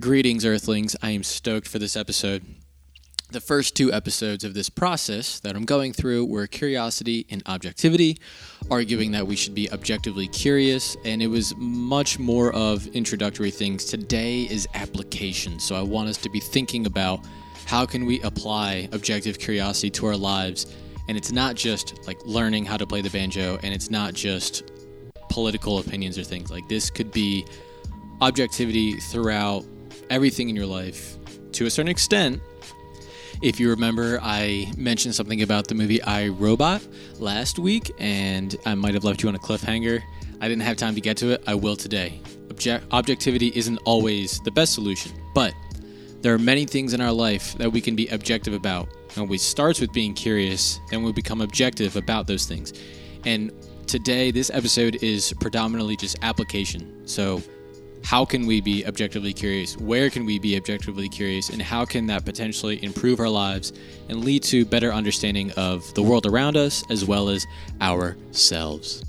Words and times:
Greetings, 0.00 0.44
Earthlings. 0.44 0.96
I 1.02 1.10
am 1.10 1.22
stoked 1.22 1.68
for 1.68 1.78
this 1.78 1.96
episode. 1.96 2.44
The 3.30 3.40
first 3.40 3.76
two 3.76 3.92
episodes 3.92 4.42
of 4.42 4.52
this 4.52 4.68
process 4.68 5.38
that 5.38 5.54
I'm 5.54 5.64
going 5.64 5.92
through 5.92 6.26
were 6.26 6.48
curiosity 6.48 7.26
and 7.30 7.44
objectivity, 7.46 8.18
arguing 8.72 9.12
that 9.12 9.28
we 9.28 9.36
should 9.36 9.54
be 9.54 9.70
objectively 9.70 10.26
curious, 10.26 10.96
and 11.04 11.22
it 11.22 11.28
was 11.28 11.54
much 11.56 12.18
more 12.18 12.52
of 12.54 12.88
introductory 12.88 13.52
things. 13.52 13.84
Today 13.84 14.42
is 14.42 14.66
application, 14.74 15.60
so 15.60 15.76
I 15.76 15.82
want 15.82 16.08
us 16.08 16.16
to 16.18 16.28
be 16.28 16.40
thinking 16.40 16.86
about 16.86 17.20
how 17.64 17.86
can 17.86 18.04
we 18.04 18.20
apply 18.22 18.88
objective 18.90 19.38
curiosity 19.38 19.90
to 19.90 20.06
our 20.06 20.16
lives, 20.16 20.74
and 21.06 21.16
it's 21.16 21.30
not 21.30 21.54
just 21.54 22.04
like 22.04 22.18
learning 22.26 22.64
how 22.64 22.76
to 22.76 22.86
play 22.86 23.00
the 23.00 23.10
banjo, 23.10 23.60
and 23.62 23.72
it's 23.72 23.90
not 23.90 24.12
just 24.12 24.72
political 25.30 25.78
opinions 25.78 26.18
or 26.18 26.24
things 26.24 26.50
like 26.50 26.68
this 26.68 26.90
could 26.90 27.12
be 27.12 27.46
objectivity 28.20 28.94
throughout 28.94 29.64
everything 30.14 30.48
in 30.48 30.54
your 30.54 30.64
life 30.64 31.16
to 31.50 31.66
a 31.66 31.70
certain 31.70 31.90
extent. 31.90 32.40
If 33.42 33.58
you 33.58 33.68
remember, 33.68 34.20
I 34.22 34.72
mentioned 34.76 35.12
something 35.12 35.42
about 35.42 35.66
the 35.66 35.74
movie 35.74 36.00
I 36.04 36.28
Robot 36.28 36.86
last 37.18 37.58
week, 37.58 37.92
and 37.98 38.54
I 38.64 38.76
might 38.76 38.94
have 38.94 39.02
left 39.02 39.24
you 39.24 39.28
on 39.28 39.34
a 39.34 39.40
cliffhanger. 39.40 40.00
I 40.40 40.48
didn't 40.48 40.62
have 40.62 40.76
time 40.76 40.94
to 40.94 41.00
get 41.00 41.16
to 41.16 41.30
it. 41.30 41.42
I 41.48 41.56
will 41.56 41.74
today. 41.74 42.20
Object- 42.48 42.86
objectivity 42.92 43.50
isn't 43.56 43.78
always 43.84 44.38
the 44.44 44.52
best 44.52 44.72
solution, 44.72 45.10
but 45.34 45.52
there 46.20 46.32
are 46.32 46.38
many 46.38 46.64
things 46.64 46.94
in 46.94 47.00
our 47.00 47.12
life 47.12 47.58
that 47.58 47.72
we 47.72 47.80
can 47.80 47.96
be 47.96 48.06
objective 48.08 48.54
about. 48.54 48.86
And 49.16 49.28
we 49.28 49.36
starts 49.36 49.80
with 49.80 49.92
being 49.92 50.14
curious, 50.14 50.78
then 50.90 51.02
we 51.02 51.12
become 51.12 51.40
objective 51.40 51.96
about 51.96 52.28
those 52.28 52.46
things. 52.46 52.72
And 53.24 53.50
today, 53.88 54.30
this 54.30 54.48
episode 54.54 55.02
is 55.02 55.34
predominantly 55.40 55.96
just 55.96 56.16
application. 56.22 57.04
So 57.04 57.42
how 58.04 58.24
can 58.24 58.46
we 58.46 58.60
be 58.60 58.86
objectively 58.86 59.32
curious? 59.32 59.78
Where 59.78 60.10
can 60.10 60.26
we 60.26 60.38
be 60.38 60.56
objectively 60.56 61.08
curious? 61.08 61.48
And 61.48 61.60
how 61.60 61.86
can 61.86 62.06
that 62.08 62.24
potentially 62.24 62.82
improve 62.84 63.18
our 63.18 63.28
lives 63.28 63.72
and 64.10 64.22
lead 64.22 64.42
to 64.44 64.66
better 64.66 64.92
understanding 64.92 65.50
of 65.52 65.92
the 65.94 66.02
world 66.02 66.26
around 66.26 66.56
us 66.56 66.84
as 66.90 67.04
well 67.04 67.30
as 67.30 67.46
ourselves? 67.80 69.02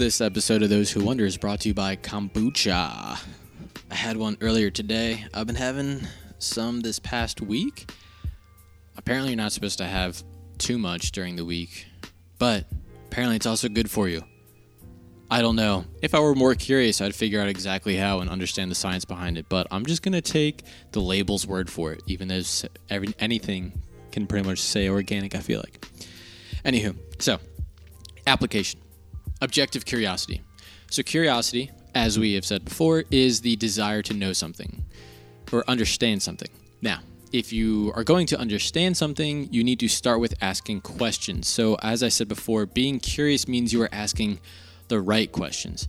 This 0.00 0.22
episode 0.22 0.62
of 0.62 0.70
Those 0.70 0.90
Who 0.90 1.04
Wonder 1.04 1.26
is 1.26 1.36
brought 1.36 1.60
to 1.60 1.68
you 1.68 1.74
by 1.74 1.94
Kombucha. 1.94 3.22
I 3.90 3.94
had 3.94 4.16
one 4.16 4.38
earlier 4.40 4.70
today. 4.70 5.26
I've 5.34 5.46
been 5.46 5.56
having 5.56 6.00
some 6.38 6.80
this 6.80 6.98
past 6.98 7.42
week. 7.42 7.90
Apparently, 8.96 9.32
you're 9.32 9.36
not 9.36 9.52
supposed 9.52 9.76
to 9.76 9.84
have 9.84 10.24
too 10.56 10.78
much 10.78 11.12
during 11.12 11.36
the 11.36 11.44
week, 11.44 11.86
but 12.38 12.64
apparently, 13.08 13.36
it's 13.36 13.44
also 13.44 13.68
good 13.68 13.90
for 13.90 14.08
you. 14.08 14.22
I 15.30 15.42
don't 15.42 15.54
know. 15.54 15.84
If 16.00 16.14
I 16.14 16.20
were 16.20 16.34
more 16.34 16.54
curious, 16.54 17.02
I'd 17.02 17.14
figure 17.14 17.42
out 17.42 17.48
exactly 17.48 17.96
how 17.96 18.20
and 18.20 18.30
understand 18.30 18.70
the 18.70 18.76
science 18.76 19.04
behind 19.04 19.36
it, 19.36 19.50
but 19.50 19.66
I'm 19.70 19.84
just 19.84 20.00
going 20.00 20.14
to 20.14 20.22
take 20.22 20.62
the 20.92 21.00
label's 21.00 21.46
word 21.46 21.68
for 21.68 21.92
it, 21.92 22.02
even 22.06 22.28
though 22.28 22.40
every, 22.88 23.14
anything 23.18 23.82
can 24.12 24.26
pretty 24.26 24.48
much 24.48 24.60
say 24.60 24.88
organic, 24.88 25.34
I 25.34 25.40
feel 25.40 25.58
like. 25.58 25.86
Anywho, 26.64 26.96
so 27.18 27.38
application 28.26 28.80
objective 29.40 29.84
curiosity. 29.84 30.42
So, 30.90 31.02
curiosity, 31.02 31.70
as 31.94 32.18
we 32.18 32.34
have 32.34 32.44
said 32.44 32.64
before, 32.64 33.04
is 33.10 33.40
the 33.40 33.56
desire 33.56 34.02
to 34.02 34.14
know 34.14 34.32
something 34.32 34.84
or 35.52 35.64
understand 35.68 36.22
something. 36.22 36.48
Now, 36.82 37.00
if 37.32 37.52
you 37.52 37.92
are 37.94 38.04
going 38.04 38.26
to 38.28 38.38
understand 38.38 38.96
something, 38.96 39.48
you 39.52 39.62
need 39.62 39.78
to 39.80 39.88
start 39.88 40.20
with 40.20 40.34
asking 40.40 40.80
questions. 40.80 41.48
So, 41.48 41.76
as 41.82 42.02
I 42.02 42.08
said 42.08 42.28
before, 42.28 42.66
being 42.66 42.98
curious 42.98 43.46
means 43.46 43.72
you 43.72 43.82
are 43.82 43.88
asking 43.92 44.40
the 44.88 45.00
right 45.00 45.30
questions. 45.30 45.86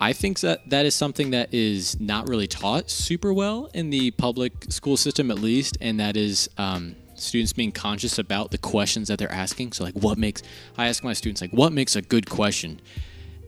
I 0.00 0.12
think 0.12 0.40
that 0.40 0.68
that 0.70 0.86
is 0.86 0.94
something 0.94 1.30
that 1.30 1.52
is 1.52 2.00
not 2.00 2.28
really 2.28 2.46
taught 2.46 2.90
super 2.90 3.32
well 3.32 3.70
in 3.74 3.90
the 3.90 4.10
public 4.12 4.52
school 4.70 4.96
system, 4.96 5.30
at 5.30 5.38
least, 5.38 5.76
and 5.80 6.00
that 6.00 6.16
is 6.16 6.48
um, 6.58 6.96
students 7.16 7.52
being 7.52 7.72
conscious 7.72 8.18
about 8.18 8.50
the 8.50 8.58
questions 8.58 9.08
that 9.08 9.18
they're 9.18 9.32
asking. 9.32 9.72
So, 9.72 9.84
like, 9.84 9.94
what 9.94 10.18
makes 10.18 10.42
I 10.76 10.88
ask 10.88 11.02
my 11.04 11.12
students 11.12 11.40
like, 11.40 11.52
what 11.52 11.72
makes 11.72 11.96
a 11.96 12.02
good 12.02 12.28
question, 12.28 12.80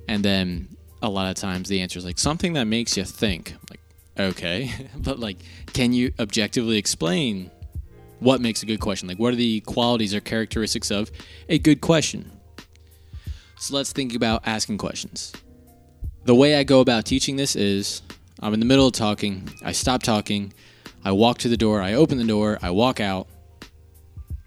and 0.08 0.24
then 0.24 0.76
a 1.02 1.08
lot 1.08 1.28
of 1.28 1.36
times 1.36 1.68
the 1.68 1.80
answer 1.80 1.98
is 1.98 2.04
like 2.04 2.18
something 2.18 2.54
that 2.54 2.64
makes 2.64 2.96
you 2.96 3.04
think. 3.04 3.52
I'm 3.52 3.60
like, 3.70 3.80
okay, 4.30 4.88
but 4.96 5.18
like, 5.18 5.38
can 5.72 5.92
you 5.92 6.12
objectively 6.18 6.78
explain 6.78 7.50
what 8.20 8.40
makes 8.40 8.62
a 8.62 8.66
good 8.66 8.80
question? 8.80 9.08
Like, 9.08 9.18
what 9.18 9.32
are 9.32 9.36
the 9.36 9.60
qualities 9.60 10.14
or 10.14 10.20
characteristics 10.20 10.90
of 10.90 11.10
a 11.48 11.58
good 11.58 11.80
question? 11.80 12.30
So 13.58 13.74
let's 13.74 13.92
think 13.92 14.14
about 14.14 14.46
asking 14.46 14.78
questions 14.78 15.32
the 16.26 16.34
way 16.34 16.56
I 16.56 16.64
go 16.64 16.80
about 16.80 17.04
teaching 17.04 17.36
this 17.36 17.54
is 17.54 18.02
I'm 18.40 18.52
in 18.52 18.60
the 18.60 18.66
middle 18.66 18.88
of 18.88 18.92
talking, 18.92 19.48
I 19.64 19.72
stop 19.72 20.02
talking, 20.02 20.52
I 21.04 21.12
walk 21.12 21.38
to 21.38 21.48
the 21.48 21.56
door, 21.56 21.80
I 21.80 21.94
open 21.94 22.18
the 22.18 22.24
door, 22.24 22.58
I 22.60 22.70
walk 22.70 23.00
out, 23.00 23.28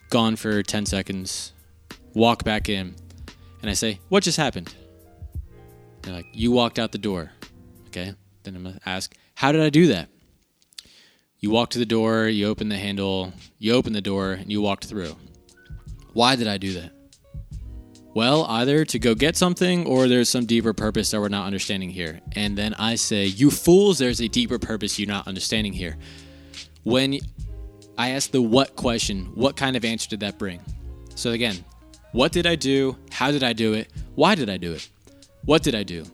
gone 0.09 0.35
for 0.35 0.63
10 0.63 0.85
seconds, 0.85 1.53
walk 2.13 2.43
back 2.43 2.69
in, 2.69 2.95
and 3.61 3.69
I 3.69 3.73
say, 3.73 3.99
What 4.09 4.23
just 4.23 4.37
happened? 4.37 4.73
They're 6.01 6.13
like, 6.13 6.27
You 6.33 6.51
walked 6.51 6.79
out 6.79 6.91
the 6.91 6.97
door. 6.97 7.31
Okay. 7.87 8.13
Then 8.43 8.55
I'm 8.55 8.63
going 8.63 8.75
to 8.75 8.89
ask, 8.89 9.13
How 9.35 9.51
did 9.51 9.61
I 9.61 9.69
do 9.69 9.87
that? 9.87 10.09
You 11.39 11.51
walk 11.51 11.69
to 11.71 11.79
the 11.79 11.85
door, 11.85 12.27
you 12.27 12.47
open 12.47 12.67
the 12.69 12.77
handle, 12.77 13.33
you 13.59 13.73
open 13.73 13.93
the 13.93 14.01
door, 14.01 14.33
and 14.33 14.51
you 14.51 14.61
walked 14.61 14.85
through. 14.85 15.15
Why 16.13 16.35
did 16.35 16.47
I 16.47 16.57
do 16.57 16.73
that? 16.73 16.91
Well, 18.13 18.45
either 18.45 18.83
to 18.85 18.99
go 18.99 19.15
get 19.15 19.37
something 19.37 19.85
or 19.85 20.07
there's 20.07 20.29
some 20.29 20.45
deeper 20.45 20.73
purpose 20.73 21.11
that 21.11 21.21
we're 21.21 21.29
not 21.29 21.45
understanding 21.45 21.89
here. 21.89 22.19
And 22.33 22.57
then 22.57 22.73
I 22.73 22.95
say, 22.95 23.25
You 23.25 23.51
fools, 23.51 23.99
there's 23.99 24.19
a 24.19 24.27
deeper 24.27 24.59
purpose 24.59 24.99
you're 24.99 25.07
not 25.07 25.27
understanding 25.27 25.73
here. 25.73 25.97
When 26.83 27.19
I 27.99 28.11
asked 28.11 28.31
the 28.31 28.41
what 28.41 28.77
question, 28.77 29.25
what 29.35 29.57
kind 29.57 29.75
of 29.75 29.83
answer 29.83 30.07
did 30.07 30.21
that 30.21 30.39
bring? 30.39 30.61
So 31.15 31.31
again, 31.31 31.65
what 32.13 32.31
did 32.31 32.47
I 32.47 32.55
do? 32.55 32.97
How 33.11 33.29
did 33.29 33.43
I 33.43 33.51
do 33.51 33.73
it? 33.73 33.91
Why 34.15 34.35
did 34.35 34.49
I 34.49 34.55
do 34.55 34.71
it? 34.71 34.87
What 35.43 35.63
did 35.63 35.75
I 35.75 35.83
do? 35.83 36.05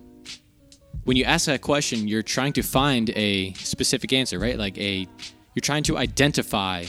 When 1.03 1.15
you 1.15 1.25
ask 1.25 1.45
that 1.45 1.61
question, 1.61 2.07
you're 2.07 2.23
trying 2.23 2.53
to 2.53 2.63
find 2.63 3.11
a 3.11 3.53
specific 3.53 4.13
answer, 4.13 4.39
right? 4.39 4.57
Like 4.57 4.75
a, 4.79 5.07
you're 5.53 5.61
trying 5.61 5.83
to 5.83 5.95
identify 5.95 6.85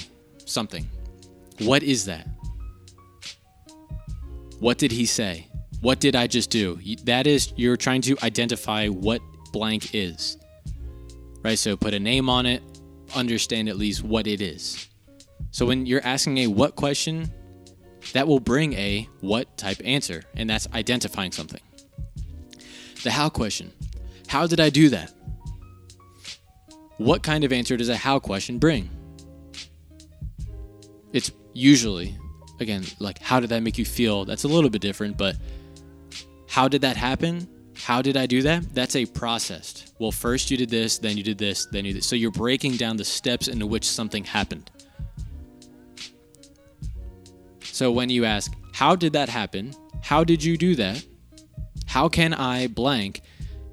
something. 0.47 0.89
What 1.59 1.83
is 1.83 2.07
that? 2.07 2.27
What 4.61 4.79
did 4.79 4.93
he 4.93 5.05
say? 5.05 5.47
What 5.83 6.01
did 6.01 6.17
I 6.17 6.27
just 6.27 6.49
do? 6.49 6.81
That 7.05 7.27
is, 7.27 7.53
you're 7.55 7.77
trying 7.77 8.01
to 8.01 8.17
identify 8.23 8.89
what 8.89 9.21
blank 9.53 9.95
is. 9.95 10.39
Right? 11.43 11.59
So 11.59 11.77
put 11.77 11.93
a 11.93 12.01
name 12.01 12.31
on 12.31 12.47
it, 12.47 12.63
understand 13.17 13.69
at 13.69 13.77
least 13.77 14.05
what 14.05 14.27
it 14.27 14.41
is. 14.41 14.89
So 15.51 15.67
when 15.67 15.87
you're 15.87 16.05
asking 16.05 16.39
a 16.39 16.47
what 16.47 16.77
question, 16.77 17.33
that 18.13 18.29
will 18.29 18.41
bring 18.41 18.75
a 18.75 19.09
what 19.21 19.57
type 19.57 19.81
answer, 19.85 20.23
and 20.35 20.49
that's 20.49 20.69
identifying 20.73 21.33
something. 21.33 21.61
The 23.03 23.11
how 23.11 23.29
question 23.29 23.73
How 24.29 24.47
did 24.47 24.61
I 24.61 24.71
do 24.71 24.89
that? 24.91 25.13
What 26.99 27.23
kind 27.23 27.45
of 27.45 27.53
answer 27.53 27.77
does 27.77 27.89
a 27.89 27.97
how 27.97 28.19
question 28.19 28.59
bring? 28.59 28.91
It's 31.13 31.31
usually, 31.53 32.17
again, 32.61 32.85
like, 32.99 33.19
how 33.21 33.41
did 33.41 33.51
that 33.51 33.63
make 33.63 33.79
you 33.79 33.85
feel? 33.85 34.25
That's 34.25 34.45
a 34.45 34.49
little 34.49 34.71
bit 34.71 34.83
different, 34.83 35.17
but 35.17 35.37
how 36.49 36.69
did 36.69 36.83
that 36.83 36.97
happen? 36.97 37.49
How 37.85 38.03
did 38.03 38.17
I 38.17 38.27
do 38.27 38.43
that? 38.43 38.75
That's 38.75 38.97
a 38.97 39.07
process. 39.07 39.93
Well, 39.99 40.11
first 40.11 40.51
you 40.51 40.57
did 40.57 40.71
this, 40.71 40.99
then 40.99 41.17
you 41.17 41.23
did 41.23 41.39
this, 41.39 41.67
then 41.67 41.85
you 41.85 41.93
did. 41.93 42.05
So 42.05 42.17
you're 42.17 42.31
breaking 42.31 42.77
down 42.77 42.97
the 42.97 43.05
steps 43.05 43.49
into 43.49 43.67
which 43.67 43.89
something 43.89 44.25
happened. 44.25 44.71
So 47.63 47.93
when 47.93 48.09
you 48.09 48.25
ask, 48.25 48.53
how 48.73 48.97
did 48.97 49.13
that 49.13 49.29
happen? 49.29 49.75
How 50.03 50.25
did 50.25 50.43
you 50.43 50.57
do 50.57 50.75
that? 50.77 51.05
How 51.87 52.09
can 52.09 52.35
I 52.35 52.67
blank? 52.67 53.23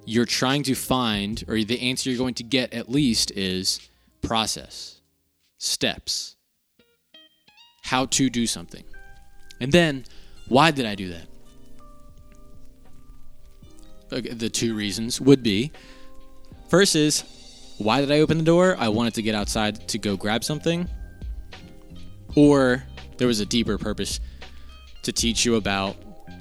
You're 0.06 0.26
trying 0.26 0.64
to 0.64 0.76
find, 0.76 1.44
or 1.48 1.64
the 1.64 1.80
answer 1.80 2.10
you're 2.10 2.20
going 2.20 2.34
to 2.36 2.44
get 2.44 2.74
at 2.74 2.90
least 2.90 3.32
is 3.32 3.80
process, 4.22 5.00
steps, 5.58 6.36
how 7.84 8.06
to 8.08 8.30
do 8.30 8.46
something. 8.46 8.84
And 9.62 9.72
then, 9.72 10.06
why 10.50 10.72
did 10.72 10.86
I 10.86 10.96
do 10.96 11.10
that? 11.10 11.28
The 14.22 14.50
two 14.50 14.76
reasons 14.76 15.20
would 15.20 15.44
be 15.44 15.72
first 16.70 16.96
is 16.96 17.24
why 17.78 18.02
did 18.02 18.12
I 18.12 18.20
open 18.20 18.38
the 18.38 18.44
door? 18.44 18.76
I 18.78 18.90
wanted 18.90 19.14
to 19.16 19.22
get 19.22 19.36
outside 19.36 19.88
to 19.90 19.98
go 19.98 20.16
grab 20.16 20.44
something. 20.44 20.88
Or 22.36 22.84
there 23.18 23.28
was 23.28 23.40
a 23.40 23.46
deeper 23.46 23.78
purpose 23.78 24.20
to 25.04 25.12
teach 25.12 25.46
you 25.46 25.56
about 25.56 25.96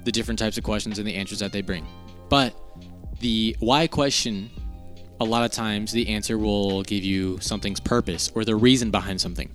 the 0.05 0.11
different 0.11 0.39
types 0.39 0.57
of 0.57 0.63
questions 0.63 0.99
and 0.99 1.07
the 1.07 1.15
answers 1.15 1.39
that 1.39 1.51
they 1.51 1.61
bring. 1.61 1.85
But 2.29 2.55
the 3.19 3.55
why 3.59 3.87
question, 3.87 4.49
a 5.19 5.25
lot 5.25 5.43
of 5.43 5.51
times 5.51 5.91
the 5.91 6.09
answer 6.09 6.37
will 6.37 6.83
give 6.83 7.03
you 7.03 7.39
something's 7.39 7.79
purpose 7.79 8.31
or 8.35 8.45
the 8.45 8.55
reason 8.55 8.91
behind 8.91 9.21
something. 9.21 9.51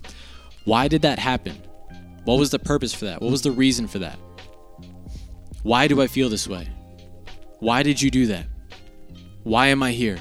Why 0.65 0.87
did 0.87 1.01
that 1.03 1.19
happen? 1.19 1.55
What 2.23 2.39
was 2.39 2.51
the 2.51 2.59
purpose 2.59 2.93
for 2.93 3.05
that? 3.05 3.21
What 3.21 3.31
was 3.31 3.41
the 3.41 3.51
reason 3.51 3.87
for 3.87 3.99
that? 3.99 4.19
Why 5.63 5.87
do 5.87 6.01
I 6.01 6.07
feel 6.07 6.29
this 6.29 6.47
way? 6.47 6.69
Why 7.59 7.83
did 7.83 8.01
you 8.01 8.09
do 8.09 8.25
that? 8.27 8.45
Why 9.43 9.67
am 9.67 9.83
I 9.83 9.91
here? 9.91 10.19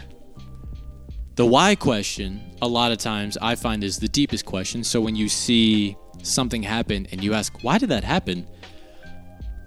The 1.36 1.46
why 1.46 1.76
question, 1.76 2.40
a 2.60 2.66
lot 2.66 2.90
of 2.90 2.98
times 2.98 3.38
I 3.40 3.54
find 3.54 3.84
is 3.84 3.98
the 3.98 4.08
deepest 4.08 4.44
question. 4.44 4.82
So 4.82 5.00
when 5.00 5.14
you 5.14 5.28
see 5.28 5.96
something 6.22 6.64
happen 6.64 7.06
and 7.12 7.22
you 7.22 7.34
ask, 7.34 7.62
why 7.62 7.78
did 7.78 7.90
that 7.90 8.02
happen? 8.02 8.48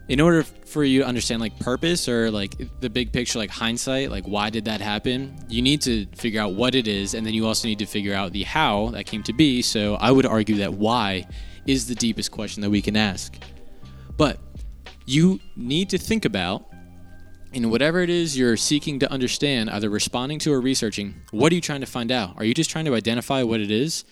In 0.10 0.20
order 0.20 0.44
for 0.44 0.84
you 0.84 1.00
to 1.00 1.08
understand 1.08 1.40
like 1.40 1.58
purpose 1.60 2.10
or 2.10 2.30
like 2.30 2.58
the 2.82 2.90
big 2.90 3.14
picture, 3.14 3.40
like 3.40 3.50
hindsight, 3.50 4.12
like 4.12 4.26
why 4.26 4.50
did 4.50 4.66
that 4.66 4.82
happen, 4.82 5.34
you 5.48 5.62
need 5.62 5.82
to 5.84 6.06
figure 6.08 6.42
out 6.42 6.54
what 6.54 6.76
it 6.76 6.90
is. 6.90 7.14
And 7.14 7.26
then 7.26 7.34
you 7.34 7.48
also 7.48 7.70
need 7.70 7.80
to 7.80 7.86
figure 7.86 8.14
out 8.14 8.34
the 8.34 8.44
how 8.44 8.90
that 8.90 9.06
came 9.06 9.24
to 9.24 9.34
be. 9.34 9.62
So 9.62 9.96
I 9.96 10.12
would 10.12 10.26
argue 10.26 10.56
that 10.56 10.74
why 10.74 11.26
is 11.66 11.88
the 11.88 11.96
deepest 11.96 12.32
question 12.32 12.62
that 12.64 12.70
we 12.70 12.82
can 12.82 12.98
ask. 12.98 13.38
But 14.18 14.40
you 15.06 15.40
need 15.56 15.90
to 15.92 15.98
think 15.98 16.26
about 16.26 16.71
in 17.54 17.70
whatever 17.70 18.02
it 18.02 18.10
is 18.10 18.38
you're 18.38 18.58
seeking 18.58 19.00
to 19.00 19.12
understand, 19.12 19.70
either 19.70 19.90
responding 19.90 20.40
to 20.40 20.54
or 20.54 20.62
researching, 20.62 21.16
what 21.32 21.52
are 21.52 21.56
you 21.56 21.62
trying 21.62 21.82
to 21.82 21.86
find 21.86 22.12
out? 22.12 22.36
Are 22.38 22.46
you 22.46 22.54
just 22.54 22.70
trying 22.70 22.86
to 22.86 22.96
identify 22.96 23.44
what 23.44 23.60
it 23.60 23.72
is? 23.72 24.06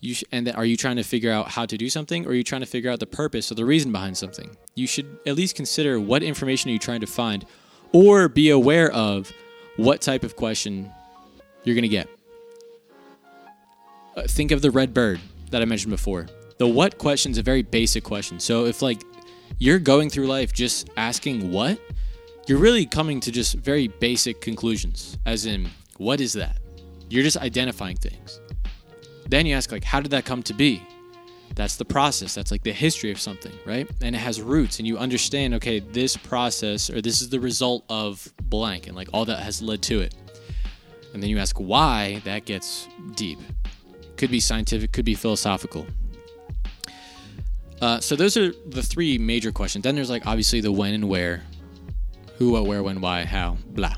You 0.00 0.14
sh- 0.14 0.24
and 0.32 0.48
are 0.52 0.64
you 0.64 0.76
trying 0.76 0.96
to 0.96 1.02
figure 1.02 1.30
out 1.30 1.48
how 1.48 1.66
to 1.66 1.76
do 1.76 1.88
something, 1.88 2.26
or 2.26 2.30
are 2.30 2.34
you 2.34 2.42
trying 2.42 2.60
to 2.60 2.66
figure 2.66 2.90
out 2.90 3.00
the 3.00 3.06
purpose 3.06 3.50
or 3.50 3.54
the 3.54 3.64
reason 3.64 3.92
behind 3.92 4.16
something? 4.16 4.56
You 4.74 4.86
should 4.86 5.18
at 5.26 5.36
least 5.36 5.54
consider 5.54 6.00
what 6.00 6.22
information 6.22 6.70
are 6.70 6.72
you 6.72 6.78
trying 6.78 7.00
to 7.00 7.06
find, 7.06 7.46
or 7.92 8.28
be 8.28 8.50
aware 8.50 8.90
of 8.92 9.32
what 9.76 10.00
type 10.00 10.24
of 10.24 10.36
question 10.36 10.90
you're 11.64 11.74
going 11.74 11.82
to 11.82 11.88
get. 11.88 12.08
Uh, 14.16 14.22
think 14.22 14.50
of 14.50 14.60
the 14.60 14.70
red 14.70 14.92
bird 14.92 15.20
that 15.50 15.62
I 15.62 15.64
mentioned 15.64 15.90
before. 15.90 16.26
The 16.58 16.66
what 16.66 16.98
question 16.98 17.32
is 17.32 17.38
a 17.38 17.42
very 17.42 17.62
basic 17.62 18.04
question. 18.04 18.38
So 18.40 18.66
if 18.66 18.82
like 18.82 19.02
you're 19.58 19.78
going 19.78 20.10
through 20.10 20.26
life 20.26 20.52
just 20.52 20.90
asking 20.96 21.50
what, 21.50 21.80
you're 22.46 22.58
really 22.58 22.86
coming 22.86 23.20
to 23.20 23.30
just 23.30 23.54
very 23.54 23.88
basic 23.88 24.40
conclusions, 24.40 25.16
as 25.26 25.46
in, 25.46 25.68
what 25.98 26.20
is 26.20 26.32
that? 26.32 26.58
You're 27.08 27.22
just 27.22 27.36
identifying 27.36 27.96
things. 27.96 28.40
Then 29.28 29.46
you 29.46 29.54
ask, 29.54 29.70
like, 29.70 29.84
how 29.84 30.00
did 30.00 30.10
that 30.10 30.24
come 30.24 30.42
to 30.44 30.54
be? 30.54 30.82
That's 31.54 31.76
the 31.76 31.84
process. 31.84 32.34
That's 32.34 32.50
like 32.50 32.62
the 32.62 32.72
history 32.72 33.10
of 33.10 33.20
something, 33.20 33.52
right? 33.66 33.88
And 34.00 34.16
it 34.16 34.18
has 34.18 34.40
roots, 34.40 34.78
and 34.78 34.88
you 34.88 34.98
understand, 34.98 35.54
okay, 35.54 35.80
this 35.80 36.16
process 36.16 36.90
or 36.90 37.00
this 37.00 37.20
is 37.20 37.28
the 37.28 37.40
result 37.40 37.84
of 37.88 38.32
blank, 38.42 38.86
and 38.86 38.96
like 38.96 39.08
all 39.12 39.24
that 39.26 39.40
has 39.40 39.62
led 39.62 39.82
to 39.82 40.00
it. 40.00 40.14
And 41.12 41.22
then 41.22 41.28
you 41.30 41.38
ask 41.38 41.58
why, 41.58 42.22
that 42.24 42.46
gets 42.46 42.88
deep. 43.14 43.38
Could 44.16 44.30
be 44.30 44.40
scientific, 44.40 44.92
could 44.92 45.04
be 45.04 45.14
philosophical. 45.14 45.86
Uh, 47.82 48.00
so 48.00 48.16
those 48.16 48.36
are 48.36 48.52
the 48.66 48.82
three 48.82 49.18
major 49.18 49.52
questions. 49.52 49.82
Then 49.82 49.94
there's 49.94 50.10
like 50.10 50.26
obviously 50.26 50.60
the 50.60 50.72
when 50.72 50.94
and 50.94 51.08
where, 51.08 51.42
who, 52.42 52.50
what, 52.50 52.66
where, 52.66 52.82
when, 52.82 53.00
why, 53.00 53.24
how, 53.24 53.56
blah. 53.68 53.94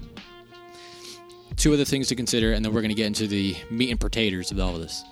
Two 1.56 1.72
other 1.72 1.84
things 1.86 2.08
to 2.08 2.14
consider, 2.14 2.52
and 2.52 2.62
then 2.62 2.74
we're 2.74 2.82
going 2.82 2.90
to 2.90 2.94
get 2.94 3.06
into 3.06 3.26
the 3.26 3.56
meat 3.70 3.90
and 3.90 3.98
potatoes 3.98 4.50
of 4.50 4.60
all 4.60 4.74
of 4.74 4.82
this. 4.82 5.02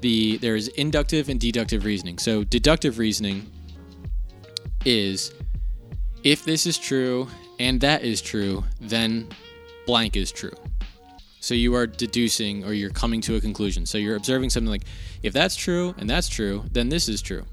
The 0.00 0.38
there's 0.38 0.66
inductive 0.68 1.28
and 1.28 1.38
deductive 1.38 1.84
reasoning. 1.84 2.18
So 2.18 2.42
deductive 2.42 2.98
reasoning 2.98 3.46
is 4.84 5.32
if 6.24 6.44
this 6.44 6.66
is 6.66 6.78
true 6.78 7.28
and 7.60 7.80
that 7.80 8.02
is 8.02 8.20
true, 8.20 8.64
then 8.80 9.28
blank 9.86 10.16
is 10.16 10.32
true. 10.32 10.54
So 11.40 11.54
you 11.54 11.74
are 11.76 11.86
deducing 11.86 12.64
or 12.64 12.72
you're 12.72 12.90
coming 12.90 13.20
to 13.22 13.36
a 13.36 13.40
conclusion. 13.40 13.86
So 13.86 13.98
you're 13.98 14.16
observing 14.16 14.50
something 14.50 14.70
like 14.70 14.84
if 15.22 15.32
that's 15.32 15.54
true 15.54 15.94
and 15.98 16.10
that's 16.10 16.28
true, 16.28 16.64
then 16.72 16.88
this 16.88 17.08
is 17.08 17.22
true. 17.22 17.44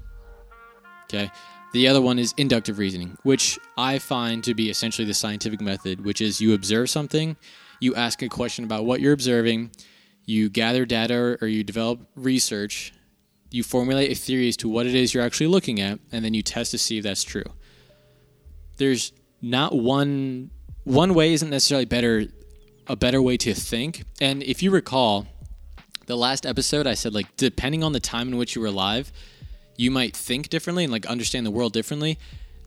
Okay. 1.04 1.30
The 1.72 1.88
other 1.88 2.00
one 2.00 2.18
is 2.18 2.32
inductive 2.36 2.78
reasoning, 2.78 3.18
which 3.22 3.58
I 3.76 3.98
find 3.98 4.42
to 4.44 4.54
be 4.54 4.70
essentially 4.70 5.06
the 5.06 5.14
scientific 5.14 5.60
method, 5.60 6.04
which 6.04 6.20
is 6.20 6.40
you 6.40 6.54
observe 6.54 6.88
something, 6.88 7.36
you 7.80 7.94
ask 7.94 8.22
a 8.22 8.28
question 8.28 8.64
about 8.64 8.86
what 8.86 9.00
you're 9.00 9.12
observing, 9.12 9.72
you 10.24 10.48
gather 10.48 10.86
data 10.86 11.36
or 11.40 11.48
you 11.48 11.62
develop 11.62 12.00
research, 12.14 12.92
you 13.50 13.62
formulate 13.62 14.10
a 14.10 14.14
theory 14.14 14.48
as 14.48 14.56
to 14.58 14.68
what 14.68 14.86
it 14.86 14.94
is 14.94 15.14
you're 15.14 15.22
actually 15.22 15.46
looking 15.46 15.80
at, 15.80 15.98
and 16.12 16.24
then 16.24 16.34
you 16.34 16.42
test 16.42 16.70
to 16.72 16.78
see 16.78 16.98
if 16.98 17.04
that's 17.04 17.22
true. 17.22 17.44
There's 18.76 19.12
not 19.40 19.74
one 19.74 20.50
one 20.84 21.14
way 21.14 21.32
isn't 21.32 21.50
necessarily 21.50 21.84
better 21.84 22.26
a 22.86 22.96
better 22.96 23.20
way 23.20 23.36
to 23.38 23.54
think. 23.54 24.04
And 24.20 24.42
if 24.42 24.62
you 24.62 24.70
recall, 24.70 25.26
the 26.06 26.16
last 26.16 26.46
episode 26.46 26.86
I 26.86 26.94
said 26.94 27.14
like 27.14 27.36
depending 27.36 27.82
on 27.82 27.92
the 27.92 28.00
time 28.00 28.28
in 28.28 28.36
which 28.36 28.54
you 28.54 28.62
were 28.62 28.68
alive, 28.68 29.12
you 29.76 29.90
might 29.90 30.16
think 30.16 30.48
differently 30.48 30.84
and 30.84 30.92
like 30.92 31.06
understand 31.06 31.46
the 31.46 31.50
world 31.50 31.72
differently. 31.72 32.18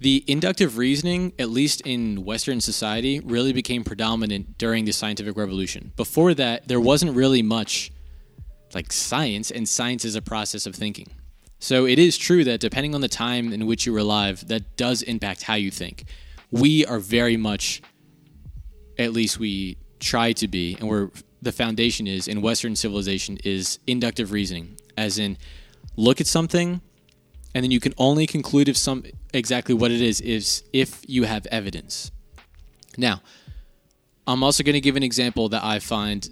The 0.01 0.23
inductive 0.27 0.77
reasoning, 0.77 1.33
at 1.37 1.49
least 1.49 1.81
in 1.81 2.23
Western 2.23 2.61
society, 2.61 3.19
really 3.19 3.51
became 3.51 3.83
predominant 3.83 4.57
during 4.57 4.85
the 4.85 4.93
scientific 4.93 5.35
revolution. 5.35 5.91
Before 5.97 6.33
that, 6.35 6.67
there 6.69 6.79
wasn't 6.79 7.15
really 7.15 7.41
much 7.41 7.91
like 8.73 8.93
science, 8.93 9.51
and 9.51 9.67
science 9.67 10.05
is 10.05 10.15
a 10.15 10.21
process 10.21 10.65
of 10.65 10.75
thinking. 10.75 11.07
So 11.59 11.85
it 11.85 11.99
is 11.99 12.17
true 12.17 12.45
that 12.45 12.61
depending 12.61 12.95
on 12.95 13.01
the 13.01 13.09
time 13.09 13.51
in 13.51 13.65
which 13.65 13.85
you 13.85 13.91
were 13.91 13.99
alive, 13.99 14.47
that 14.47 14.77
does 14.77 15.01
impact 15.01 15.43
how 15.43 15.55
you 15.55 15.71
think. 15.71 16.05
We 16.51 16.85
are 16.85 16.99
very 16.99 17.35
much, 17.35 17.81
at 18.97 19.11
least 19.11 19.37
we 19.37 19.77
try 19.99 20.31
to 20.33 20.47
be, 20.47 20.77
and 20.79 20.87
we're 20.87 21.09
the 21.41 21.51
foundation 21.51 22.05
is 22.07 22.27
in 22.27 22.41
Western 22.41 22.75
civilization 22.75 23.37
is 23.43 23.79
inductive 23.87 24.31
reasoning, 24.31 24.77
as 24.97 25.17
in 25.17 25.37
look 25.95 26.19
at 26.19 26.27
something 26.27 26.81
and 27.53 27.63
then 27.63 27.71
you 27.71 27.79
can 27.79 27.93
only 27.97 28.27
conclude 28.27 28.69
if 28.69 28.77
some 28.77 29.03
exactly 29.33 29.73
what 29.73 29.91
it 29.91 30.01
is 30.01 30.21
is 30.21 30.63
if 30.73 31.01
you 31.07 31.23
have 31.23 31.45
evidence. 31.47 32.11
Now, 32.97 33.21
I'm 34.27 34.43
also 34.43 34.63
going 34.63 34.73
to 34.73 34.81
give 34.81 34.95
an 34.95 35.03
example 35.03 35.49
that 35.49 35.63
I 35.63 35.79
find 35.79 36.27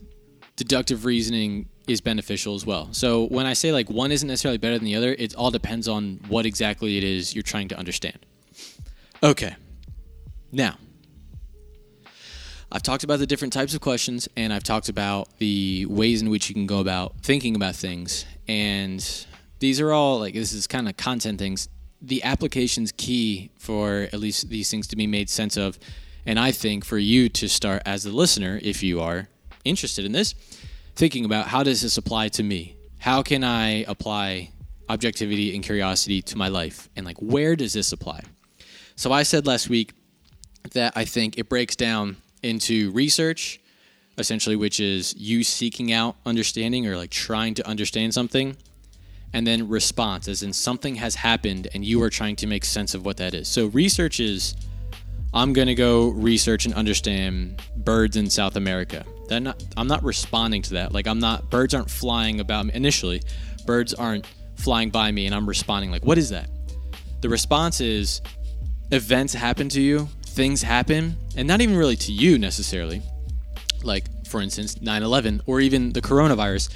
deductive 0.55 1.05
reasoning 1.05 1.69
is 1.87 2.01
beneficial 2.01 2.53
as 2.53 2.65
well. 2.65 2.89
So 2.91 3.25
when 3.27 3.45
I 3.45 3.53
say 3.53 3.71
like 3.71 3.89
one 3.89 4.11
isn't 4.11 4.27
necessarily 4.27 4.57
better 4.57 4.77
than 4.77 4.85
the 4.85 4.95
other, 4.95 5.15
it 5.17 5.33
all 5.35 5.51
depends 5.51 5.87
on 5.87 6.19
what 6.27 6.45
exactly 6.45 6.97
it 6.97 7.03
is 7.03 7.33
you're 7.33 7.43
trying 7.43 7.69
to 7.69 7.77
understand. 7.77 8.19
Okay. 9.23 9.55
Now, 10.51 10.77
I've 12.71 12.83
talked 12.83 13.05
about 13.05 13.19
the 13.19 13.25
different 13.25 13.53
types 13.53 13.73
of 13.73 13.79
questions 13.79 14.27
and 14.35 14.51
I've 14.51 14.63
talked 14.63 14.89
about 14.89 15.37
the 15.37 15.85
ways 15.85 16.21
in 16.21 16.29
which 16.29 16.49
you 16.49 16.55
can 16.55 16.67
go 16.67 16.79
about 16.79 17.15
thinking 17.21 17.55
about 17.55 17.75
things 17.75 18.25
and 18.47 19.25
these 19.59 19.79
are 19.81 19.91
all 19.91 20.19
like 20.19 20.33
this 20.33 20.53
is 20.53 20.67
kind 20.67 20.87
of 20.87 20.97
content 20.97 21.39
things. 21.39 21.69
The 22.01 22.23
application's 22.23 22.91
key 22.91 23.51
for 23.57 24.07
at 24.13 24.19
least 24.19 24.49
these 24.49 24.69
things 24.69 24.87
to 24.87 24.95
be 24.95 25.07
made 25.07 25.29
sense 25.29 25.57
of, 25.57 25.79
and 26.25 26.39
I 26.39 26.51
think 26.51 26.85
for 26.85 26.97
you 26.97 27.29
to 27.29 27.47
start 27.47 27.81
as 27.85 28.03
the 28.03 28.11
listener, 28.11 28.59
if 28.61 28.83
you 28.83 29.01
are 29.01 29.29
interested 29.63 30.05
in 30.05 30.11
this, 30.11 30.33
thinking 30.95 31.25
about 31.25 31.47
how 31.47 31.63
does 31.63 31.81
this 31.81 31.97
apply 31.97 32.29
to 32.29 32.43
me? 32.43 32.75
How 32.99 33.23
can 33.23 33.43
I 33.43 33.83
apply 33.87 34.51
objectivity 34.89 35.55
and 35.55 35.63
curiosity 35.63 36.21
to 36.23 36.37
my 36.37 36.47
life? 36.49 36.89
And 36.95 37.05
like 37.05 37.17
where 37.17 37.55
does 37.55 37.73
this 37.73 37.91
apply? 37.91 38.21
So 38.95 39.11
I 39.11 39.23
said 39.23 39.47
last 39.47 39.69
week 39.69 39.93
that 40.73 40.93
I 40.95 41.05
think 41.05 41.37
it 41.37 41.49
breaks 41.49 41.75
down 41.75 42.17
into 42.43 42.91
research, 42.91 43.59
essentially, 44.17 44.55
which 44.55 44.79
is 44.79 45.15
you 45.17 45.43
seeking 45.43 45.91
out 45.91 46.15
understanding 46.25 46.87
or 46.87 46.97
like 46.97 47.11
trying 47.11 47.53
to 47.55 47.67
understand 47.67 48.13
something 48.13 48.55
and 49.33 49.45
then 49.45 49.67
response, 49.67 50.27
as 50.27 50.43
in 50.43 50.53
something 50.53 50.95
has 50.95 51.15
happened 51.15 51.67
and 51.73 51.83
you 51.83 52.01
are 52.01 52.09
trying 52.09 52.35
to 52.37 52.47
make 52.47 52.65
sense 52.65 52.93
of 52.93 53.05
what 53.05 53.17
that 53.17 53.33
is. 53.33 53.47
So 53.47 53.67
research 53.67 54.19
is 54.19 54.55
I'm 55.33 55.53
going 55.53 55.67
to 55.67 55.75
go 55.75 56.09
research 56.09 56.65
and 56.65 56.73
understand 56.73 57.61
birds 57.75 58.15
in 58.15 58.29
South 58.29 58.55
America. 58.55 59.05
Not, 59.29 59.61
I'm 59.75 59.87
not 59.87 60.03
responding 60.03 60.61
to 60.63 60.73
that. 60.75 60.93
Like 60.93 61.07
I'm 61.07 61.19
not 61.19 61.49
birds 61.49 61.73
aren't 61.73 61.89
flying 61.89 62.39
about 62.39 62.65
me 62.65 62.71
initially. 62.73 63.21
Birds 63.65 63.93
aren't 63.93 64.25
flying 64.55 64.89
by 64.89 65.11
me 65.11 65.25
and 65.25 65.35
I'm 65.35 65.47
responding 65.47 65.91
like 65.91 66.05
what 66.05 66.17
is 66.17 66.29
that? 66.29 66.49
The 67.21 67.29
response 67.29 67.81
is 67.81 68.21
events 68.91 69.33
happen 69.33 69.69
to 69.69 69.81
you, 69.81 70.07
things 70.25 70.61
happen, 70.61 71.17
and 71.35 71.47
not 71.47 71.61
even 71.61 71.75
really 71.75 71.97
to 71.97 72.13
you 72.13 72.39
necessarily. 72.39 73.01
Like 73.83 74.05
for 74.25 74.41
instance 74.41 74.75
9/11 74.75 75.41
or 75.45 75.59
even 75.59 75.91
the 75.91 76.01
coronavirus 76.01 76.69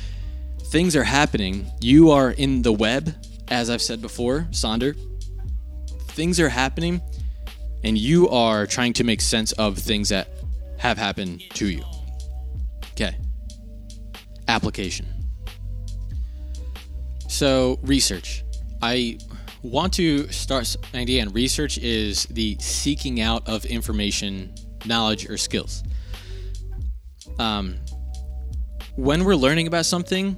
things 0.71 0.95
are 0.95 1.03
happening. 1.03 1.69
You 1.81 2.11
are 2.11 2.31
in 2.31 2.61
the 2.61 2.71
web, 2.71 3.13
as 3.49 3.69
I've 3.69 3.81
said 3.81 4.01
before, 4.01 4.47
Sonder. 4.51 4.95
Things 6.11 6.39
are 6.39 6.49
happening. 6.49 7.01
and 7.83 7.97
you 7.97 8.29
are 8.29 8.67
trying 8.67 8.93
to 8.93 9.03
make 9.03 9.19
sense 9.19 9.53
of 9.53 9.75
things 9.75 10.09
that 10.09 10.29
have 10.77 10.99
happened 10.99 11.41
to 11.55 11.67
you. 11.67 11.83
Okay. 12.91 13.15
Application. 14.47 15.07
So, 17.27 17.79
research. 17.81 18.43
I 18.83 19.17
want 19.63 19.93
to 19.93 20.27
start 20.31 20.75
an 20.93 20.99
idea, 20.99 21.23
and 21.23 21.33
research 21.33 21.79
is 21.79 22.25
the 22.25 22.55
seeking 22.59 23.19
out 23.19 23.49
of 23.49 23.65
information, 23.65 24.53
knowledge, 24.85 25.27
or 25.27 25.37
skills. 25.37 25.83
Um, 27.39 27.77
when 28.95 29.23
we're 29.23 29.35
learning 29.35 29.65
about 29.65 29.87
something, 29.87 30.37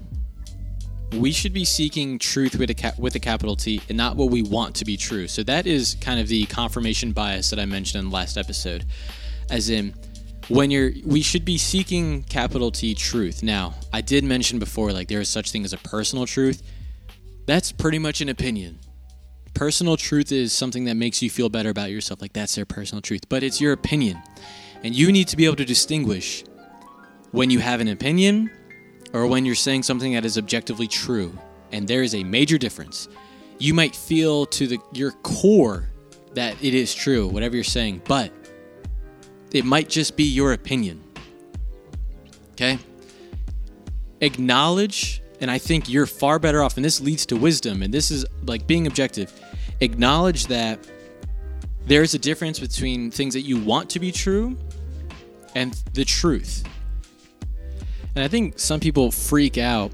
we 1.13 1.31
should 1.31 1.53
be 1.53 1.65
seeking 1.65 2.19
truth 2.19 2.57
with 2.57 2.69
a 2.69 2.73
cap- 2.73 2.97
with 2.97 3.15
a 3.15 3.19
capital 3.19 3.55
T 3.55 3.81
and 3.89 3.97
not 3.97 4.15
what 4.15 4.29
we 4.29 4.41
want 4.41 4.75
to 4.75 4.85
be 4.85 4.97
true. 4.97 5.27
So 5.27 5.43
that 5.43 5.67
is 5.67 5.95
kind 6.01 6.19
of 6.19 6.27
the 6.27 6.45
confirmation 6.45 7.11
bias 7.11 7.49
that 7.49 7.59
I 7.59 7.65
mentioned 7.65 8.03
in 8.03 8.09
the 8.09 8.15
last 8.15 8.37
episode. 8.37 8.85
As 9.49 9.69
in 9.69 9.93
when 10.49 10.71
you're 10.71 10.91
we 11.05 11.21
should 11.21 11.45
be 11.45 11.57
seeking 11.57 12.23
capital 12.23 12.71
T 12.71 12.95
truth. 12.95 13.43
Now, 13.43 13.75
I 13.91 14.01
did 14.01 14.23
mention 14.23 14.59
before 14.59 14.91
like 14.91 15.07
there 15.07 15.21
is 15.21 15.29
such 15.29 15.51
thing 15.51 15.65
as 15.65 15.73
a 15.73 15.77
personal 15.77 16.25
truth. 16.25 16.61
That's 17.45 17.71
pretty 17.71 17.99
much 17.99 18.21
an 18.21 18.29
opinion. 18.29 18.79
Personal 19.53 19.97
truth 19.97 20.31
is 20.31 20.51
something 20.51 20.85
that 20.85 20.95
makes 20.95 21.21
you 21.21 21.29
feel 21.29 21.49
better 21.49 21.69
about 21.69 21.91
yourself 21.91 22.21
like 22.21 22.33
that's 22.33 22.55
their 22.55 22.65
personal 22.65 23.01
truth, 23.01 23.29
but 23.29 23.43
it's 23.43 23.61
your 23.61 23.73
opinion. 23.73 24.21
And 24.83 24.95
you 24.95 25.11
need 25.11 25.27
to 25.29 25.37
be 25.37 25.45
able 25.45 25.57
to 25.57 25.65
distinguish 25.65 26.43
when 27.31 27.49
you 27.49 27.59
have 27.59 27.79
an 27.79 27.87
opinion 27.87 28.49
or 29.13 29.27
when 29.27 29.45
you're 29.45 29.55
saying 29.55 29.83
something 29.83 30.13
that 30.13 30.25
is 30.25 30.37
objectively 30.37 30.87
true. 30.87 31.37
And 31.71 31.87
there 31.87 32.03
is 32.03 32.13
a 32.15 32.23
major 32.23 32.57
difference. 32.57 33.07
You 33.59 33.73
might 33.73 33.95
feel 33.95 34.45
to 34.47 34.67
the 34.67 34.79
your 34.91 35.11
core 35.23 35.89
that 36.33 36.61
it 36.63 36.73
is 36.73 36.93
true, 36.93 37.27
whatever 37.27 37.55
you're 37.55 37.63
saying, 37.63 38.01
but 38.05 38.31
it 39.51 39.65
might 39.65 39.87
just 39.87 40.17
be 40.17 40.23
your 40.23 40.53
opinion. 40.53 41.03
Okay? 42.53 42.79
Acknowledge, 44.21 45.21
and 45.39 45.49
I 45.49 45.57
think 45.57 45.89
you're 45.89 46.05
far 46.05 46.39
better 46.39 46.63
off, 46.63 46.75
and 46.77 46.85
this 46.85 47.01
leads 47.01 47.25
to 47.27 47.35
wisdom, 47.35 47.83
and 47.83 47.93
this 47.93 48.09
is 48.09 48.25
like 48.45 48.65
being 48.67 48.87
objective. 48.87 49.31
Acknowledge 49.79 50.47
that 50.47 50.79
there's 51.85 52.13
a 52.13 52.19
difference 52.19 52.59
between 52.59 53.11
things 53.11 53.33
that 53.33 53.41
you 53.41 53.59
want 53.59 53.89
to 53.91 53.99
be 53.99 54.11
true 54.11 54.57
and 55.55 55.73
the 55.93 56.05
truth. 56.05 56.63
And 58.15 58.23
I 58.23 58.27
think 58.27 58.59
some 58.59 58.79
people 58.79 59.11
freak 59.11 59.57
out 59.57 59.91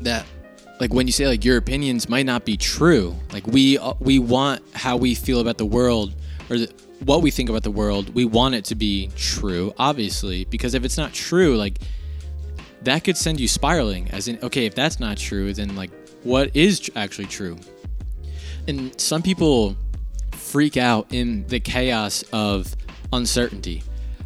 that 0.00 0.26
like 0.80 0.92
when 0.92 1.06
you 1.06 1.12
say 1.12 1.26
like 1.26 1.44
your 1.44 1.56
opinions 1.56 2.08
might 2.08 2.26
not 2.26 2.44
be 2.44 2.56
true. 2.56 3.14
Like 3.32 3.46
we 3.46 3.78
we 4.00 4.18
want 4.18 4.62
how 4.74 4.96
we 4.96 5.14
feel 5.14 5.40
about 5.40 5.58
the 5.58 5.66
world 5.66 6.14
or 6.50 6.58
the, 6.58 6.72
what 7.04 7.22
we 7.22 7.30
think 7.30 7.48
about 7.48 7.62
the 7.62 7.70
world, 7.70 8.14
we 8.14 8.24
want 8.24 8.54
it 8.54 8.64
to 8.66 8.74
be 8.74 9.10
true, 9.16 9.74
obviously, 9.78 10.44
because 10.46 10.74
if 10.74 10.84
it's 10.84 10.96
not 10.96 11.12
true, 11.12 11.56
like 11.56 11.78
that 12.82 13.04
could 13.04 13.16
send 13.16 13.40
you 13.40 13.48
spiraling 13.48 14.10
as 14.10 14.28
in 14.28 14.38
okay, 14.42 14.66
if 14.66 14.74
that's 14.74 15.00
not 15.00 15.16
true, 15.16 15.52
then 15.52 15.76
like 15.76 15.90
what 16.22 16.54
is 16.54 16.90
actually 16.96 17.26
true? 17.26 17.56
And 18.66 18.98
some 18.98 19.22
people 19.22 19.76
freak 20.32 20.76
out 20.76 21.12
in 21.12 21.46
the 21.48 21.60
chaos 21.60 22.24
of 22.32 22.74
uncertainty. 23.12 23.82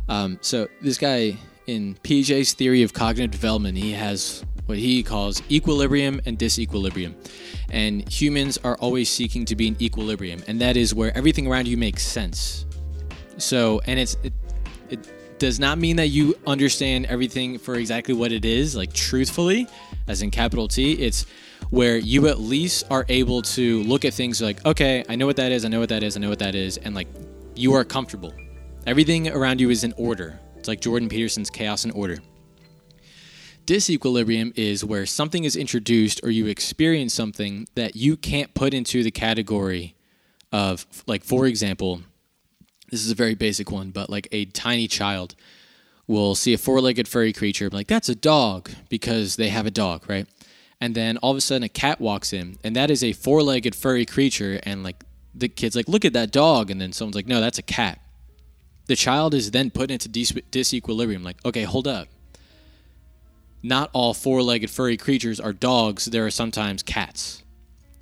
Um, 0.08 0.38
so 0.40 0.68
this 0.80 0.96
guy 0.96 1.36
in 1.68 1.94
Piaget's 2.02 2.54
theory 2.54 2.82
of 2.82 2.94
cognitive 2.94 3.30
development, 3.30 3.76
he 3.76 3.92
has 3.92 4.42
what 4.64 4.78
he 4.78 5.02
calls 5.02 5.42
equilibrium 5.50 6.20
and 6.24 6.38
disequilibrium. 6.38 7.14
And 7.70 8.10
humans 8.10 8.58
are 8.64 8.76
always 8.78 9.10
seeking 9.10 9.44
to 9.44 9.54
be 9.54 9.68
in 9.68 9.76
equilibrium, 9.80 10.42
and 10.48 10.60
that 10.62 10.76
is 10.76 10.94
where 10.94 11.16
everything 11.16 11.46
around 11.46 11.68
you 11.68 11.76
makes 11.76 12.02
sense. 12.02 12.64
So, 13.36 13.80
and 13.86 14.00
it's 14.00 14.16
it, 14.22 14.32
it 14.88 15.38
does 15.38 15.60
not 15.60 15.78
mean 15.78 15.96
that 15.96 16.08
you 16.08 16.34
understand 16.46 17.04
everything 17.06 17.58
for 17.58 17.74
exactly 17.74 18.14
what 18.14 18.32
it 18.32 18.46
is, 18.46 18.74
like 18.74 18.94
truthfully, 18.94 19.68
as 20.08 20.22
in 20.22 20.30
capital 20.30 20.68
T. 20.68 20.92
It's 20.92 21.26
where 21.68 21.98
you 21.98 22.28
at 22.28 22.40
least 22.40 22.86
are 22.90 23.04
able 23.10 23.42
to 23.42 23.82
look 23.82 24.06
at 24.06 24.14
things 24.14 24.40
like, 24.40 24.64
okay, 24.64 25.04
I 25.06 25.16
know 25.16 25.26
what 25.26 25.36
that 25.36 25.52
is, 25.52 25.66
I 25.66 25.68
know 25.68 25.80
what 25.80 25.90
that 25.90 26.02
is, 26.02 26.16
I 26.16 26.20
know 26.20 26.30
what 26.30 26.38
that 26.38 26.54
is, 26.54 26.78
and 26.78 26.94
like 26.94 27.08
you 27.54 27.74
are 27.74 27.84
comfortable. 27.84 28.32
Everything 28.86 29.28
around 29.28 29.60
you 29.60 29.68
is 29.68 29.84
in 29.84 29.92
order. 29.98 30.40
It's 30.58 30.68
like 30.68 30.80
Jordan 30.80 31.08
Peterson's 31.08 31.50
chaos 31.50 31.84
and 31.84 31.92
order. 31.94 32.18
Disequilibrium 33.64 34.56
is 34.56 34.84
where 34.84 35.06
something 35.06 35.44
is 35.44 35.54
introduced 35.54 36.20
or 36.24 36.30
you 36.30 36.46
experience 36.46 37.12
something 37.12 37.68
that 37.74 37.96
you 37.96 38.16
can't 38.16 38.54
put 38.54 38.72
into 38.72 39.02
the 39.02 39.10
category 39.10 39.94
of, 40.52 40.86
like, 41.06 41.22
for 41.22 41.46
example, 41.46 42.00
this 42.90 43.04
is 43.04 43.10
a 43.10 43.14
very 43.14 43.34
basic 43.34 43.70
one, 43.70 43.90
but 43.90 44.08
like 44.08 44.26
a 44.32 44.46
tiny 44.46 44.88
child 44.88 45.34
will 46.06 46.34
see 46.34 46.54
a 46.54 46.58
four 46.58 46.80
legged 46.80 47.06
furry 47.06 47.32
creature, 47.34 47.68
like, 47.68 47.86
that's 47.86 48.08
a 48.08 48.14
dog 48.14 48.70
because 48.88 49.36
they 49.36 49.50
have 49.50 49.66
a 49.66 49.70
dog, 49.70 50.08
right? 50.08 50.26
And 50.80 50.94
then 50.94 51.18
all 51.18 51.32
of 51.32 51.36
a 51.36 51.40
sudden 51.42 51.64
a 51.64 51.68
cat 51.68 52.00
walks 52.00 52.32
in, 52.32 52.56
and 52.64 52.74
that 52.74 52.90
is 52.90 53.04
a 53.04 53.12
four 53.12 53.42
legged 53.42 53.74
furry 53.74 54.06
creature, 54.06 54.60
and 54.62 54.82
like 54.82 55.04
the 55.34 55.48
kid's 55.48 55.76
like, 55.76 55.88
look 55.88 56.06
at 56.06 56.14
that 56.14 56.32
dog, 56.32 56.70
and 56.70 56.80
then 56.80 56.92
someone's 56.92 57.16
like, 57.16 57.26
no, 57.26 57.40
that's 57.40 57.58
a 57.58 57.62
cat. 57.62 58.00
The 58.88 58.96
child 58.96 59.34
is 59.34 59.52
then 59.52 59.70
put 59.70 59.90
into 59.90 60.08
dis- 60.08 60.32
disequilibrium, 60.32 61.22
like, 61.22 61.44
okay, 61.44 61.62
hold 61.62 61.86
up. 61.86 62.08
Not 63.62 63.90
all 63.92 64.14
four 64.14 64.42
legged 64.42 64.70
furry 64.70 64.96
creatures 64.96 65.38
are 65.38 65.52
dogs, 65.52 66.06
there 66.06 66.26
are 66.26 66.30
sometimes 66.30 66.82
cats. 66.82 67.42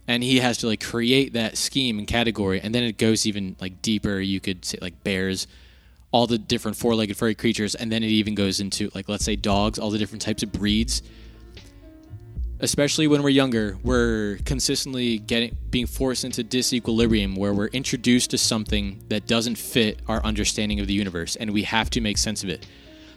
And 0.09 0.23
he 0.23 0.39
has 0.39 0.59
to 0.59 0.69
like 0.69 0.83
create 0.83 1.33
that 1.33 1.59
scheme 1.59 1.99
and 1.99 2.07
category 2.07 2.61
and 2.61 2.75
then 2.75 2.85
it 2.85 2.97
goes 2.97 3.27
even 3.27 3.57
like 3.61 3.83
deeper. 3.83 4.21
You 4.21 4.39
could 4.39 4.65
say 4.65 4.79
like 4.81 5.03
bears 5.03 5.49
all 6.13 6.29
the 6.29 6.39
different 6.39 6.77
four-legged 6.77 7.17
furry 7.17 7.35
creatures 7.35 7.75
and 7.75 7.91
then 7.91 8.05
it 8.05 8.09
even 8.09 8.37
goes 8.37 8.61
into 8.61 8.91
like 8.95 9.09
let's 9.09 9.25
say 9.25 9.35
dogs 9.35 9.79
all 9.79 9.91
the 9.91 9.99
different 9.99 10.23
types 10.23 10.45
of 10.45 10.53
breeds 10.53 11.03
especially 12.61 13.07
when 13.07 13.23
we're 13.23 13.29
younger 13.29 13.77
we're 13.83 14.39
consistently 14.45 15.19
getting 15.19 15.57
being 15.71 15.87
forced 15.87 16.25
into 16.25 16.43
disequilibrium 16.43 17.37
where 17.37 17.53
we're 17.53 17.69
introduced 17.69 18.31
to 18.31 18.39
something 18.39 19.03
that 19.09 19.27
doesn't 19.27 19.57
fit 19.57 20.01
our 20.09 20.23
understanding 20.25 20.81
of 20.81 20.87
the 20.87 20.95
universe 20.95 21.37
and 21.37 21.51
we 21.51 21.63
have 21.63 21.91
to 21.91 22.01
make 22.01 22.17
sense 22.17 22.43
of 22.43 22.49
it 22.49 22.67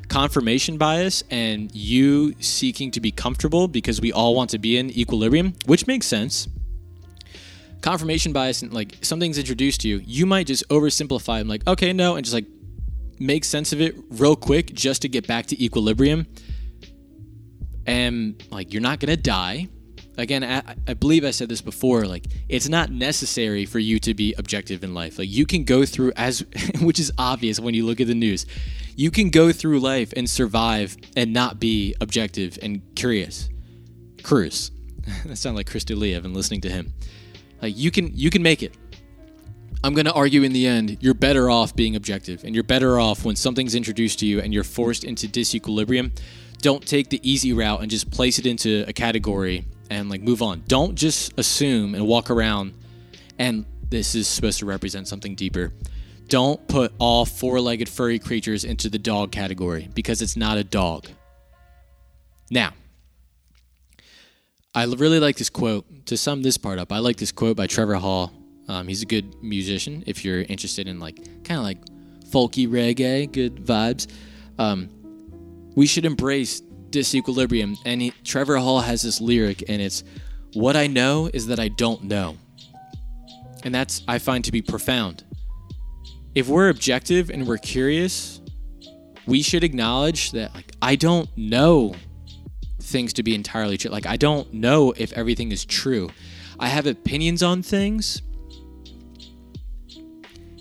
confirmation 0.07 0.77
bias 0.77 1.23
and 1.29 1.73
you 1.73 2.33
seeking 2.41 2.91
to 2.91 2.99
be 2.99 3.11
comfortable 3.11 3.67
because 3.67 4.01
we 4.01 4.11
all 4.11 4.35
want 4.35 4.49
to 4.49 4.57
be 4.57 4.77
in 4.77 4.89
equilibrium 4.97 5.53
which 5.65 5.87
makes 5.87 6.05
sense 6.05 6.47
confirmation 7.81 8.33
bias 8.33 8.61
and 8.61 8.73
like 8.73 8.97
something's 9.01 9.37
introduced 9.37 9.81
to 9.81 9.87
you, 9.87 10.01
you 10.05 10.25
might 10.25 10.47
just 10.47 10.67
oversimplify. 10.69 11.39
I'm 11.39 11.47
like, 11.47 11.65
okay, 11.67 11.93
no, 11.93 12.15
and 12.15 12.25
just 12.25 12.33
like 12.33 12.45
make 13.19 13.43
sense 13.43 13.73
of 13.73 13.81
it 13.81 13.95
real 14.09 14.35
quick 14.35 14.73
just 14.73 15.01
to 15.01 15.09
get 15.09 15.27
back 15.27 15.47
to 15.47 15.63
equilibrium. 15.63 16.27
And 17.89 18.43
like, 18.51 18.73
you're 18.73 18.81
not 18.81 18.99
gonna 18.99 19.17
die. 19.17 19.67
Again, 20.17 20.43
I, 20.43 20.75
I 20.87 20.93
believe 20.95 21.23
I 21.23 21.31
said 21.31 21.47
this 21.47 21.61
before. 21.61 22.05
Like, 22.05 22.25
it's 22.49 22.67
not 22.67 22.91
necessary 22.91 23.65
for 23.65 23.79
you 23.79 23.99
to 23.99 24.13
be 24.13 24.33
objective 24.37 24.83
in 24.83 24.93
life. 24.93 25.17
Like, 25.17 25.29
you 25.29 25.45
can 25.45 25.63
go 25.63 25.85
through 25.85 26.11
as, 26.17 26.45
which 26.81 26.99
is 26.99 27.11
obvious 27.17 27.59
when 27.59 27.73
you 27.73 27.85
look 27.85 28.01
at 28.01 28.07
the 28.07 28.15
news. 28.15 28.45
You 28.97 29.11
can 29.11 29.29
go 29.29 29.53
through 29.53 29.79
life 29.79 30.13
and 30.17 30.29
survive 30.29 30.97
and 31.15 31.31
not 31.31 31.59
be 31.59 31.95
objective 32.01 32.59
and 32.61 32.81
curious. 32.95 33.49
Curious. 34.17 34.71
that 35.25 35.37
sounds 35.37 35.55
like 35.55 35.67
Chris 35.67 35.85
D'Elia. 35.85 36.17
I've 36.17 36.23
been 36.23 36.33
listening 36.33 36.61
to 36.61 36.69
him. 36.69 36.93
Like 37.61 37.77
you 37.77 37.91
can 37.91 38.11
you 38.13 38.29
can 38.29 38.43
make 38.43 38.63
it. 38.63 38.75
I'm 39.83 39.93
going 39.93 40.05
to 40.05 40.13
argue 40.13 40.43
in 40.43 40.51
the 40.51 40.67
end, 40.67 40.97
you're 40.99 41.13
better 41.13 41.49
off 41.49 41.73
being 41.73 41.95
objective 41.95 42.43
and 42.43 42.53
you're 42.53 42.65
better 42.65 42.99
off 42.99 43.23
when 43.23 43.37
something's 43.37 43.75
introduced 43.75 44.19
to 44.19 44.25
you 44.25 44.41
and 44.41 44.53
you're 44.53 44.65
forced 44.65 45.05
into 45.05 45.27
disequilibrium. 45.27 46.11
Don't 46.61 46.85
take 46.85 47.09
the 47.09 47.19
easy 47.29 47.53
route 47.53 47.81
and 47.81 47.89
just 47.89 48.11
place 48.11 48.39
it 48.39 48.45
into 48.45 48.83
a 48.87 48.93
category 48.93 49.65
and 49.89 50.09
like 50.09 50.21
move 50.21 50.41
on. 50.41 50.63
Don't 50.67 50.95
just 50.95 51.37
assume 51.37 51.95
and 51.95 52.05
walk 52.05 52.29
around 52.29 52.73
and 53.37 53.65
this 53.89 54.13
is 54.13 54.27
supposed 54.27 54.59
to 54.59 54.65
represent 54.65 55.07
something 55.07 55.35
deeper. 55.35 55.73
Don't 56.27 56.65
put 56.67 56.93
all 56.99 57.25
four-legged 57.25 57.89
furry 57.89 58.19
creatures 58.19 58.63
into 58.63 58.89
the 58.89 58.99
dog 58.99 59.31
category 59.31 59.89
because 59.95 60.21
it's 60.21 60.35
not 60.35 60.57
a 60.57 60.63
dog. 60.63 61.07
Now, 62.51 62.73
I 64.75 64.85
really 64.85 65.19
like 65.19 65.37
this 65.37 65.49
quote. 65.49 65.85
To 66.07 66.17
sum 66.17 66.43
this 66.43 66.57
part 66.57 66.77
up, 66.77 66.91
I 66.91 66.99
like 66.99 67.17
this 67.17 67.31
quote 67.31 67.57
by 67.57 67.67
Trevor 67.67 67.95
Hall. 67.95 68.31
Um, 68.67 68.87
he's 68.87 69.01
a 69.01 69.05
good 69.05 69.41
musician. 69.41 70.03
If 70.05 70.23
you're 70.23 70.41
interested 70.41 70.87
in 70.87 70.99
like 70.99 71.17
kind 71.43 71.57
of 71.57 71.63
like 71.63 71.77
folky 72.29 72.67
reggae, 72.67 73.31
good 73.31 73.55
vibes, 73.55 74.07
um, 74.59 74.89
we 75.79 75.87
should 75.87 76.03
embrace 76.03 76.61
disequilibrium. 76.89 77.77
And 77.85 78.01
he, 78.01 78.11
Trevor 78.25 78.57
Hall 78.57 78.81
has 78.81 79.01
this 79.01 79.21
lyric, 79.21 79.63
and 79.69 79.81
it's, 79.81 80.03
"What 80.51 80.75
I 80.75 80.87
know 80.87 81.29
is 81.33 81.47
that 81.47 81.57
I 81.57 81.69
don't 81.69 82.03
know," 82.03 82.35
and 83.63 83.73
that's 83.73 84.03
I 84.05 84.19
find 84.19 84.43
to 84.43 84.51
be 84.51 84.61
profound. 84.61 85.23
If 86.35 86.49
we're 86.49 86.67
objective 86.67 87.29
and 87.29 87.47
we're 87.47 87.59
curious, 87.59 88.41
we 89.25 89.41
should 89.41 89.63
acknowledge 89.63 90.31
that 90.31 90.53
like 90.53 90.73
I 90.81 90.97
don't 90.97 91.29
know 91.37 91.95
things 92.81 93.13
to 93.13 93.23
be 93.23 93.33
entirely 93.33 93.77
true. 93.77 93.89
Like 93.89 94.05
I 94.05 94.17
don't 94.17 94.53
know 94.53 94.93
if 94.97 95.13
everything 95.13 95.49
is 95.53 95.63
true. 95.63 96.09
I 96.59 96.67
have 96.67 96.87
opinions 96.87 97.41
on 97.41 97.63
things. 97.63 98.21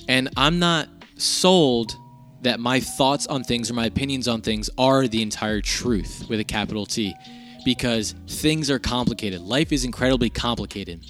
And 0.06 0.28
I'm 0.37 0.60
not 0.60 0.88
sold 1.16 1.96
that 2.42 2.61
my 2.61 2.80
thoughts 2.80 3.26
on 3.26 3.42
things 3.42 3.71
or 3.71 3.75
my 3.75 3.87
opinions 3.87 4.28
on 4.28 4.40
things 4.40 4.71
are 4.78 5.09
the 5.09 5.23
entire 5.23 5.61
truth 5.61 6.26
with 6.28 6.40
a 6.40 6.45
capital 6.45 6.87
T 6.87 7.14
because 7.64 8.14
things 8.28 8.71
are 8.71 8.78
complicated. 8.78 9.40
Life 9.40 9.73
is 9.73 9.85
incredibly 9.85 10.30
complicated. 10.30 11.04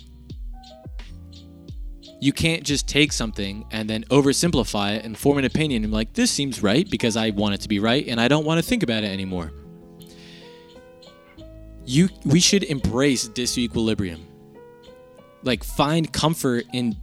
You 2.21 2.33
can't 2.33 2.65
just 2.65 2.89
take 2.89 3.13
something 3.13 3.65
and 3.71 3.89
then 3.89 4.03
oversimplify 4.05 4.97
it 4.97 5.05
and 5.05 5.17
form 5.17 5.39
an 5.39 5.45
opinion 5.45 5.85
and 5.85 5.93
like, 5.93 6.15
this 6.15 6.31
seems 6.31 6.63
right 6.63 6.89
because 6.91 7.17
I 7.17 7.31
want 7.31 7.55
it 7.55 7.61
to 7.61 7.69
be 7.69 7.79
right 7.79 8.07
and 8.09 8.21
I 8.21 8.27
don't 8.27 8.45
want 8.45 8.61
to 8.61 8.69
think 8.69 8.83
about 8.83 9.05
it 9.05 9.09
anymore. 9.09 9.53
You 11.85 12.09
we 12.25 12.41
should 12.41 12.65
embrace 12.65 13.29
disequilibrium. 13.29 14.21
Like 15.43 15.63
find 15.63 16.13
comfort 16.13 16.67
in 16.73 16.97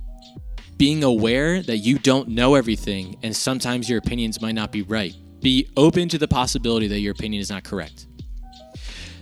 being 0.78 1.04
aware 1.04 1.62
that 1.62 1.78
you 1.78 1.98
don't 1.98 2.28
know 2.28 2.56
everything 2.56 3.18
and 3.24 3.36
sometimes 3.36 3.90
your 3.90 4.00
opinions 4.00 4.42
might 4.42 4.56
not 4.56 4.72
be 4.72 4.82
right. 4.82 5.16
Be 5.42 5.70
open 5.78 6.10
to 6.10 6.18
the 6.18 6.28
possibility 6.28 6.88
that 6.88 7.00
your 7.00 7.12
opinion 7.12 7.42
is 7.42 7.50
not 7.50 7.64
correct. 7.64 8.08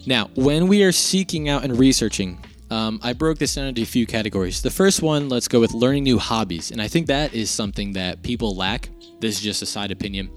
Now, 0.06 0.30
when 0.36 0.68
we 0.68 0.84
are 0.84 0.92
seeking 0.92 1.50
out 1.50 1.64
and 1.64 1.78
researching, 1.78 2.44
um, 2.70 3.00
I 3.04 3.14
broke 3.14 3.38
this 3.38 3.56
down 3.56 3.68
into 3.68 3.84
a 3.84 3.86
few 3.86 4.08
categories. 4.08 4.62
The 4.62 4.72
first 4.72 5.02
one, 5.02 5.30
let's 5.30 5.48
go 5.48 5.60
with 5.60 5.74
learning 5.74 6.04
new 6.04 6.18
hobbies. 6.18 6.72
And 6.72 6.82
I 6.82 6.88
think 6.88 7.08
that 7.08 7.34
is 7.34 7.50
something 7.50 7.94
that 7.94 8.24
people 8.24 8.56
lack. 8.56 8.90
This 9.20 9.38
is 9.38 9.42
just 9.42 9.62
a 9.62 9.66
side 9.66 9.92
opinion. 9.92 10.30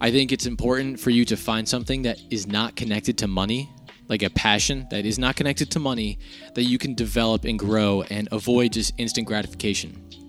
I 0.00 0.10
think 0.10 0.32
it's 0.32 0.46
important 0.46 1.00
for 1.00 1.10
you 1.10 1.24
to 1.24 1.36
find 1.36 1.66
something 1.66 2.02
that 2.02 2.20
is 2.30 2.46
not 2.46 2.76
connected 2.76 3.16
to 3.18 3.26
money, 3.26 3.70
like 4.08 4.22
a 4.22 4.30
passion 4.30 4.86
that 4.90 5.06
is 5.06 5.18
not 5.18 5.36
connected 5.36 5.70
to 5.70 5.78
money, 5.78 6.18
that 6.54 6.64
you 6.64 6.76
can 6.76 6.94
develop 6.94 7.44
and 7.44 7.58
grow 7.58 8.02
and 8.02 8.28
avoid 8.32 8.72
just 8.72 8.92
instant 8.98 9.26
gratification. 9.26 10.21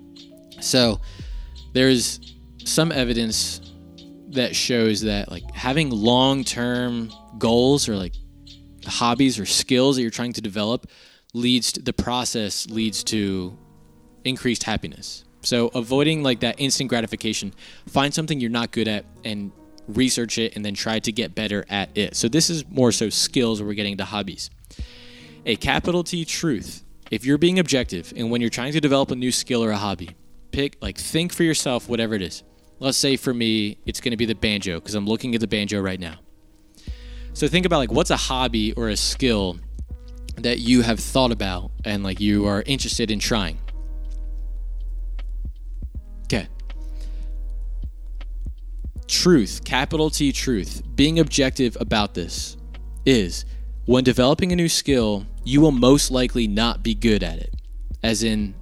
So, 0.63 1.01
there's 1.73 2.19
some 2.65 2.91
evidence 2.91 3.61
that 4.29 4.55
shows 4.55 5.01
that 5.01 5.29
like 5.29 5.43
having 5.51 5.89
long-term 5.89 7.11
goals 7.37 7.87
or 7.87 7.95
like 7.95 8.13
hobbies 8.85 9.39
or 9.39 9.45
skills 9.45 9.95
that 9.95 10.01
you're 10.01 10.11
trying 10.11 10.33
to 10.33 10.41
develop 10.41 10.87
leads 11.33 11.73
to 11.73 11.81
the 11.81 11.93
process 11.93 12.67
leads 12.67 13.03
to 13.05 13.57
increased 14.23 14.63
happiness. 14.63 15.23
So 15.41 15.67
avoiding 15.69 16.23
like 16.23 16.39
that 16.39 16.55
instant 16.59 16.89
gratification, 16.89 17.53
find 17.87 18.13
something 18.13 18.39
you're 18.39 18.49
not 18.49 18.71
good 18.71 18.87
at 18.87 19.05
and 19.23 19.51
research 19.87 20.37
it 20.37 20.55
and 20.55 20.63
then 20.63 20.73
try 20.73 20.99
to 20.99 21.11
get 21.11 21.35
better 21.35 21.65
at 21.69 21.95
it. 21.97 22.15
So 22.15 22.27
this 22.29 22.49
is 22.49 22.67
more 22.69 22.91
so 22.91 23.09
skills 23.09 23.59
where 23.59 23.67
we're 23.67 23.73
getting 23.73 23.97
to 23.97 24.05
hobbies. 24.05 24.49
A 25.45 25.55
capital 25.57 26.03
T 26.03 26.23
truth. 26.23 26.83
If 27.11 27.25
you're 27.25 27.37
being 27.37 27.59
objective 27.59 28.13
and 28.15 28.31
when 28.31 28.41
you're 28.41 28.49
trying 28.49 28.71
to 28.73 28.79
develop 28.79 29.11
a 29.11 29.15
new 29.15 29.31
skill 29.31 29.63
or 29.63 29.71
a 29.71 29.77
hobby, 29.77 30.15
pick 30.53 30.77
like 30.81 30.97
think 30.97 31.33
for 31.33 31.43
yourself 31.43 31.89
whatever 31.89 32.15
it 32.15 32.21
is. 32.21 32.43
Let's 32.79 32.97
say 32.97 33.17
for 33.17 33.33
me 33.33 33.77
it's 33.85 33.99
going 33.99 34.11
to 34.11 34.17
be 34.17 34.25
the 34.25 34.35
banjo 34.35 34.79
because 34.79 34.95
I'm 34.95 35.05
looking 35.05 35.35
at 35.35 35.41
the 35.41 35.47
banjo 35.47 35.81
right 35.81 35.99
now. 35.99 36.19
So 37.33 37.47
think 37.47 37.65
about 37.65 37.77
like 37.79 37.91
what's 37.91 38.11
a 38.11 38.17
hobby 38.17 38.71
or 38.73 38.89
a 38.89 38.95
skill 38.95 39.57
that 40.37 40.59
you 40.59 40.81
have 40.81 40.99
thought 40.99 41.31
about 41.31 41.71
and 41.83 42.03
like 42.03 42.19
you 42.19 42.45
are 42.45 42.63
interested 42.65 43.11
in 43.11 43.19
trying. 43.19 43.59
Okay. 46.25 46.47
Truth, 49.07 49.63
capital 49.65 50.09
T 50.09 50.31
truth, 50.31 50.83
being 50.95 51.19
objective 51.19 51.75
about 51.79 52.13
this 52.13 52.57
is 53.05 53.45
when 53.85 54.03
developing 54.03 54.51
a 54.51 54.55
new 54.55 54.69
skill, 54.69 55.25
you 55.43 55.59
will 55.59 55.71
most 55.71 56.09
likely 56.11 56.47
not 56.47 56.83
be 56.83 56.95
good 56.95 57.23
at 57.23 57.37
it. 57.37 57.55
As 58.01 58.23
in, 58.23 58.53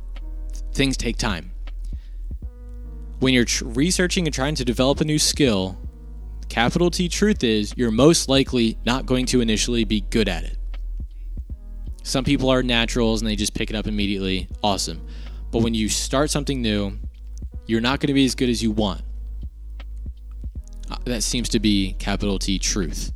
things 0.74 0.98
take 0.98 1.18
time. 1.18 1.51
When 3.22 3.36
you're 3.36 3.46
tr- 3.46 3.66
researching 3.66 4.26
and 4.26 4.34
trying 4.34 4.56
to 4.56 4.66
develop 4.66 5.00
a 5.00 5.06
new 5.06 5.20
skill, 5.20 5.78
capital 6.50 6.90
T 6.90 7.08
truth 7.08 7.44
is 7.44 7.72
you're 7.78 7.92
most 7.92 8.28
likely 8.28 8.80
not 8.84 9.06
going 9.06 9.28
to 9.28 9.42
initially 9.42 9.84
be 9.84 10.02
good 10.02 10.28
at 10.28 10.44
it. 10.44 10.58
Some 12.02 12.24
people 12.24 12.50
are 12.50 12.64
naturals 12.64 13.22
and 13.22 13.30
they 13.30 13.36
just 13.36 13.54
pick 13.54 13.70
it 13.70 13.76
up 13.76 13.86
immediately. 13.86 14.50
Awesome. 14.64 15.06
But 15.52 15.62
when 15.62 15.76
you 15.76 15.88
start 15.88 16.32
something 16.32 16.64
new, 16.64 16.98
you're 17.68 17.80
not 17.80 18.00
going 18.00 18.08
to 18.08 18.16
be 18.16 18.26
as 18.26 18.34
good 18.34 18.50
as 18.50 18.64
you 18.64 18.72
want. 18.72 19.04
Uh, 20.90 20.98
That 21.06 21.22
seems 21.22 21.48
to 21.50 21.60
be 21.60 21.94
capital 22.00 22.40
T 22.40 22.58
truth, 22.58 23.14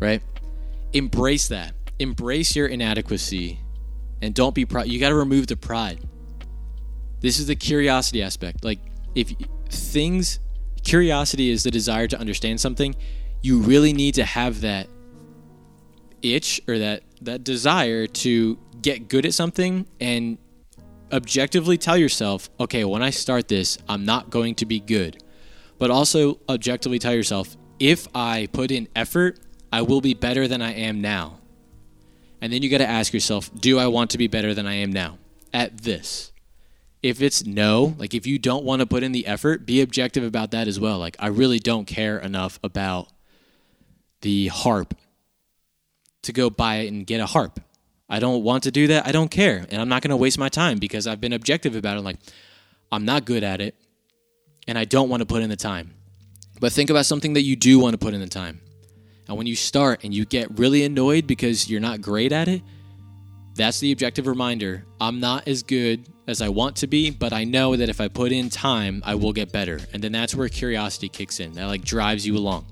right? 0.00 0.22
Embrace 0.92 1.48
that. 1.48 1.72
Embrace 1.98 2.54
your 2.54 2.66
inadequacy 2.66 3.58
and 4.20 4.34
don't 4.34 4.54
be 4.54 4.66
proud. 4.66 4.86
You 4.88 5.00
got 5.00 5.08
to 5.08 5.14
remove 5.14 5.46
the 5.46 5.56
pride. 5.56 6.00
This 7.20 7.38
is 7.38 7.46
the 7.46 7.56
curiosity 7.56 8.22
aspect. 8.22 8.62
Like, 8.62 8.80
if 9.14 9.32
things, 9.70 10.40
curiosity 10.82 11.50
is 11.50 11.62
the 11.62 11.70
desire 11.70 12.06
to 12.08 12.18
understand 12.18 12.60
something, 12.60 12.94
you 13.42 13.58
really 13.60 13.92
need 13.92 14.14
to 14.14 14.24
have 14.24 14.60
that 14.62 14.88
itch 16.22 16.60
or 16.66 16.78
that 16.78 17.02
that 17.20 17.44
desire 17.44 18.06
to 18.06 18.58
get 18.80 19.08
good 19.08 19.26
at 19.26 19.34
something 19.34 19.86
and 20.00 20.38
objectively 21.12 21.78
tell 21.78 21.96
yourself, 21.96 22.50
okay, 22.60 22.84
when 22.84 23.02
I 23.02 23.10
start 23.10 23.48
this, 23.48 23.78
I'm 23.88 24.04
not 24.04 24.30
going 24.30 24.56
to 24.56 24.66
be 24.66 24.80
good. 24.80 25.22
But 25.78 25.90
also 25.90 26.40
objectively 26.48 26.98
tell 26.98 27.14
yourself, 27.14 27.56
if 27.78 28.06
I 28.14 28.48
put 28.52 28.70
in 28.70 28.88
effort, 28.94 29.40
I 29.72 29.82
will 29.82 30.00
be 30.00 30.14
better 30.14 30.46
than 30.46 30.62
I 30.62 30.72
am 30.72 31.00
now. 31.00 31.40
And 32.40 32.52
then 32.52 32.62
you 32.62 32.68
got 32.68 32.78
to 32.78 32.88
ask 32.88 33.12
yourself, 33.12 33.50
do 33.60 33.78
I 33.78 33.86
want 33.86 34.10
to 34.10 34.18
be 34.18 34.26
better 34.26 34.54
than 34.54 34.66
I 34.66 34.74
am 34.74 34.92
now 34.92 35.18
at 35.52 35.78
this? 35.78 36.32
If 37.04 37.20
it's 37.20 37.44
no, 37.44 37.94
like 37.98 38.14
if 38.14 38.26
you 38.26 38.38
don't 38.38 38.64
want 38.64 38.80
to 38.80 38.86
put 38.86 39.02
in 39.02 39.12
the 39.12 39.26
effort, 39.26 39.66
be 39.66 39.82
objective 39.82 40.24
about 40.24 40.52
that 40.52 40.68
as 40.68 40.80
well. 40.80 40.98
Like 40.98 41.16
I 41.18 41.26
really 41.26 41.58
don't 41.58 41.84
care 41.84 42.18
enough 42.18 42.58
about 42.64 43.08
the 44.22 44.46
harp 44.46 44.94
to 46.22 46.32
go 46.32 46.48
buy 46.48 46.76
it 46.76 46.88
and 46.90 47.06
get 47.06 47.20
a 47.20 47.26
harp. 47.26 47.60
I 48.08 48.20
don't 48.20 48.42
want 48.42 48.62
to 48.62 48.70
do 48.70 48.86
that. 48.86 49.06
I 49.06 49.12
don't 49.12 49.30
care. 49.30 49.66
And 49.68 49.82
I'm 49.82 49.88
not 49.90 50.00
going 50.00 50.12
to 50.12 50.16
waste 50.16 50.38
my 50.38 50.48
time 50.48 50.78
because 50.78 51.06
I've 51.06 51.20
been 51.20 51.34
objective 51.34 51.76
about 51.76 51.98
it. 51.98 52.00
Like, 52.00 52.16
I'm 52.90 53.04
not 53.04 53.26
good 53.26 53.44
at 53.44 53.60
it 53.60 53.74
and 54.66 54.78
I 54.78 54.86
don't 54.86 55.10
want 55.10 55.20
to 55.20 55.26
put 55.26 55.42
in 55.42 55.50
the 55.50 55.56
time. 55.56 55.92
But 56.58 56.72
think 56.72 56.88
about 56.88 57.04
something 57.04 57.34
that 57.34 57.42
you 57.42 57.54
do 57.54 57.78
want 57.78 57.92
to 57.92 57.98
put 57.98 58.14
in 58.14 58.20
the 58.20 58.28
time. 58.28 58.62
And 59.28 59.36
when 59.36 59.46
you 59.46 59.56
start 59.56 60.04
and 60.04 60.14
you 60.14 60.24
get 60.24 60.58
really 60.58 60.84
annoyed 60.84 61.26
because 61.26 61.68
you're 61.68 61.82
not 61.82 62.00
great 62.00 62.32
at 62.32 62.48
it, 62.48 62.62
that's 63.54 63.78
the 63.78 63.92
objective 63.92 64.26
reminder. 64.26 64.86
I'm 65.02 65.20
not 65.20 65.46
as 65.46 65.62
good 65.62 66.08
as 66.26 66.40
I 66.40 66.48
want 66.48 66.76
to 66.76 66.86
be, 66.86 67.10
but 67.10 67.32
I 67.32 67.44
know 67.44 67.76
that 67.76 67.88
if 67.88 68.00
I 68.00 68.08
put 68.08 68.32
in 68.32 68.48
time, 68.48 69.02
I 69.04 69.14
will 69.14 69.32
get 69.32 69.52
better. 69.52 69.80
And 69.92 70.02
then 70.02 70.12
that's 70.12 70.34
where 70.34 70.48
curiosity 70.48 71.08
kicks 71.08 71.40
in. 71.40 71.52
That 71.52 71.66
like 71.66 71.84
drives 71.84 72.26
you 72.26 72.36
along. 72.36 72.66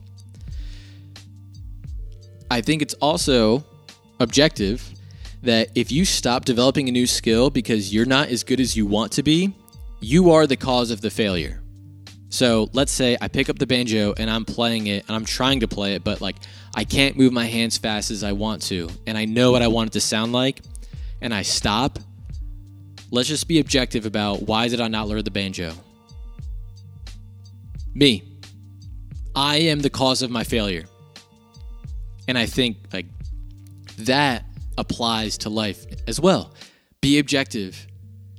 I 2.50 2.60
think 2.60 2.82
it's 2.82 2.94
also 2.94 3.64
objective 4.20 4.88
that 5.42 5.68
if 5.74 5.90
you 5.90 6.04
stop 6.04 6.44
developing 6.44 6.88
a 6.88 6.92
new 6.92 7.06
skill 7.06 7.50
because 7.50 7.92
you're 7.92 8.06
not 8.06 8.28
as 8.28 8.44
good 8.44 8.60
as 8.60 8.76
you 8.76 8.86
want 8.86 9.12
to 9.12 9.22
be, 9.22 9.52
you 10.00 10.30
are 10.30 10.46
the 10.46 10.56
cause 10.56 10.90
of 10.90 11.00
the 11.00 11.10
failure. 11.10 11.60
So 12.28 12.70
let's 12.72 12.92
say 12.92 13.16
I 13.20 13.28
pick 13.28 13.50
up 13.50 13.58
the 13.58 13.66
banjo 13.66 14.14
and 14.16 14.30
I'm 14.30 14.44
playing 14.44 14.86
it 14.86 15.04
and 15.06 15.14
I'm 15.14 15.24
trying 15.24 15.60
to 15.60 15.68
play 15.68 15.94
it, 15.94 16.02
but 16.02 16.20
like 16.20 16.36
I 16.74 16.84
can't 16.84 17.16
move 17.16 17.32
my 17.32 17.44
hands 17.44 17.76
fast 17.76 18.10
as 18.10 18.24
I 18.24 18.32
want 18.32 18.62
to, 18.62 18.88
and 19.06 19.18
I 19.18 19.26
know 19.26 19.52
what 19.52 19.60
I 19.60 19.68
want 19.68 19.88
it 19.88 19.92
to 19.94 20.00
sound 20.00 20.32
like, 20.32 20.60
and 21.20 21.34
I 21.34 21.42
stop. 21.42 21.98
Let's 23.12 23.28
just 23.28 23.46
be 23.46 23.60
objective 23.60 24.06
about 24.06 24.44
why 24.44 24.68
did 24.68 24.80
I 24.80 24.88
not 24.88 25.06
learn 25.06 25.22
the 25.22 25.30
banjo? 25.30 25.74
Me. 27.94 28.22
I 29.34 29.56
am 29.56 29.80
the 29.80 29.90
cause 29.90 30.22
of 30.22 30.30
my 30.30 30.44
failure. 30.44 30.84
And 32.26 32.38
I 32.38 32.46
think 32.46 32.78
like 32.90 33.04
that 33.98 34.46
applies 34.78 35.36
to 35.38 35.50
life 35.50 35.84
as 36.08 36.20
well. 36.20 36.54
Be 37.02 37.18
objective. 37.18 37.86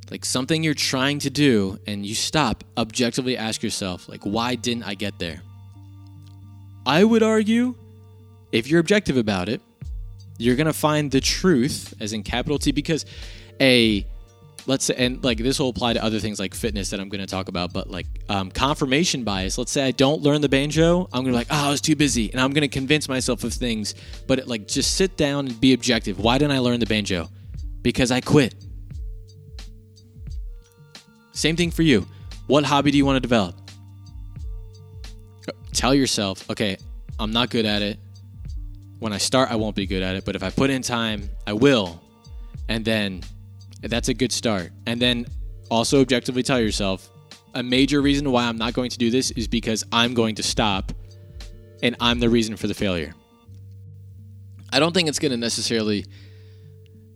Like 0.10 0.26
something 0.26 0.64
you're 0.64 0.74
trying 0.74 1.20
to 1.20 1.30
do 1.30 1.78
and 1.86 2.04
you 2.04 2.16
stop, 2.16 2.64
objectively 2.76 3.38
ask 3.38 3.62
yourself 3.62 4.10
like 4.10 4.24
why 4.24 4.56
didn't 4.56 4.86
I 4.86 4.96
get 4.96 5.20
there? 5.20 5.44
I 6.88 7.04
would 7.04 7.22
argue 7.22 7.76
if 8.52 8.68
you're 8.68 8.80
objective 8.80 9.18
about 9.18 9.50
it, 9.50 9.62
you're 10.40 10.56
going 10.56 10.66
to 10.66 10.74
find 10.74 11.12
the 11.12 11.22
truth 11.22 11.94
as 12.00 12.12
in 12.12 12.24
capital 12.24 12.58
T 12.58 12.72
because 12.72 13.06
a 13.62 14.08
let's 14.65 14.86
say 14.86 14.95
and 14.97 15.23
like 15.23 15.38
this 15.38 15.60
will 15.60 15.69
apply 15.69 15.93
to 15.93 16.04
other 16.04 16.19
things 16.19 16.39
like 16.39 16.54
fitness 16.54 16.89
that 16.89 16.99
i'm 16.99 17.10
going 17.10 17.21
to 17.21 17.28
talk 17.28 17.49
about 17.49 17.73
but 17.73 17.89
like 17.89 18.06
um, 18.30 18.49
confirmation 18.49 19.23
bias. 19.23 19.58
Let's 19.58 19.71
say 19.71 19.84
i 19.84 19.91
don't 19.91 20.21
learn 20.21 20.41
the 20.41 20.49
banjo 20.49 21.08
i'm 21.12 21.23
going 21.23 21.26
to 21.26 21.32
be 21.32 21.36
like 21.36 21.47
oh 21.52 21.67
i 21.67 21.69
was 21.69 21.82
too 21.82 21.95
busy 21.95 22.32
and 22.32 22.39
i'm 22.39 22.52
going 22.52 22.62
to 22.62 22.67
convince 22.67 23.10
myself 23.10 23.43
of 23.43 23.54
things 23.54 23.95
but 24.28 24.39
it, 24.39 24.47
like 24.47 24.67
just 24.67 24.95
sit 24.95 25.17
down 25.17 25.47
and 25.47 25.60
be 25.60 25.73
objective. 25.73 26.19
Why 26.19 26.38
didn't 26.38 26.54
i 26.54 26.60
learn 26.60 26.80
the 26.80 26.86
banjo? 26.86 27.30
Because 27.82 28.12
i 28.12 28.21
quit. 28.21 28.56
Same 31.34 31.56
thing 31.56 31.71
for 31.71 31.82
you. 31.82 32.08
What 32.47 32.63
hobby 32.63 32.91
do 32.91 32.97
you 32.97 33.06
want 33.06 33.17
to 33.17 33.21
develop? 33.21 33.56
Tell 35.73 35.93
yourself 35.93 36.49
okay 36.49 36.78
i'm 37.19 37.32
not 37.32 37.49
good 37.49 37.65
at 37.65 37.82
it. 37.82 37.99
When 38.99 39.12
i 39.12 39.17
start 39.17 39.52
i 39.52 39.56
won't 39.56 39.76
be 39.76 39.86
good 39.86 40.04
at 40.04 40.15
it 40.15 40.26
but 40.26 40.36
if 40.36 40.43
i 40.43 40.49
put 40.49 40.69
in 40.69 40.82
time 40.82 41.30
i 41.45 41.54
will. 41.54 41.99
And 42.69 42.86
then 42.86 43.23
that's 43.91 44.10
a 44.10 44.13
good 44.13 44.32
start. 44.32 44.72
And 44.86 45.02
then 45.02 45.26
also 45.69 46.02
objectively 46.02 46.43
tell 46.43 46.60
yourself, 46.60 47.10
a 47.54 47.63
major 47.63 48.02
reason 48.02 48.32
why 48.32 48.46
I'm 48.46 48.58
not 48.58 48.74
going 48.74 48.89
to 48.89 48.98
do 48.98 49.10
this 49.10 49.32
is 49.32 49.48
because 49.48 49.84
I'm 49.91 50.13
going 50.13 50.36
to 50.36 50.43
stop 50.43 50.91
and 51.82 51.96
I'm 52.00 52.19
the 52.19 52.30
reason 52.30 52.56
for 52.56 52.67
the 52.67 52.74
failure. 52.74 53.13
I 54.72 54.80
don't 54.80 54.93
think 54.93 55.08
it's 55.08 55.19
going 55.19 55.32
to 55.32 55.38
necessarily 55.38 56.06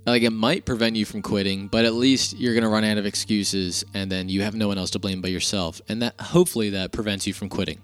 like 0.06 0.22
it 0.22 0.32
might 0.32 0.66
prevent 0.66 0.96
you 0.96 1.06
from 1.06 1.22
quitting, 1.22 1.68
but 1.68 1.84
at 1.84 1.94
least 1.94 2.38
you're 2.38 2.54
going 2.54 2.64
to 2.64 2.70
run 2.70 2.84
out 2.84 2.98
of 2.98 3.06
excuses 3.06 3.84
and 3.94 4.12
then 4.12 4.30
you 4.30 4.42
have 4.42 4.56
no 4.56 4.68
one 4.68 4.78
else 4.78 4.92
to 4.92 5.00
blame 5.00 5.22
but 5.22 5.32
yourself. 5.32 5.82
And 5.90 6.02
that 6.02 6.20
hopefully 6.20 6.70
that 6.72 6.92
prevents 6.92 7.28
you 7.28 7.34
from 7.34 7.50
quitting. 7.50 7.82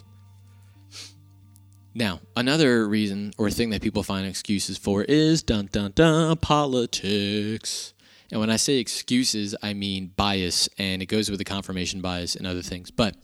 Now, 1.96 2.22
another 2.36 2.88
reason 2.88 3.34
or 3.38 3.52
thing 3.52 3.70
that 3.72 3.82
people 3.82 4.04
find 4.04 4.26
excuses 4.26 4.78
for 4.78 5.04
is 5.04 5.44
dun 5.44 5.70
dun 5.72 5.92
dun 5.94 6.38
politics. 6.38 7.94
And 8.34 8.40
when 8.40 8.50
I 8.50 8.56
say 8.56 8.80
excuses, 8.80 9.54
I 9.62 9.76
mean 9.76 10.12
bias, 10.16 10.68
and 10.80 11.04
it 11.04 11.06
goes 11.06 11.30
with 11.30 11.38
the 11.38 11.46
confirmation 11.46 12.02
bias 12.02 12.36
and 12.36 12.48
other 12.48 12.64
things. 12.64 12.90
But 12.90 13.16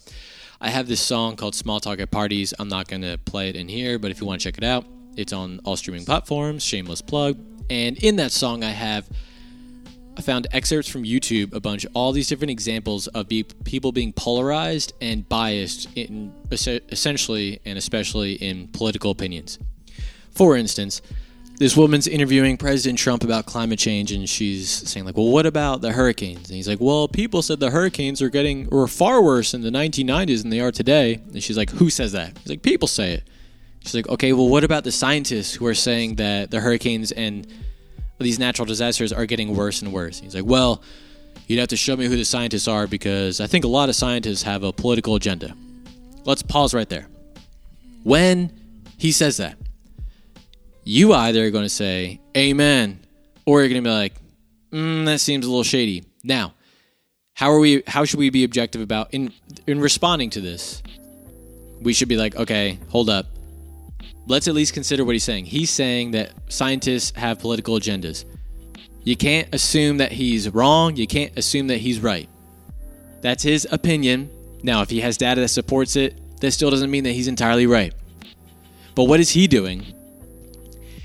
I 0.61 0.69
have 0.69 0.87
this 0.87 1.01
song 1.01 1.35
called 1.35 1.55
Small 1.55 1.79
Talk 1.79 1.99
at 1.99 2.11
Parties. 2.11 2.53
I'm 2.59 2.67
not 2.67 2.87
going 2.87 3.01
to 3.01 3.17
play 3.17 3.49
it 3.49 3.55
in 3.55 3.67
here, 3.67 3.97
but 3.97 4.11
if 4.11 4.21
you 4.21 4.27
want 4.27 4.39
to 4.39 4.43
check 4.47 4.59
it 4.59 4.63
out, 4.63 4.85
it's 5.17 5.33
on 5.33 5.61
all 5.63 5.75
streaming 5.75 6.05
platforms, 6.05 6.63
shameless 6.63 7.01
plug. 7.01 7.39
And 7.71 7.97
in 8.03 8.17
that 8.17 8.31
song, 8.31 8.63
I 8.63 8.69
have 8.69 9.09
I 10.15 10.21
found 10.21 10.45
excerpts 10.51 10.87
from 10.87 11.05
YouTube, 11.05 11.55
a 11.55 11.59
bunch, 11.59 11.87
all 11.95 12.11
these 12.11 12.27
different 12.27 12.51
examples 12.51 13.07
of 13.07 13.27
be, 13.27 13.45
people 13.63 13.91
being 13.91 14.13
polarized 14.13 14.93
and 15.01 15.27
biased 15.27 15.89
in 15.95 16.35
es- 16.51 16.67
essentially 16.67 17.61
and 17.65 17.79
especially 17.79 18.33
in 18.33 18.67
political 18.67 19.09
opinions. 19.09 19.57
For 20.35 20.55
instance, 20.55 21.01
this 21.59 21.75
woman's 21.75 22.07
interviewing 22.07 22.55
President 22.55 22.97
Trump 22.97 23.21
about 23.23 23.45
climate 23.45 23.77
change, 23.77 24.13
and 24.13 24.27
she's 24.27 24.69
saying 24.69 25.05
like, 25.05 25.17
"Well, 25.17 25.27
what 25.27 25.45
about 25.45 25.81
the 25.81 25.91
hurricanes?" 25.91 26.49
And 26.49 26.55
he's 26.55 26.69
like, 26.69 26.79
"Well, 26.79 27.09
people 27.09 27.41
said 27.41 27.59
the 27.59 27.69
hurricanes 27.69 28.21
are 28.21 28.29
getting 28.29 28.67
were 28.69 28.87
far 28.87 29.21
worse 29.21 29.53
in 29.53 29.61
the 29.61 29.69
1990s 29.69 30.41
than 30.41 30.49
they 30.49 30.61
are 30.61 30.71
today." 30.71 31.19
And 31.33 31.43
she's 31.43 31.57
like, 31.57 31.69
"Who 31.71 31.89
says 31.89 32.13
that?" 32.13 32.37
He's 32.39 32.49
like, 32.49 32.61
"People 32.61 32.87
say 32.87 33.11
it." 33.11 33.23
She's 33.81 33.93
like, 33.93 34.07
"Okay, 34.07 34.31
well, 34.31 34.47
what 34.47 34.63
about 34.63 34.85
the 34.85 34.91
scientists 34.91 35.53
who 35.53 35.65
are 35.65 35.75
saying 35.75 36.15
that 36.15 36.49
the 36.49 36.61
hurricanes 36.61 37.11
and 37.11 37.45
these 38.19 38.39
natural 38.39 38.65
disasters 38.65 39.11
are 39.11 39.25
getting 39.25 39.53
worse 39.53 39.81
and 39.81 39.91
worse?" 39.91 40.19
He's 40.19 40.35
like, 40.35 40.45
"Well, 40.45 40.81
you'd 41.47 41.59
have 41.59 41.67
to 41.69 41.77
show 41.77 41.97
me 41.97 42.05
who 42.05 42.15
the 42.15 42.23
scientists 42.23 42.69
are 42.69 42.87
because 42.87 43.41
I 43.41 43.47
think 43.47 43.65
a 43.65 43.69
lot 43.69 43.89
of 43.89 43.95
scientists 43.95 44.43
have 44.43 44.63
a 44.63 44.71
political 44.71 45.15
agenda." 45.15 45.53
Let's 46.23 46.41
pause 46.41 46.73
right 46.73 46.87
there. 46.87 47.07
When 48.03 48.49
he 48.97 49.11
says 49.11 49.35
that, 49.37 49.57
you 50.89 51.13
either 51.13 51.45
are 51.45 51.51
going 51.51 51.65
to 51.65 51.69
say 51.69 52.19
amen 52.35 52.99
or 53.45 53.59
you're 53.59 53.69
going 53.69 53.83
to 53.83 53.87
be 53.87 53.93
like 53.93 54.15
mm, 54.71 55.05
that 55.05 55.19
seems 55.19 55.45
a 55.45 55.49
little 55.49 55.63
shady. 55.63 56.03
Now 56.23 56.55
how 57.35 57.51
are 57.51 57.59
we 57.59 57.83
how 57.85 58.05
should 58.05 58.17
we 58.17 58.31
be 58.31 58.43
objective 58.43 58.81
about 58.81 59.13
in 59.13 59.31
in 59.67 59.79
responding 59.79 60.31
to 60.31 60.41
this? 60.41 60.81
We 61.79 61.93
should 61.93 62.09
be 62.09 62.17
like 62.17 62.35
okay 62.35 62.79
hold 62.89 63.07
up. 63.07 63.27
Let's 64.25 64.47
at 64.47 64.55
least 64.55 64.73
consider 64.73 65.05
what 65.05 65.13
he's 65.13 65.23
saying. 65.23 65.45
He's 65.45 65.69
saying 65.69 66.11
that 66.11 66.31
scientists 66.49 67.15
have 67.15 67.39
political 67.39 67.75
agendas. 67.75 68.25
You 69.03 69.15
can't 69.15 69.53
assume 69.53 69.97
that 69.97 70.11
he's 70.11 70.49
wrong. 70.49 70.95
You 70.95 71.05
can't 71.05 71.37
assume 71.37 71.67
that 71.67 71.77
he's 71.77 71.99
right. 71.99 72.27
That's 73.21 73.43
his 73.43 73.67
opinion. 73.71 74.31
Now 74.63 74.81
if 74.81 74.89
he 74.89 75.01
has 75.01 75.17
data 75.17 75.41
that 75.41 75.49
supports 75.49 75.95
it 75.95 76.19
that 76.41 76.51
still 76.51 76.71
doesn't 76.71 76.89
mean 76.89 77.03
that 77.03 77.11
he's 77.11 77.27
entirely 77.27 77.67
right. 77.67 77.93
But 78.95 79.03
what 79.03 79.19
is 79.19 79.29
he 79.29 79.45
doing 79.45 79.85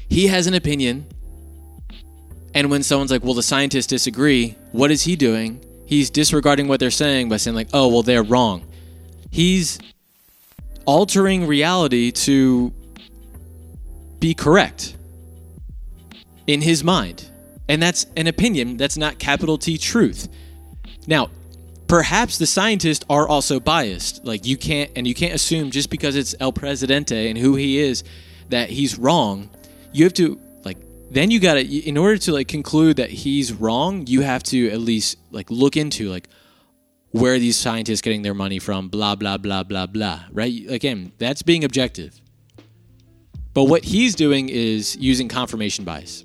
he 0.09 0.27
has 0.29 0.47
an 0.47 0.55
opinion. 0.55 1.07
And 2.55 2.71
when 2.71 2.83
someone's 2.83 3.11
like, 3.11 3.25
well, 3.25 3.35
the 3.35 3.43
scientists 3.43 3.87
disagree, 3.87 4.57
what 4.73 4.91
is 4.91 5.03
he 5.03 5.17
doing? 5.17 5.61
He's 5.87 6.11
disregarding 6.11 6.69
what 6.69 6.81
they're 6.81 6.91
saying 6.91 7.29
by 7.29 7.37
saying, 7.37 7.57
like, 7.57 7.69
oh, 7.73 7.89
well, 7.89 8.03
they're 8.03 8.23
wrong. 8.23 8.65
He's 9.31 9.79
altering 10.87 11.47
reality 11.47 12.11
to 12.13 12.73
be 14.21 14.35
correct 14.35 14.97
in 16.47 16.61
his 16.61 16.85
mind. 16.85 17.29
And 17.69 17.83
that's 17.83 18.07
an 18.17 18.27
opinion, 18.27 18.77
that's 18.77 18.97
not 18.97 19.19
capital 19.19 19.59
T 19.59 19.79
truth. 19.79 20.29
Now, 21.07 21.31
perhaps 21.89 22.39
the 22.39 22.47
scientists 22.47 23.05
are 23.09 23.27
also 23.27 23.61
biased. 23.61 24.25
Like 24.25 24.47
you 24.47 24.57
can't 24.57 24.91
and 24.97 25.07
you 25.07 25.15
can't 25.15 25.35
assume 25.35 25.71
just 25.71 25.91
because 25.91 26.17
it's 26.17 26.35
El 26.41 26.53
Presidente 26.53 27.29
and 27.29 27.39
who 27.39 27.57
he 27.57 27.79
is 27.79 28.05
that 28.51 28.71
he's 28.71 28.99
wrong 28.99 29.49
you 29.95 30.05
have 30.05 30.13
to 30.15 30.39
like 30.65 30.77
then 31.11 31.31
you 31.31 31.41
got 31.41 31.55
to 31.55 31.61
in 31.63 31.97
order 31.97 32.19
to 32.19 32.33
like 32.33 32.49
conclude 32.49 32.97
that 32.97 33.11
he's 33.11 33.53
wrong 33.53 34.07
you 34.07 34.21
have 34.21 34.43
to 34.43 34.69
at 34.71 34.81
least 34.81 35.17
like 35.31 35.51
look 35.51 35.77
into 35.77 36.11
like 36.11 36.29
where 37.13 37.39
these 37.39 37.57
scientists 37.57 38.01
getting 38.01 38.23
their 38.23 38.35
money 38.35 38.59
from 38.59 38.89
blah 38.89 39.15
blah 39.15 39.37
blah 39.37 39.63
blah 39.63 39.87
blah 39.87 40.25
right? 40.33 40.69
Again 40.69 41.13
that's 41.19 41.43
being 41.43 41.65
objective. 41.65 42.21
But 43.55 43.65
what 43.65 43.85
he's 43.85 44.17
doing 44.17 44.49
is 44.49 44.97
using 44.97 45.29
confirmation 45.29 45.85
bias. 45.85 46.25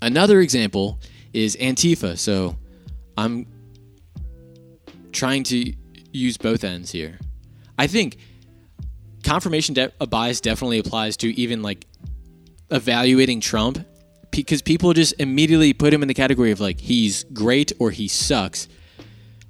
Another 0.00 0.40
example 0.40 0.98
is 1.34 1.56
antifa. 1.56 2.18
So 2.18 2.56
i'm 3.18 3.46
trying 5.12 5.42
to 5.44 5.74
use 6.10 6.38
both 6.38 6.64
ends 6.64 6.90
here. 6.90 7.18
I 7.78 7.86
think 7.86 8.16
confirmation 9.22 9.74
de- 9.74 9.92
bias 10.06 10.40
definitely 10.40 10.78
applies 10.78 11.18
to 11.18 11.28
even 11.38 11.62
like 11.62 11.86
evaluating 12.72 13.40
Trump 13.40 13.86
because 14.32 14.62
people 14.62 14.92
just 14.94 15.14
immediately 15.20 15.72
put 15.72 15.92
him 15.92 16.02
in 16.02 16.08
the 16.08 16.14
category 16.14 16.50
of 16.50 16.58
like 16.58 16.80
he's 16.80 17.24
great 17.24 17.70
or 17.78 17.90
he 17.90 18.08
sucks. 18.08 18.66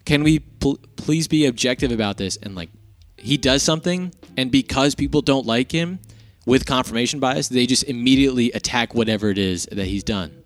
Can 0.05 0.25
we 0.25 0.41
pl- 0.41 0.81
please 0.97 1.29
be 1.29 1.47
objective 1.47 1.93
about 1.93 2.19
this 2.19 2.37
and 2.37 2.55
like 2.55 2.69
he 3.17 3.37
does 3.37 3.63
something 3.63 4.13
and 4.37 4.51
because 4.51 4.95
people 4.95 5.23
don't 5.23 5.47
like 5.47 5.71
him 5.71 6.01
with 6.45 6.67
confirmation 6.67 7.21
bias, 7.21 7.49
they 7.49 7.67
just 7.67 7.85
immediately 7.85 8.51
attack 8.53 8.95
whatever 8.95 9.31
it 9.31 9.39
is 9.39 9.69
that 9.71 9.87
he's 9.87 10.03
done. 10.03 10.43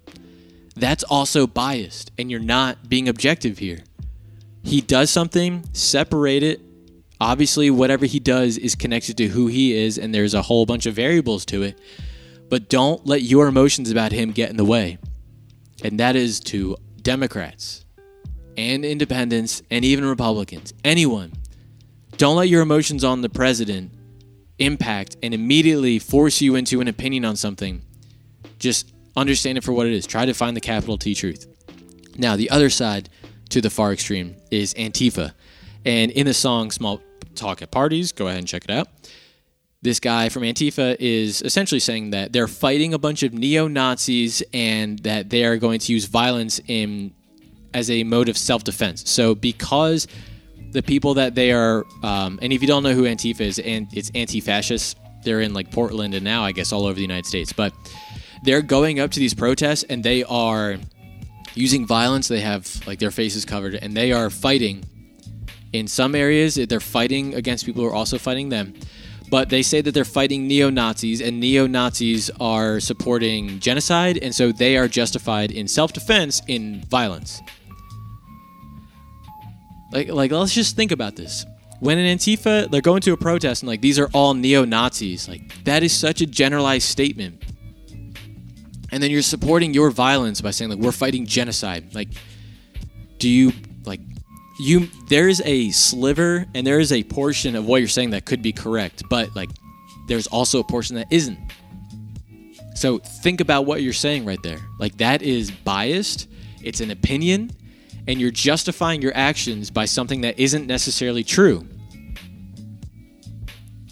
That's 0.76 1.02
also 1.04 1.46
biased 1.46 2.12
and 2.18 2.30
you're 2.30 2.38
not 2.38 2.88
being 2.88 3.08
objective 3.08 3.58
here. 3.58 3.78
He 4.62 4.82
does 4.82 5.10
something, 5.10 5.64
separate 5.72 6.42
it. 6.42 6.60
Obviously, 7.18 7.70
whatever 7.70 8.04
he 8.04 8.20
does 8.20 8.58
is 8.58 8.74
connected 8.74 9.16
to 9.16 9.28
who 9.28 9.46
he 9.46 9.74
is, 9.74 9.96
and 9.96 10.14
there's 10.14 10.34
a 10.34 10.42
whole 10.42 10.66
bunch 10.66 10.84
of 10.84 10.94
variables 10.94 11.46
to 11.46 11.62
it 11.62 11.80
but 12.48 12.68
don't 12.68 13.06
let 13.06 13.22
your 13.22 13.48
emotions 13.48 13.90
about 13.90 14.12
him 14.12 14.32
get 14.32 14.50
in 14.50 14.56
the 14.56 14.64
way. 14.64 14.98
And 15.82 16.00
that 16.00 16.16
is 16.16 16.40
to 16.40 16.76
Democrats 17.02 17.84
and 18.56 18.84
independents 18.84 19.62
and 19.70 19.84
even 19.84 20.04
Republicans, 20.04 20.72
anyone. 20.84 21.32
Don't 22.16 22.36
let 22.36 22.48
your 22.48 22.62
emotions 22.62 23.04
on 23.04 23.20
the 23.20 23.28
president 23.28 23.92
impact 24.58 25.16
and 25.22 25.34
immediately 25.34 25.98
force 25.98 26.40
you 26.40 26.54
into 26.54 26.80
an 26.80 26.88
opinion 26.88 27.24
on 27.24 27.36
something. 27.36 27.82
Just 28.58 28.92
understand 29.16 29.58
it 29.58 29.64
for 29.64 29.72
what 29.72 29.86
it 29.86 29.92
is. 29.92 30.06
Try 30.06 30.24
to 30.24 30.32
find 30.32 30.56
the 30.56 30.60
capital 30.60 30.96
T 30.96 31.14
truth. 31.14 31.46
Now, 32.16 32.36
the 32.36 32.48
other 32.48 32.70
side 32.70 33.10
to 33.50 33.60
the 33.60 33.68
far 33.68 33.92
extreme 33.92 34.36
is 34.50 34.72
Antifa. 34.74 35.32
And 35.84 36.10
in 36.10 36.26
the 36.26 36.34
song 36.34 36.70
Small 36.70 37.02
Talk 37.34 37.60
at 37.60 37.70
Parties, 37.70 38.12
go 38.12 38.28
ahead 38.28 38.38
and 38.38 38.48
check 38.48 38.64
it 38.64 38.70
out 38.70 38.88
this 39.86 40.00
guy 40.00 40.28
from 40.28 40.42
Antifa 40.42 40.96
is 40.98 41.42
essentially 41.42 41.78
saying 41.78 42.10
that 42.10 42.32
they're 42.32 42.48
fighting 42.48 42.92
a 42.92 42.98
bunch 42.98 43.22
of 43.22 43.32
neo 43.32 43.68
Nazis 43.68 44.42
and 44.52 44.98
that 45.00 45.30
they 45.30 45.44
are 45.44 45.56
going 45.56 45.78
to 45.78 45.92
use 45.92 46.06
violence 46.06 46.60
in 46.66 47.14
as 47.72 47.88
a 47.88 48.02
mode 48.02 48.28
of 48.28 48.36
self 48.36 48.64
defense. 48.64 49.08
So 49.08 49.36
because 49.36 50.08
the 50.72 50.82
people 50.82 51.14
that 51.14 51.36
they 51.36 51.52
are, 51.52 51.84
um, 52.02 52.40
and 52.42 52.52
if 52.52 52.62
you 52.62 52.68
don't 52.68 52.82
know 52.82 52.94
who 52.94 53.04
Antifa 53.04 53.42
is, 53.42 53.58
and 53.60 53.86
it's 53.92 54.10
anti-fascist. 54.14 54.98
They're 55.22 55.40
in 55.40 55.54
like 55.54 55.72
Portland 55.72 56.14
and 56.14 56.24
now 56.24 56.44
I 56.44 56.52
guess 56.52 56.72
all 56.72 56.84
over 56.84 56.94
the 56.94 57.00
United 57.00 57.26
States, 57.26 57.52
but 57.52 57.72
they're 58.42 58.62
going 58.62 59.00
up 59.00 59.10
to 59.12 59.20
these 59.20 59.34
protests 59.34 59.82
and 59.84 60.02
they 60.02 60.22
are 60.24 60.76
using 61.54 61.86
violence. 61.86 62.28
They 62.28 62.40
have 62.40 62.86
like 62.86 62.98
their 62.98 63.10
faces 63.10 63.44
covered 63.44 63.74
and 63.76 63.96
they 63.96 64.12
are 64.12 64.30
fighting. 64.30 64.84
In 65.72 65.88
some 65.88 66.14
areas, 66.14 66.54
they're 66.54 66.80
fighting 66.80 67.34
against 67.34 67.66
people 67.66 67.82
who 67.82 67.88
are 67.88 67.94
also 67.94 68.18
fighting 68.18 68.48
them 68.50 68.74
but 69.30 69.48
they 69.48 69.62
say 69.62 69.80
that 69.80 69.92
they're 69.92 70.04
fighting 70.04 70.46
neo 70.46 70.70
Nazis, 70.70 71.20
and 71.20 71.40
neo 71.40 71.66
Nazis 71.66 72.30
are 72.40 72.80
supporting 72.80 73.58
genocide, 73.60 74.18
and 74.22 74.34
so 74.34 74.52
they 74.52 74.76
are 74.76 74.88
justified 74.88 75.50
in 75.50 75.68
self 75.68 75.92
defense 75.92 76.42
in 76.46 76.84
violence. 76.88 77.40
Like, 79.92 80.08
like, 80.08 80.30
let's 80.30 80.54
just 80.54 80.76
think 80.76 80.92
about 80.92 81.16
this. 81.16 81.46
When 81.80 81.98
an 81.98 82.18
Antifa, 82.18 82.70
they're 82.70 82.80
going 82.80 83.02
to 83.02 83.12
a 83.12 83.16
protest 83.16 83.62
and 83.62 83.68
like 83.68 83.80
these 83.80 83.98
are 83.98 84.08
all 84.14 84.34
neo 84.34 84.64
Nazis. 84.64 85.28
Like 85.28 85.64
that 85.64 85.82
is 85.82 85.96
such 85.96 86.20
a 86.22 86.26
generalized 86.26 86.88
statement. 86.88 87.42
And 88.90 89.02
then 89.02 89.10
you're 89.10 89.22
supporting 89.22 89.74
your 89.74 89.90
violence 89.90 90.40
by 90.40 90.52
saying 90.52 90.70
like 90.70 90.78
we're 90.78 90.92
fighting 90.92 91.26
genocide. 91.26 91.94
Like, 91.94 92.08
do 93.18 93.28
you 93.28 93.52
like 93.84 94.00
you 94.58 94.88
there's 95.08 95.40
a 95.42 95.70
sliver 95.70 96.46
and 96.54 96.66
there 96.66 96.80
is 96.80 96.92
a 96.92 97.02
portion 97.04 97.56
of 97.56 97.66
what 97.66 97.80
you're 97.80 97.88
saying 97.88 98.10
that 98.10 98.24
could 98.24 98.42
be 98.42 98.52
correct, 98.52 99.02
but 99.08 99.34
like 99.36 99.50
there's 100.08 100.26
also 100.26 100.60
a 100.60 100.64
portion 100.64 100.96
that 100.96 101.08
isn't. 101.10 101.38
So 102.74 102.98
think 102.98 103.40
about 103.40 103.66
what 103.66 103.82
you're 103.82 103.92
saying 103.92 104.24
right 104.24 104.42
there. 104.42 104.58
Like 104.78 104.96
that 104.98 105.22
is 105.22 105.50
biased, 105.50 106.28
it's 106.62 106.80
an 106.80 106.90
opinion, 106.90 107.50
and 108.06 108.20
you're 108.20 108.30
justifying 108.30 109.02
your 109.02 109.16
actions 109.16 109.70
by 109.70 109.86
something 109.86 110.20
that 110.22 110.38
isn't 110.38 110.66
necessarily 110.66 111.24
true. 111.24 111.66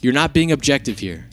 You're 0.01 0.13
not 0.13 0.35
being 0.35 0.53
objective 0.53 0.99
here. 0.99 1.29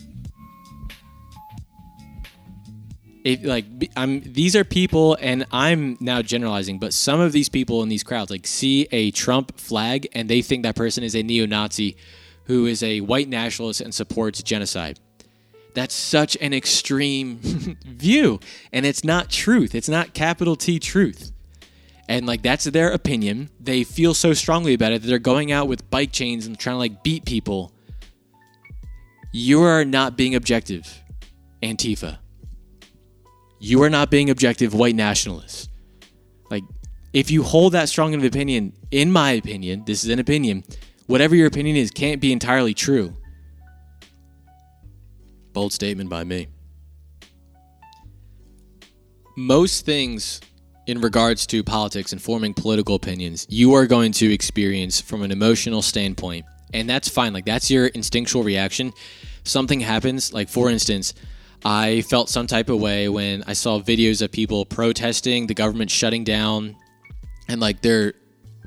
If, 3.24 3.44
like 3.44 3.66
I'm 3.96 4.22
these 4.22 4.56
are 4.56 4.64
people 4.64 5.16
and 5.20 5.46
I'm 5.52 5.98
now 6.00 6.22
generalizing, 6.22 6.80
but 6.80 6.94
some 6.94 7.20
of 7.20 7.32
these 7.32 7.50
people 7.50 7.84
in 7.84 7.90
these 7.90 8.04
crowds 8.04 8.32
like 8.32 8.48
see 8.48 8.88
a 8.92 9.12
Trump 9.12 9.60
flag 9.60 10.08
and 10.14 10.30
they 10.30 10.42
think 10.42 10.64
that 10.64 10.76
person 10.76 11.04
is 11.04 11.16
a 11.16 11.22
neo-Nazi 11.22 11.98
who 12.46 12.66
is 12.66 12.82
a 12.82 13.02
white 13.02 13.30
nationalist 13.30 13.82
and 13.82 13.94
supports 13.94 14.42
genocide. 14.42 15.00
That's 15.74 15.94
such 15.94 16.36
an 16.42 16.54
extreme 16.54 17.38
view 17.86 18.40
and 18.74 18.86
it's 18.86 19.04
not 19.04 19.30
truth. 19.30 19.76
It's 19.76 19.90
not 19.90 20.14
capital 20.14 20.56
T 20.56 20.80
truth. 20.80 21.32
And 22.10 22.26
like 22.26 22.42
that's 22.42 22.66
their 22.66 22.92
opinion. 22.92 23.50
They 23.60 23.84
feel 23.84 24.16
so 24.16 24.34
strongly 24.34 24.74
about 24.74 24.94
it 24.94 25.04
that 25.04 25.08
they're 25.08 25.20
going 25.20 25.52
out 25.52 25.68
with 25.68 25.90
bike 25.92 26.12
chains 26.12 26.48
and 26.48 26.58
trying 26.58 26.74
to 26.76 26.80
like 26.80 27.04
beat 27.04 27.26
people. 27.26 27.72
You 29.32 29.62
are 29.62 29.86
not 29.86 30.18
being 30.18 30.36
objective, 30.36 31.02
Antifa 31.64 32.18
you 33.62 33.84
are 33.84 33.89
not 33.91 34.10
being 34.10 34.32
objective 34.32 34.74
white 34.74 34.95
nationalists. 34.95 35.69
Like, 36.50 36.63
if 37.13 37.30
you 37.30 37.43
hold 37.43 37.74
that 37.74 37.89
strong 37.89 38.15
of 38.15 38.21
an 38.21 38.26
opinion, 38.26 38.74
in 38.89 39.12
my 39.12 39.32
opinion, 39.34 39.84
this 39.86 40.04
is 40.04 40.10
an 40.10 40.17
opinion, 40.17 40.63
whatever 41.06 41.36
your 41.36 41.45
opinion 41.45 41.76
is 41.76 41.91
can't 41.91 42.19
be 42.19 42.34
entirely 42.34 42.74
true. 42.74 43.15
Bold 45.54 45.71
statement 45.74 46.10
by 46.10 46.24
me. 46.24 46.47
Most 49.38 49.86
things 49.86 50.41
in 50.88 51.00
regards 51.00 51.45
to 51.47 51.63
politics 51.63 52.13
and 52.13 52.21
forming 52.21 52.56
political 52.56 52.95
opinions, 52.95 53.45
you 53.47 53.76
are 53.76 53.86
going 53.86 54.12
to 54.13 54.34
experience 54.34 55.00
from 55.00 55.21
an 55.21 55.32
emotional 55.32 55.84
standpoint. 55.84 56.45
And 56.74 56.89
that's 56.89 57.08
fine. 57.08 57.32
Like, 57.32 57.45
that's 57.45 57.69
your 57.69 57.88
instinctual 57.88 58.43
reaction. 58.43 58.91
Something 59.43 59.82
happens, 59.82 60.34
like, 60.34 60.50
for 60.50 60.71
instance, 60.71 61.13
I 61.63 62.02
felt 62.02 62.30
some 62.30 62.47
type 62.47 62.69
of 62.69 62.80
way 62.80 63.08
when 63.08 63.43
I 63.45 63.54
saw 63.54 63.80
videos 63.80 64.21
of 64.21 64.32
people 64.32 64.65
protesting 64.65 65.47
the 65.47 65.54
government 65.54 65.91
shutting 65.91 66.24
down 66.24 66.76
and 67.47 67.62
like 67.62 67.82
they're 67.82 68.13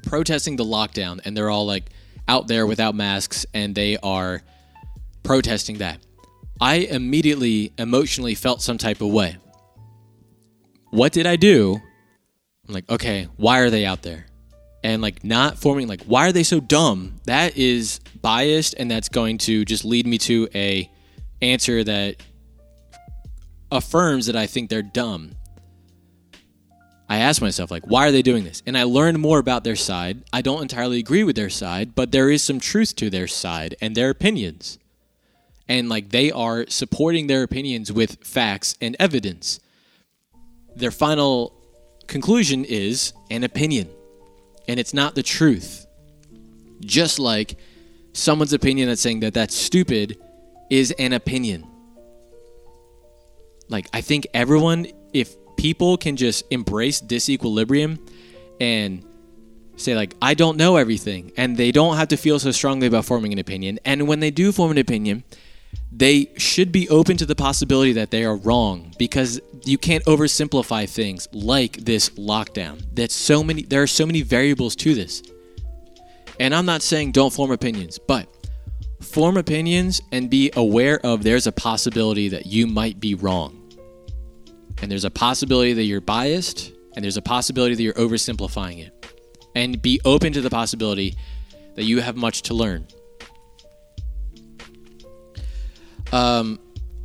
protesting 0.04 0.56
the 0.56 0.64
lockdown 0.64 1.20
and 1.24 1.36
they're 1.36 1.50
all 1.50 1.66
like 1.66 1.90
out 2.28 2.46
there 2.46 2.66
without 2.66 2.94
masks 2.94 3.46
and 3.52 3.74
they 3.74 3.96
are 3.98 4.42
protesting 5.22 5.78
that. 5.78 5.98
I 6.60 6.76
immediately 6.76 7.72
emotionally 7.78 8.36
felt 8.36 8.62
some 8.62 8.78
type 8.78 9.00
of 9.00 9.08
way. 9.08 9.36
What 10.90 11.12
did 11.12 11.26
I 11.26 11.34
do? 11.34 11.80
I'm 12.68 12.74
like, 12.74 12.88
okay, 12.88 13.28
why 13.36 13.58
are 13.58 13.70
they 13.70 13.84
out 13.84 14.02
there? 14.02 14.26
And 14.84 15.02
like 15.02 15.24
not 15.24 15.58
forming 15.58 15.88
like 15.88 16.04
why 16.04 16.28
are 16.28 16.32
they 16.32 16.44
so 16.44 16.60
dumb? 16.60 17.20
That 17.24 17.56
is 17.56 17.98
biased 18.22 18.74
and 18.78 18.88
that's 18.88 19.08
going 19.08 19.38
to 19.38 19.64
just 19.64 19.84
lead 19.84 20.06
me 20.06 20.18
to 20.18 20.48
a 20.54 20.88
answer 21.42 21.82
that 21.82 22.16
affirms 23.74 24.26
that 24.26 24.36
I 24.36 24.46
think 24.46 24.70
they're 24.70 24.82
dumb. 24.82 25.32
I 27.08 27.18
ask 27.18 27.42
myself, 27.42 27.70
like, 27.70 27.86
why 27.86 28.08
are 28.08 28.12
they 28.12 28.22
doing 28.22 28.44
this? 28.44 28.62
And 28.66 28.78
I 28.78 28.84
learn 28.84 29.20
more 29.20 29.38
about 29.38 29.62
their 29.62 29.76
side. 29.76 30.24
I 30.32 30.40
don't 30.40 30.62
entirely 30.62 30.98
agree 30.98 31.22
with 31.22 31.36
their 31.36 31.50
side, 31.50 31.94
but 31.94 32.12
there 32.12 32.30
is 32.30 32.42
some 32.42 32.58
truth 32.58 32.96
to 32.96 33.10
their 33.10 33.26
side 33.26 33.76
and 33.80 33.94
their 33.94 34.08
opinions. 34.08 34.78
And 35.68 35.88
like, 35.88 36.10
they 36.10 36.32
are 36.32 36.64
supporting 36.68 37.26
their 37.26 37.42
opinions 37.42 37.92
with 37.92 38.24
facts 38.24 38.74
and 38.80 38.96
evidence. 38.98 39.60
Their 40.74 40.90
final 40.90 41.54
conclusion 42.06 42.64
is 42.64 43.12
an 43.30 43.44
opinion, 43.44 43.88
and 44.66 44.80
it's 44.80 44.94
not 44.94 45.14
the 45.14 45.22
truth. 45.22 45.86
Just 46.80 47.18
like 47.18 47.56
someone's 48.12 48.52
opinion 48.52 48.88
that's 48.88 49.00
saying 49.00 49.20
that 49.20 49.34
that's 49.34 49.54
stupid 49.54 50.18
is 50.70 50.90
an 50.92 51.12
opinion. 51.12 51.66
Like, 53.74 53.88
I 53.92 54.02
think 54.02 54.28
everyone, 54.34 54.86
if 55.12 55.34
people 55.56 55.96
can 55.96 56.14
just 56.14 56.44
embrace 56.52 57.00
disequilibrium 57.02 57.98
and 58.60 59.04
say, 59.74 59.96
like, 59.96 60.14
I 60.22 60.34
don't 60.34 60.56
know 60.56 60.76
everything, 60.76 61.32
and 61.36 61.56
they 61.56 61.72
don't 61.72 61.96
have 61.96 62.06
to 62.08 62.16
feel 62.16 62.38
so 62.38 62.52
strongly 62.52 62.86
about 62.86 63.04
forming 63.04 63.32
an 63.32 63.40
opinion. 63.40 63.80
And 63.84 64.06
when 64.06 64.20
they 64.20 64.30
do 64.30 64.52
form 64.52 64.70
an 64.70 64.78
opinion, 64.78 65.24
they 65.90 66.30
should 66.36 66.70
be 66.70 66.88
open 66.88 67.16
to 67.16 67.26
the 67.26 67.34
possibility 67.34 67.94
that 67.94 68.12
they 68.12 68.24
are 68.24 68.36
wrong 68.36 68.92
because 68.96 69.40
you 69.64 69.76
can't 69.76 70.04
oversimplify 70.04 70.88
things 70.88 71.26
like 71.32 71.78
this 71.78 72.10
lockdown. 72.10 72.80
That's 72.92 73.12
so 73.12 73.42
many 73.42 73.62
there 73.62 73.82
are 73.82 73.88
so 73.88 74.06
many 74.06 74.22
variables 74.22 74.76
to 74.76 74.94
this. 74.94 75.20
And 76.38 76.54
I'm 76.54 76.66
not 76.66 76.82
saying 76.82 77.10
don't 77.10 77.32
form 77.32 77.50
opinions, 77.50 77.98
but 77.98 78.28
form 79.00 79.36
opinions 79.36 80.00
and 80.12 80.30
be 80.30 80.52
aware 80.54 81.04
of 81.04 81.24
there's 81.24 81.48
a 81.48 81.52
possibility 81.52 82.28
that 82.28 82.46
you 82.46 82.68
might 82.68 83.00
be 83.00 83.16
wrong. 83.16 83.63
And 84.84 84.90
there's 84.90 85.06
a 85.06 85.10
possibility 85.10 85.72
that 85.72 85.84
you're 85.84 86.02
biased, 86.02 86.70
and 86.94 87.02
there's 87.02 87.16
a 87.16 87.22
possibility 87.22 87.74
that 87.74 87.82
you're 87.82 87.94
oversimplifying 87.94 88.86
it. 88.86 88.92
And 89.54 89.80
be 89.80 89.98
open 90.04 90.34
to 90.34 90.42
the 90.42 90.50
possibility 90.50 91.16
that 91.74 91.84
you 91.84 92.02
have 92.02 92.16
much 92.16 92.42
to 92.42 92.54
learn. 92.54 92.86
Um, 96.12 96.60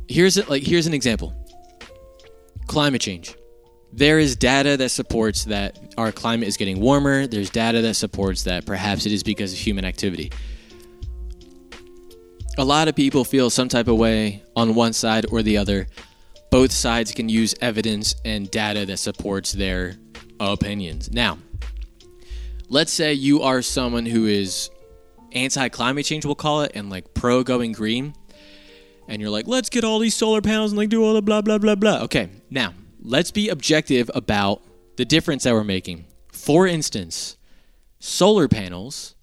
here's 0.08 0.36
a, 0.36 0.46
like 0.50 0.62
here's 0.62 0.86
an 0.86 0.92
example. 0.92 1.32
Climate 2.66 3.00
change. 3.00 3.34
There 3.94 4.18
is 4.18 4.36
data 4.36 4.76
that 4.76 4.90
supports 4.90 5.46
that 5.46 5.78
our 5.96 6.12
climate 6.12 6.48
is 6.48 6.58
getting 6.58 6.80
warmer. 6.80 7.26
There's 7.26 7.48
data 7.48 7.80
that 7.80 7.94
supports 7.94 8.44
that 8.44 8.66
perhaps 8.66 9.06
it 9.06 9.12
is 9.12 9.22
because 9.22 9.54
of 9.54 9.58
human 9.58 9.86
activity. 9.86 10.30
A 12.58 12.64
lot 12.64 12.88
of 12.88 12.94
people 12.94 13.24
feel 13.24 13.48
some 13.48 13.70
type 13.70 13.88
of 13.88 13.96
way 13.96 14.42
on 14.54 14.74
one 14.74 14.92
side 14.92 15.24
or 15.32 15.42
the 15.42 15.56
other. 15.56 15.86
Both 16.50 16.72
sides 16.72 17.12
can 17.12 17.28
use 17.28 17.54
evidence 17.60 18.14
and 18.24 18.50
data 18.50 18.84
that 18.86 18.98
supports 18.98 19.52
their 19.52 19.96
opinions. 20.40 21.10
Now, 21.10 21.38
let's 22.68 22.92
say 22.92 23.12
you 23.12 23.42
are 23.42 23.62
someone 23.62 24.06
who 24.06 24.26
is 24.26 24.70
anti 25.32 25.68
climate 25.68 26.06
change, 26.06 26.24
we'll 26.24 26.34
call 26.34 26.62
it, 26.62 26.72
and 26.74 26.90
like 26.90 27.14
pro 27.14 27.42
going 27.42 27.72
green 27.72 28.14
and 29.10 29.20
you're 29.20 29.30
like, 29.30 29.48
let's 29.48 29.68
get 29.68 29.82
all 29.82 29.98
these 29.98 30.14
solar 30.14 30.40
panels 30.40 30.70
and 30.70 30.78
like 30.78 30.88
do 30.88 31.04
all 31.04 31.14
the 31.14 31.20
blah 31.20 31.42
blah 31.42 31.58
blah 31.58 31.74
blah. 31.74 32.02
Okay, 32.02 32.30
now 32.48 32.72
let's 33.02 33.32
be 33.32 33.48
objective 33.48 34.08
about 34.14 34.62
the 34.96 35.04
difference 35.04 35.42
that 35.42 35.52
we're 35.52 35.64
making. 35.64 36.06
For 36.32 36.66
instance, 36.66 37.36
solar 37.98 38.46
panels, 38.46 39.16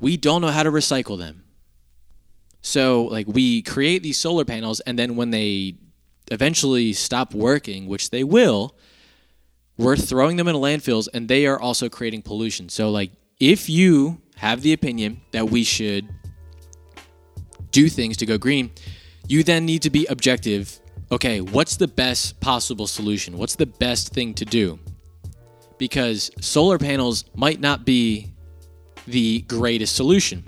we 0.00 0.16
don't 0.16 0.40
know 0.40 0.48
how 0.48 0.62
to 0.62 0.70
recycle 0.70 1.18
them. 1.18 1.44
So 2.62 3.04
like 3.04 3.26
we 3.28 3.60
create 3.60 4.02
these 4.02 4.18
solar 4.18 4.46
panels 4.46 4.80
and 4.80 4.98
then 4.98 5.14
when 5.14 5.30
they 5.30 5.76
eventually 6.32 6.94
stop 6.94 7.34
working, 7.34 7.86
which 7.86 8.10
they 8.10 8.24
will, 8.24 8.74
we're 9.76 9.96
throwing 9.96 10.36
them 10.36 10.48
in 10.48 10.56
landfills 10.56 11.08
and 11.12 11.28
they 11.28 11.46
are 11.46 11.60
also 11.60 11.88
creating 11.88 12.22
pollution. 12.22 12.68
So 12.68 12.90
like 12.90 13.12
if 13.38 13.68
you 13.68 14.20
have 14.36 14.62
the 14.62 14.72
opinion 14.72 15.20
that 15.32 15.50
we 15.50 15.62
should 15.62 16.08
do 17.70 17.88
things 17.88 18.16
to 18.18 18.26
go 18.26 18.38
green, 18.38 18.70
you 19.28 19.42
then 19.42 19.66
need 19.66 19.82
to 19.82 19.90
be 19.90 20.06
objective. 20.06 20.80
Okay, 21.10 21.40
what's 21.40 21.76
the 21.76 21.88
best 21.88 22.40
possible 22.40 22.86
solution? 22.86 23.36
What's 23.36 23.56
the 23.56 23.66
best 23.66 24.14
thing 24.14 24.34
to 24.34 24.44
do? 24.44 24.78
Because 25.76 26.30
solar 26.40 26.78
panels 26.78 27.24
might 27.34 27.60
not 27.60 27.84
be 27.84 28.32
the 29.06 29.40
greatest 29.42 29.96
solution. 29.96 30.44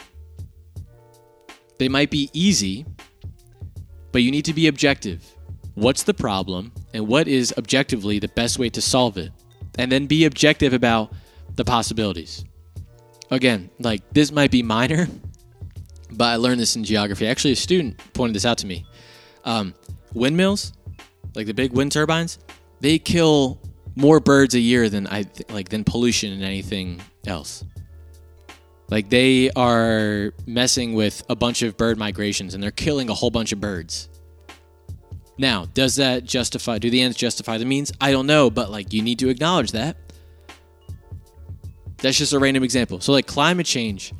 They 1.79 1.89
might 1.89 2.11
be 2.11 2.31
easy, 2.33 2.87
but 4.13 4.23
you 4.23 4.31
need 4.31 4.45
to 4.45 4.55
be 4.55 4.69
objective. 4.69 5.34
What's 5.75 6.05
the 6.05 6.15
problem, 6.15 6.73
and 6.93 7.09
what 7.09 7.27
is 7.27 7.53
objectively 7.59 8.19
the 8.19 8.29
best 8.29 8.59
way 8.59 8.71
to 8.71 8.81
solve 8.81 9.17
it? 9.19 9.33
And 9.77 9.91
then 9.91 10.07
be 10.07 10.25
objective 10.25 10.73
about 10.73 11.13
the 11.57 11.65
possibilities. 11.65 12.45
Again, 13.31 13.71
like 13.81 14.03
this 14.13 14.31
might 14.31 14.51
be 14.51 14.63
minor, 14.63 15.09
but 16.13 16.27
I 16.27 16.37
learned 16.37 16.61
this 16.61 16.77
in 16.77 16.85
geography. 16.85 17.27
Actually, 17.27 17.53
a 17.53 17.57
student 17.57 17.99
pointed 18.13 18.37
this 18.37 18.45
out 18.45 18.59
to 18.59 18.67
me. 18.67 18.87
Um, 19.45 19.75
windmills, 20.13 20.73
like 21.35 21.47
the 21.47 21.55
big 21.55 21.73
wind 21.73 21.93
turbines, 21.93 22.39
they 22.81 22.99
kill 22.99 23.61
more 23.97 24.21
birds 24.21 24.55
a 24.55 24.61
year 24.61 24.89
than 24.89 25.07
I 25.07 25.23
th- 25.23 25.51
like 25.51 25.69
than 25.69 25.85
pollution 25.85 26.33
and 26.33 26.43
anything 26.43 27.01
else. 27.27 27.65
Like 28.91 29.09
they 29.09 29.51
are 29.53 30.33
messing 30.47 30.95
with 30.95 31.23
a 31.29 31.37
bunch 31.37 31.63
of 31.63 31.77
bird 31.77 31.99
migrations 31.99 32.55
and 32.55 32.63
they're 32.63 32.71
killing 32.71 33.09
a 33.09 33.15
whole 33.15 33.31
bunch 33.31 33.53
of 33.53 33.61
birds. 33.61 34.09
Now, 35.37 35.67
does 35.75 35.97
that 35.97 36.25
justify? 36.25 36.79
Do 36.79 36.91
the 36.91 37.01
ends 37.01 37.17
justify 37.17 37.59
the 37.59 37.65
means? 37.65 37.93
I 38.01 38.13
don't 38.13 38.27
know, 38.27 38.51
but 38.51 38.71
like 38.71 38.93
you 38.93 39.03
need 39.03 39.19
to 39.21 39.29
acknowledge 39.29 39.73
that. 39.73 39.97
That's 41.99 42.19
just 42.19 42.33
a 42.33 42.39
random 42.39 42.63
example. 42.63 43.01
So 43.01 43.13
like 43.13 43.27
climate 43.27 43.67
change 43.67 44.13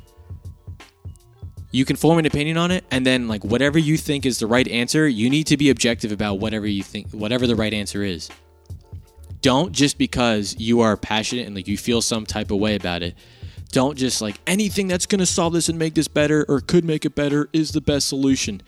you 1.71 1.83
can 1.83 1.97
form 1.97 2.17
an 2.17 2.25
opinion 2.25 2.55
on 2.55 2.71
it 2.71 2.85
and 2.89 3.05
then 3.05 3.27
like 3.27 3.43
whatever 3.43 3.77
you 3.77 3.97
think 3.97 4.25
is 4.25 4.39
the 4.39 4.47
right 4.47 4.67
answer 4.69 5.09
you 5.09 5.29
need 5.29 5.45
to 5.45 5.57
be 5.57 5.69
objective 5.69 6.09
about 6.09 6.39
whatever 6.39 6.65
you 6.65 6.81
think 6.81 7.11
whatever 7.11 7.45
the 7.47 7.55
right 7.55 7.73
answer 7.73 8.01
is 8.01 8.29
don't 9.45 9.73
just 9.73 9.99
because 9.99 10.55
you 10.57 10.79
are 10.81 10.97
passionate 10.97 11.45
and 11.45 11.55
like 11.55 11.67
you 11.67 11.77
feel 11.77 12.01
some 12.01 12.25
type 12.25 12.49
of 12.49 12.57
way 12.57 12.73
about 12.73 13.03
it. 13.03 13.13
Don't 13.71 13.95
just 13.95 14.19
like 14.19 14.39
anything 14.47 14.87
that's 14.87 15.05
going 15.05 15.19
to 15.19 15.25
solve 15.27 15.53
this 15.53 15.69
and 15.69 15.77
make 15.77 15.93
this 15.93 16.07
better 16.07 16.47
or 16.49 16.61
could 16.61 16.83
make 16.83 17.05
it 17.05 17.13
better 17.13 17.47
is 17.53 17.71
the 17.71 17.79
best 17.79 18.07
solution. 18.07 18.63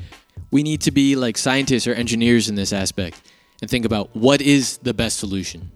We 0.52 0.64
need 0.64 0.82
to 0.82 0.92
be 0.92 1.16
like 1.16 1.38
scientists 1.38 1.88
or 1.88 1.94
engineers 1.94 2.50
in 2.50 2.56
this 2.56 2.74
aspect 2.74 3.22
and 3.62 3.70
think 3.70 3.86
about 3.86 4.16
what 4.16 4.42
is 4.42 4.78
the 4.80 4.94
best 4.94 5.18
solution. 5.18 5.72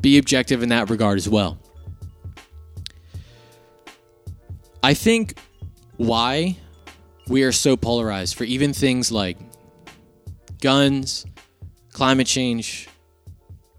Be 0.00 0.18
objective 0.18 0.62
in 0.62 0.68
that 0.70 0.90
regard 0.90 1.18
as 1.18 1.28
well. 1.28 1.58
I 4.82 4.94
think 4.94 5.38
why 5.96 6.56
we 7.28 7.44
are 7.44 7.52
so 7.52 7.76
polarized 7.76 8.34
for 8.34 8.44
even 8.44 8.72
things 8.72 9.12
like 9.12 9.38
guns, 10.60 11.24
climate 11.92 12.26
change, 12.26 12.88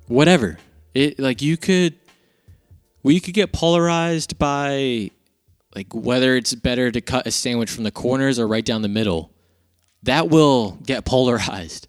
whatever. 0.08 0.58
It 0.94 1.20
like 1.20 1.42
you 1.42 1.58
could 1.58 1.96
we 3.02 3.20
could 3.20 3.34
get 3.34 3.52
polarized 3.52 4.38
by 4.38 5.12
like 5.76 5.94
whether 5.94 6.36
it's 6.38 6.56
better 6.56 6.92
to 6.92 7.02
cut 7.02 7.28
a 7.28 7.32
sandwich 7.32 7.70
from 7.70 7.84
the 7.84 7.92
corners 7.92 8.40
or 8.40 8.48
right 8.48 8.64
down 8.64 8.82
the 8.82 8.88
middle. 8.88 9.33
That 10.04 10.30
will 10.30 10.78
get 10.86 11.06
polarized. 11.06 11.88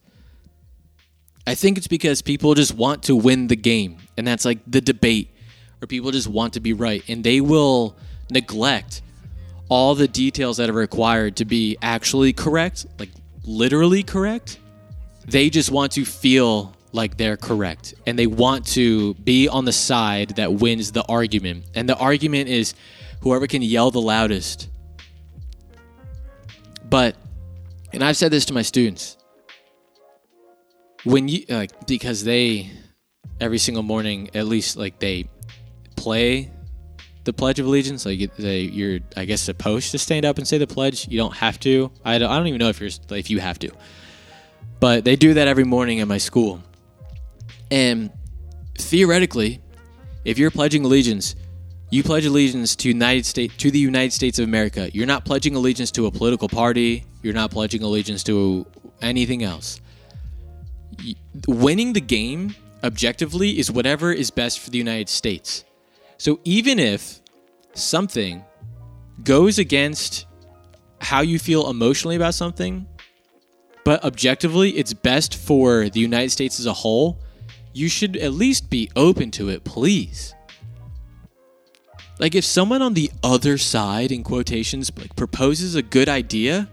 I 1.47 1.55
think 1.55 1.77
it's 1.77 1.89
because 1.89 2.23
people 2.23 2.55
just 2.55 2.75
want 2.75 3.05
to 3.05 3.17
win 3.17 3.49
the 3.49 3.57
game, 3.57 3.99
and 4.17 4.27
that's 4.27 4.45
like 4.45 4.61
the 4.67 4.81
debate, 4.81 5.31
or 5.83 5.87
people 5.87 6.11
just 6.11 6.29
want 6.29 6.55
to 6.55 6.61
be 6.61 6.73
right, 6.73 7.03
and 7.09 7.23
they 7.23 7.41
will 7.41 7.97
neglect 8.31 9.03
all 9.69 9.95
the 9.95 10.09
details 10.09 10.57
that 10.57 10.71
are 10.71 10.75
required 10.75 11.37
to 11.37 11.45
be 11.45 11.77
actually 11.83 12.33
correct, 12.33 12.87
like 12.99 13.11
literally 13.45 14.03
correct. 14.03 14.59
They 15.27 15.51
just 15.51 15.71
want 15.71 15.93
to 15.93 16.05
feel 16.05 16.75
like 16.93 17.17
they're 17.17 17.37
correct, 17.37 17.95
and 18.07 18.19
they 18.19 18.27
want 18.27 18.67
to 18.69 19.15
be 19.15 19.49
on 19.49 19.65
the 19.65 19.73
side 19.73 20.31
that 20.37 20.55
wins 20.55 20.93
the 20.93 21.05
argument. 21.09 21.65
And 21.75 21.89
the 21.89 21.97
argument 21.97 22.49
is 22.49 22.75
whoever 23.21 23.47
can 23.47 23.63
yell 23.63 23.91
the 23.91 24.01
loudest. 24.01 24.69
But, 26.89 27.17
and 27.95 28.03
I've 28.03 28.17
said 28.17 28.33
this 28.33 28.45
to 28.47 28.53
my 28.53 28.63
students. 28.63 29.17
When 31.05 31.29
you 31.29 31.45
like 31.49 31.87
because 31.87 32.25
they 32.25 32.71
every 33.41 33.59
single 33.59 33.83
morning 33.83 34.31
at 34.35 34.47
least 34.47 34.77
like 34.77 34.99
they 34.99 35.29
play 35.97 36.51
the 37.25 37.33
pledge 37.33 37.59
of 37.59 37.67
allegiance 37.67 38.05
like 38.05 38.35
they 38.37 38.61
you're 38.61 39.01
i 39.17 39.25
guess 39.25 39.41
supposed 39.41 39.91
to 39.91 39.99
stand 39.99 40.25
up 40.25 40.39
and 40.39 40.49
say 40.49 40.59
the 40.59 40.67
pledge. 40.67 41.09
You 41.09 41.19
don't 41.19 41.35
have 41.37 41.61
to. 41.61 41.91
I 42.05 42.19
don't, 42.19 42.31
I 42.31 42.37
don't 42.37 42.47
even 42.49 42.59
know 42.59 42.69
if 42.69 42.81
you're 42.81 42.91
if 43.11 43.31
you 43.31 43.39
have 43.41 43.59
to. 43.61 43.71
But 44.81 45.05
they 45.05 45.17
do 45.17 45.35
that 45.35 45.47
every 45.47 45.65
morning 45.65 46.01
at 46.01 46.09
my 46.09 46.19
school. 46.19 46.63
And 47.71 48.11
theoretically 48.79 49.61
if 50.25 50.39
you're 50.39 50.51
pledging 50.51 50.85
allegiance 50.85 51.37
you 51.91 52.03
pledge 52.03 52.27
allegiance 52.27 52.75
to 52.75 52.89
united 52.89 53.25
states 53.25 53.57
to 53.59 53.71
the 53.71 53.79
united 53.79 54.13
states 54.13 54.39
of 54.39 54.45
america. 54.47 54.91
You're 54.93 55.07
not 55.07 55.25
pledging 55.25 55.55
allegiance 55.55 55.91
to 55.93 56.07
a 56.07 56.11
political 56.11 56.49
party 56.49 57.05
you're 57.25 57.35
not 57.35 57.51
pledging 57.51 57.83
allegiance 57.83 58.23
to 58.23 58.65
anything 59.01 59.43
else 59.43 59.81
winning 61.47 61.93
the 61.93 62.01
game 62.01 62.55
objectively 62.83 63.59
is 63.59 63.71
whatever 63.71 64.13
is 64.13 64.31
best 64.31 64.61
for 64.61 64.71
the 64.71 64.79
United 64.79 65.09
States. 65.09 65.65
So 66.19 66.41
even 66.45 66.79
if 66.79 67.21
something 67.75 68.45
goes 69.23 69.59
against 69.59 70.27
how 71.01 71.21
you 71.21 71.39
feel 71.39 71.69
emotionally 71.69 72.17
about 72.17 72.35
something, 72.35 72.87
but 73.85 74.03
objectively 74.05 74.71
it's 74.71 74.93
best 74.93 75.37
for 75.37 75.89
the 75.89 76.01
United 76.01 76.31
States 76.31 76.61
as 76.61 76.67
a 76.67 76.73
whole, 76.73 77.19
you 77.73 77.89
should 77.89 78.17
at 78.17 78.33
least 78.33 78.71
be 78.71 78.91
open 78.97 79.31
to 79.33 79.49
it, 79.49 79.65
please. 79.65 80.35
Like 82.21 82.35
if 82.35 82.45
someone 82.45 82.81
on 82.81 82.95
the 82.95 83.11
other 83.23 83.59
side 83.59 84.13
in 84.13 84.23
quotations 84.23 84.91
like 84.97 85.17
proposes 85.17 85.75
a 85.75 85.83
good 85.83 86.09
idea, 86.09 86.69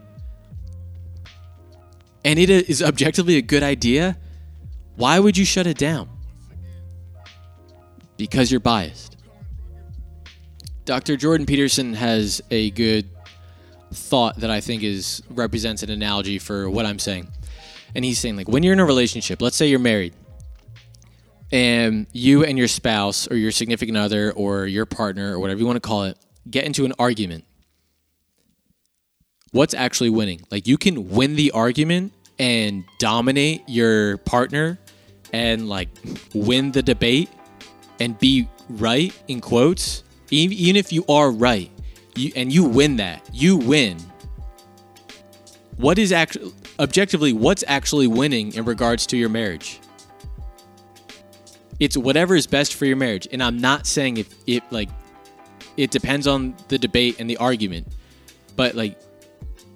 and 2.24 2.40
it 2.40 2.50
is 2.50 2.82
objectively 2.84 3.38
a 3.38 3.42
good 3.42 3.64
idea, 3.64 4.18
why 4.96 5.20
would 5.20 5.38
you 5.38 5.46
shut 5.46 5.68
it 5.68 5.78
down? 5.78 6.10
Because 8.18 8.52
you're 8.52 8.60
biased. 8.60 9.18
Dr. 10.86 11.16
Jordan 11.16 11.46
Peterson 11.46 11.94
has 11.94 12.42
a 12.52 12.72
good 12.72 13.10
thought 13.94 14.40
that 14.40 14.50
I 14.50 14.62
think 14.62 14.84
is 14.84 15.22
represents 15.30 15.84
an 15.84 15.90
analogy 15.90 16.40
for 16.40 16.70
what 16.70 16.86
I'm 16.86 17.00
saying. 17.00 17.28
And 17.94 18.06
he's 18.06 18.20
saying 18.20 18.36
like 18.36 18.48
when 18.48 18.64
you're 18.64 18.74
in 18.74 18.80
a 18.80 18.86
relationship, 18.86 19.42
let's 19.42 19.56
say 19.56 19.68
you're 19.68 19.80
married 19.80 20.14
and 21.52 22.08
you 22.14 22.44
and 22.44 22.58
your 22.58 22.68
spouse 22.68 23.30
or 23.30 23.36
your 23.36 23.52
significant 23.52 23.98
other 23.98 24.32
or 24.32 24.66
your 24.66 24.86
partner 24.86 25.34
or 25.34 25.40
whatever 25.40 25.60
you 25.60 25.66
want 25.66 25.76
to 25.76 25.82
call 25.82 26.06
it 26.06 26.18
get 26.50 26.64
into 26.64 26.86
an 26.86 26.94
argument 26.98 27.44
what's 29.52 29.74
actually 29.74 30.10
winning. 30.10 30.42
Like 30.50 30.68
you 30.68 30.78
can 30.78 31.10
win 31.10 31.36
the 31.36 31.52
argument 31.52 32.14
and 32.40 32.84
dominate 33.00 33.64
your 33.68 34.18
partner 34.18 34.80
and 35.34 35.70
like 35.70 35.90
win 36.34 36.72
the 36.72 36.82
debate 36.82 37.30
and 38.00 38.18
be 38.18 38.48
right 38.70 39.14
in 39.28 39.42
quotes. 39.42 40.04
Even, 40.30 40.78
if 40.78 40.94
you 40.94 41.04
are 41.10 41.30
right, 41.30 41.70
you 42.16 42.32
and 42.38 42.52
you 42.54 42.64
win 42.64 42.96
that, 42.98 43.30
you 43.34 43.58
win. 43.58 43.98
What 45.76 46.00
is 46.00 46.14
actually 46.14 46.54
objectively 46.80 47.34
what's 47.34 47.64
actually 47.68 48.08
winning 48.08 48.54
in 48.54 48.64
regards 48.64 49.06
to 49.08 49.18
your 49.18 49.28
marriage? 49.28 49.82
It's 51.80 51.98
whatever 51.98 52.36
is 52.36 52.48
best 52.48 52.76
for 52.76 52.86
your 52.86 52.96
marriage. 52.96 53.28
And 53.32 53.44
I'm 53.44 53.58
not 53.58 53.86
saying 53.88 54.18
if 54.18 54.34
it 54.48 54.64
like 54.72 54.90
it 55.76 55.92
depends 55.92 56.28
on 56.28 56.56
the 56.70 56.78
debate 56.78 57.18
and 57.20 57.30
the 57.30 57.38
argument. 57.38 57.88
But 58.56 58.76
like 58.76 59.00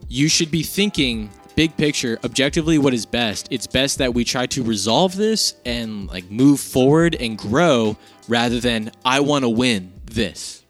you 0.08 0.28
should 0.30 0.52
be 0.52 0.64
thinking 0.64 1.30
big 1.56 1.76
picture 1.78 2.20
objectively 2.24 2.78
what 2.78 2.94
is 2.94 3.06
best. 3.06 3.48
It's 3.50 3.68
best 3.68 3.98
that 4.00 4.14
we 4.14 4.24
try 4.24 4.46
to 4.48 4.64
resolve 4.64 5.16
this 5.16 5.56
and 5.66 6.08
like 6.08 6.30
move 6.30 6.60
forward 6.60 7.16
and 7.16 7.38
grow 7.38 7.98
rather 8.28 8.60
than 8.60 8.92
i 9.04 9.20
want 9.20 9.44
to 9.44 9.50
win 9.50 9.94
this. 10.06 10.64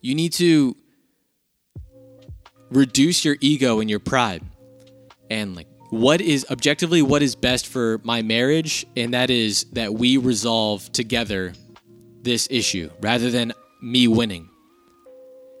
You 0.00 0.14
need 0.14 0.32
to 0.34 0.76
reduce 2.70 3.24
your 3.24 3.36
ego 3.40 3.80
and 3.80 3.88
your 3.88 4.00
pride. 4.00 4.42
And 5.30 5.54
like 5.54 5.68
what 5.90 6.20
is 6.20 6.44
objectively 6.50 7.02
what 7.02 7.22
is 7.22 7.34
best 7.34 7.66
for 7.66 8.00
my 8.02 8.22
marriage? 8.22 8.86
And 8.96 9.14
that 9.14 9.30
is 9.30 9.64
that 9.72 9.94
we 9.94 10.16
resolve 10.16 10.90
together 10.92 11.52
this 12.22 12.48
issue 12.50 12.90
rather 13.00 13.30
than 13.30 13.52
me 13.80 14.08
winning. 14.08 14.48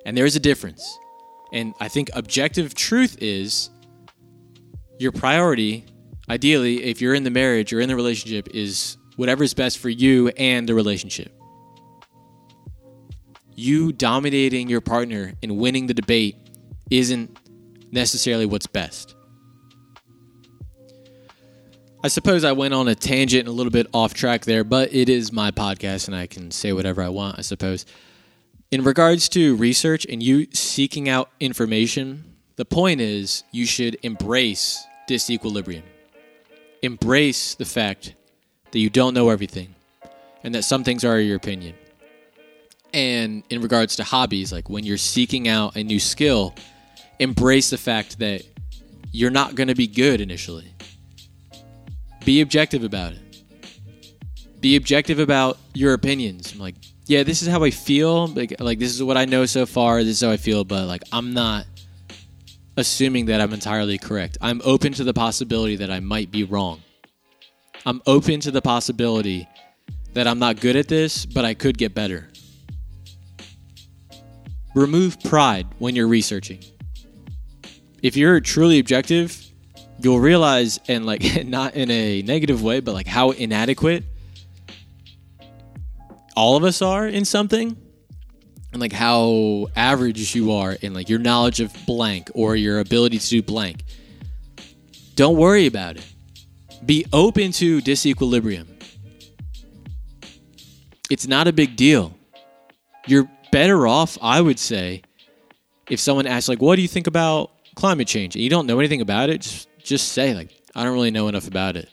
And 0.04 0.16
there 0.16 0.26
is 0.26 0.34
a 0.34 0.40
difference 0.40 0.98
and 1.52 1.74
I 1.78 1.88
think 1.88 2.10
objective 2.14 2.74
truth 2.74 3.18
is 3.20 3.70
your 4.98 5.12
priority, 5.12 5.84
ideally, 6.28 6.82
if 6.84 7.00
you're 7.00 7.14
in 7.14 7.24
the 7.24 7.30
marriage 7.30 7.72
or 7.72 7.80
in 7.80 7.88
the 7.88 7.96
relationship, 7.96 8.48
is 8.54 8.96
whatever 9.16 9.44
is 9.44 9.52
best 9.52 9.78
for 9.78 9.90
you 9.90 10.28
and 10.38 10.66
the 10.66 10.74
relationship. 10.74 11.30
You 13.54 13.92
dominating 13.92 14.68
your 14.70 14.80
partner 14.80 15.34
and 15.42 15.58
winning 15.58 15.86
the 15.86 15.94
debate 15.94 16.36
isn't 16.90 17.38
necessarily 17.90 18.46
what's 18.46 18.66
best. 18.66 19.14
I 22.04 22.08
suppose 22.08 22.44
I 22.44 22.52
went 22.52 22.74
on 22.74 22.88
a 22.88 22.94
tangent 22.94 23.40
and 23.40 23.48
a 23.48 23.52
little 23.52 23.70
bit 23.70 23.86
off 23.92 24.14
track 24.14 24.44
there, 24.44 24.64
but 24.64 24.92
it 24.92 25.08
is 25.08 25.32
my 25.32 25.50
podcast 25.50 26.08
and 26.08 26.16
I 26.16 26.26
can 26.26 26.50
say 26.50 26.72
whatever 26.72 27.02
I 27.02 27.10
want, 27.10 27.38
I 27.38 27.42
suppose 27.42 27.84
in 28.72 28.82
regards 28.82 29.28
to 29.28 29.54
research 29.56 30.06
and 30.06 30.22
you 30.22 30.46
seeking 30.52 31.06
out 31.06 31.30
information, 31.38 32.24
the 32.56 32.64
point 32.64 33.02
is 33.02 33.44
you 33.52 33.66
should 33.66 33.98
embrace 34.02 34.82
disequilibrium. 35.06 35.82
Embrace 36.80 37.54
the 37.54 37.66
fact 37.66 38.14
that 38.70 38.78
you 38.78 38.88
don't 38.88 39.12
know 39.12 39.28
everything 39.28 39.74
and 40.42 40.54
that 40.54 40.62
some 40.62 40.84
things 40.84 41.04
are 41.04 41.20
your 41.20 41.36
opinion. 41.36 41.74
And 42.94 43.42
in 43.50 43.60
regards 43.60 43.96
to 43.96 44.04
hobbies, 44.04 44.52
like 44.52 44.70
when 44.70 44.84
you're 44.84 44.96
seeking 44.96 45.48
out 45.48 45.76
a 45.76 45.84
new 45.84 46.00
skill, 46.00 46.54
embrace 47.18 47.68
the 47.68 47.78
fact 47.78 48.18
that 48.20 48.42
you're 49.12 49.30
not 49.30 49.54
going 49.54 49.68
to 49.68 49.74
be 49.74 49.86
good 49.86 50.22
initially. 50.22 50.72
Be 52.24 52.40
objective 52.40 52.84
about 52.84 53.12
it. 53.12 53.31
Be 54.62 54.76
objective 54.76 55.18
about 55.18 55.58
your 55.74 55.92
opinions. 55.92 56.52
I'm 56.52 56.60
Like, 56.60 56.76
yeah, 57.06 57.24
this 57.24 57.42
is 57.42 57.48
how 57.48 57.64
I 57.64 57.70
feel. 57.70 58.28
Like, 58.28 58.60
like 58.60 58.78
this 58.78 58.94
is 58.94 59.02
what 59.02 59.16
I 59.16 59.24
know 59.24 59.44
so 59.44 59.66
far. 59.66 60.04
This 60.04 60.16
is 60.16 60.20
how 60.20 60.30
I 60.30 60.36
feel, 60.36 60.62
but 60.62 60.86
like 60.86 61.02
I'm 61.10 61.34
not 61.34 61.66
assuming 62.76 63.26
that 63.26 63.40
I'm 63.40 63.52
entirely 63.52 63.98
correct. 63.98 64.38
I'm 64.40 64.62
open 64.64 64.92
to 64.94 65.04
the 65.04 65.12
possibility 65.12 65.74
that 65.76 65.90
I 65.90 65.98
might 65.98 66.30
be 66.30 66.44
wrong. 66.44 66.80
I'm 67.84 68.00
open 68.06 68.38
to 68.40 68.52
the 68.52 68.62
possibility 68.62 69.48
that 70.14 70.28
I'm 70.28 70.38
not 70.38 70.60
good 70.60 70.76
at 70.76 70.86
this, 70.86 71.26
but 71.26 71.44
I 71.44 71.54
could 71.54 71.76
get 71.76 71.92
better. 71.92 72.28
Remove 74.76 75.20
pride 75.24 75.66
when 75.80 75.96
you're 75.96 76.06
researching. 76.06 76.60
If 78.00 78.16
you're 78.16 78.38
truly 78.38 78.78
objective, 78.78 79.44
you'll 79.98 80.20
realize, 80.20 80.78
and 80.86 81.04
like 81.04 81.44
not 81.46 81.74
in 81.74 81.90
a 81.90 82.22
negative 82.22 82.62
way, 82.62 82.78
but 82.78 82.94
like 82.94 83.08
how 83.08 83.32
inadequate 83.32 84.04
all 86.36 86.56
of 86.56 86.64
us 86.64 86.82
are 86.82 87.06
in 87.06 87.24
something 87.24 87.76
and 88.72 88.80
like 88.80 88.92
how 88.92 89.68
average 89.76 90.34
you 90.34 90.52
are 90.52 90.72
in 90.72 90.94
like 90.94 91.08
your 91.08 91.18
knowledge 91.18 91.60
of 91.60 91.74
blank 91.86 92.30
or 92.34 92.56
your 92.56 92.80
ability 92.80 93.18
to 93.18 93.28
do 93.28 93.42
blank. 93.42 93.84
Don't 95.14 95.36
worry 95.36 95.66
about 95.66 95.96
it. 95.96 96.06
Be 96.84 97.04
open 97.12 97.52
to 97.52 97.80
disequilibrium. 97.80 98.66
It's 101.10 101.28
not 101.28 101.46
a 101.46 101.52
big 101.52 101.76
deal. 101.76 102.14
You're 103.06 103.30
better 103.50 103.86
off, 103.86 104.16
I 104.22 104.40
would 104.40 104.58
say, 104.58 105.02
if 105.90 106.00
someone 106.00 106.26
asks 106.26 106.48
like, 106.48 106.62
"What 106.62 106.76
do 106.76 106.82
you 106.82 106.88
think 106.88 107.06
about 107.06 107.50
climate 107.74 108.08
change?" 108.08 108.34
and 108.34 108.42
you 108.42 108.48
don't 108.48 108.66
know 108.66 108.78
anything 108.78 109.02
about 109.02 109.28
it, 109.28 109.42
just 109.42 109.68
just 109.84 110.08
say 110.12 110.34
like, 110.34 110.50
"I 110.74 110.84
don't 110.84 110.94
really 110.94 111.10
know 111.10 111.28
enough 111.28 111.46
about 111.46 111.76
it." 111.76 111.88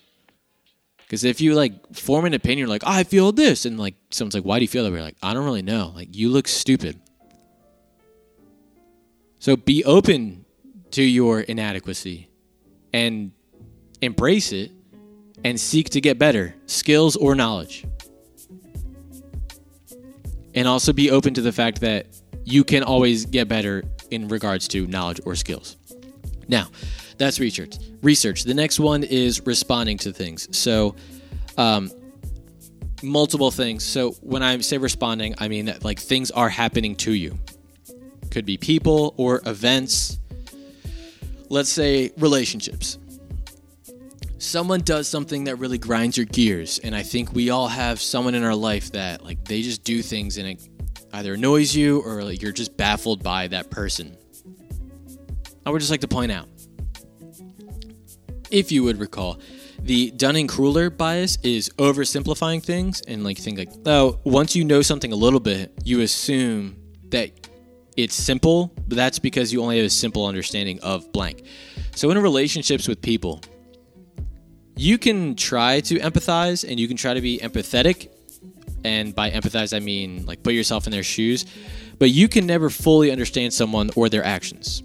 Because 1.10 1.24
if 1.24 1.42
you 1.42 1.56
like 1.56 1.74
form 1.96 2.26
an 2.26 2.36
opinion, 2.36 2.70
like 2.70 2.84
I 2.86 3.04
feel 3.04 3.32
this, 3.32 3.66
and 3.66 3.80
like 3.80 3.96
someone's 4.12 4.36
like, 4.36 4.44
"Why 4.44 4.60
do 4.60 4.64
you 4.64 4.68
feel 4.68 4.84
that 4.84 4.92
way?" 4.92 4.98
You're 4.98 5.06
like, 5.06 5.18
I 5.24 5.34
don't 5.34 5.44
really 5.44 5.64
know. 5.64 5.92
Like 5.96 6.16
you 6.16 6.30
look 6.30 6.48
stupid. 6.48 7.00
So 9.40 9.56
be 9.56 9.84
open 9.86 10.46
to 10.92 11.02
your 11.02 11.42
inadequacy, 11.42 12.30
and 12.94 13.32
embrace 14.02 14.52
it, 14.52 14.72
and 15.44 15.60
seek 15.60 15.90
to 15.92 16.02
get 16.02 16.20
better, 16.20 16.54
skills 16.68 17.16
or 17.16 17.34
knowledge. 17.34 17.86
And 20.54 20.68
also 20.68 20.94
be 20.94 21.10
open 21.10 21.34
to 21.34 21.42
the 21.42 21.52
fact 21.52 21.82
that 21.82 22.06
you 22.46 22.64
can 22.64 22.84
always 22.84 23.26
get 23.26 23.48
better 23.48 23.84
in 24.12 24.28
regards 24.28 24.68
to 24.70 24.86
knowledge 24.86 25.22
or 25.26 25.34
skills. 25.34 25.76
Now, 26.48 26.68
that's 27.20 27.40
research. 27.40 27.76
Research. 28.02 28.44
The 28.46 28.54
next 28.54 28.80
one 28.80 29.04
is 29.04 29.46
responding 29.46 29.98
to 30.00 30.14
things. 30.14 30.48
So, 30.58 30.96
um, 31.58 31.92
multiple 33.04 33.52
things. 33.52 33.84
So, 33.84 34.12
when 34.22 34.42
I 34.42 34.58
say 34.62 34.78
responding, 34.78 35.36
I 35.38 35.50
mean 35.50 35.66
that 35.66 35.84
like 35.84 36.00
things 36.00 36.32
are 36.32 36.50
happening 36.50 36.96
to 36.98 37.14
you. 37.14 37.38
Could 38.32 38.46
be 38.46 38.58
people 38.58 39.14
or 39.18 39.42
events. 39.46 40.20
Let's 41.50 41.70
say 41.70 42.12
relationships. 42.18 42.98
Someone 44.38 44.80
does 44.82 45.10
something 45.10 45.44
that 45.44 45.58
really 45.58 45.78
grinds 45.78 46.16
your 46.16 46.26
gears, 46.26 46.80
and 46.80 46.96
I 46.96 47.04
think 47.04 47.34
we 47.34 47.50
all 47.50 47.68
have 47.68 48.00
someone 48.00 48.34
in 48.34 48.44
our 48.44 48.56
life 48.56 48.94
that 48.94 49.26
like 49.26 49.44
they 49.44 49.62
just 49.62 49.84
do 49.84 50.02
things 50.02 50.38
and 50.38 50.48
it 50.48 50.70
either 51.12 51.34
annoys 51.34 51.76
you 51.76 52.02
or 52.02 52.24
like, 52.24 52.42
you're 52.42 52.54
just 52.54 52.78
baffled 52.78 53.22
by 53.22 53.48
that 53.48 53.70
person. 53.70 54.16
I 55.66 55.72
would 55.72 55.80
just 55.80 55.92
like 55.92 56.02
to 56.02 56.08
point 56.08 56.32
out 56.32 56.48
if 58.52 58.72
you 58.72 58.84
would 58.84 59.00
recall, 59.00 59.40
the 59.82 60.12
Dunning 60.12 60.48
Kruger 60.48 60.90
bias 60.90 61.38
is 61.44 61.70
oversimplifying 61.78 62.64
things 62.64 63.02
and 63.08 63.24
like 63.24 63.38
think 63.38 63.58
like, 63.58 63.72
oh, 63.86 64.20
once 64.24 64.56
you 64.56 64.66
know 64.66 64.82
something 64.82 65.12
a 65.12 65.16
little 65.16 65.40
bit, 65.40 65.72
you 65.84 66.02
assume 66.02 66.76
that 67.10 67.32
it's 67.96 68.16
simple, 68.16 68.74
but 68.88 68.96
that's 68.96 69.20
because 69.20 69.52
you 69.52 69.62
only 69.62 69.78
have 69.78 69.86
a 69.86 69.90
simple 69.90 70.26
understanding 70.26 70.80
of 70.82 71.12
blank. 71.12 71.44
So 71.96 72.12
in 72.12 72.18
relationships 72.18 72.88
with 72.88 73.02
people, 73.02 73.42
you 74.76 74.98
can 74.98 75.36
try 75.36 75.82
to 75.82 75.96
empathize 76.00 76.68
and 76.70 76.80
you 76.80 76.88
can 76.88 76.98
try 76.98 77.14
to 77.14 77.22
be 77.22 77.40
empathetic. 77.40 78.10
And 78.86 79.14
by 79.14 79.32
empathize, 79.32 79.76
I 79.76 79.80
mean 79.80 80.26
like 80.26 80.44
put 80.44 80.54
yourself 80.54 80.88
in 80.88 80.92
their 80.92 81.04
shoes, 81.04 81.46
but 81.98 82.10
you 82.12 82.30
can 82.30 82.46
never 82.46 82.70
fully 82.70 83.12
understand 83.12 83.54
someone 83.54 83.90
or 83.96 84.08
their 84.08 84.24
actions 84.24 84.84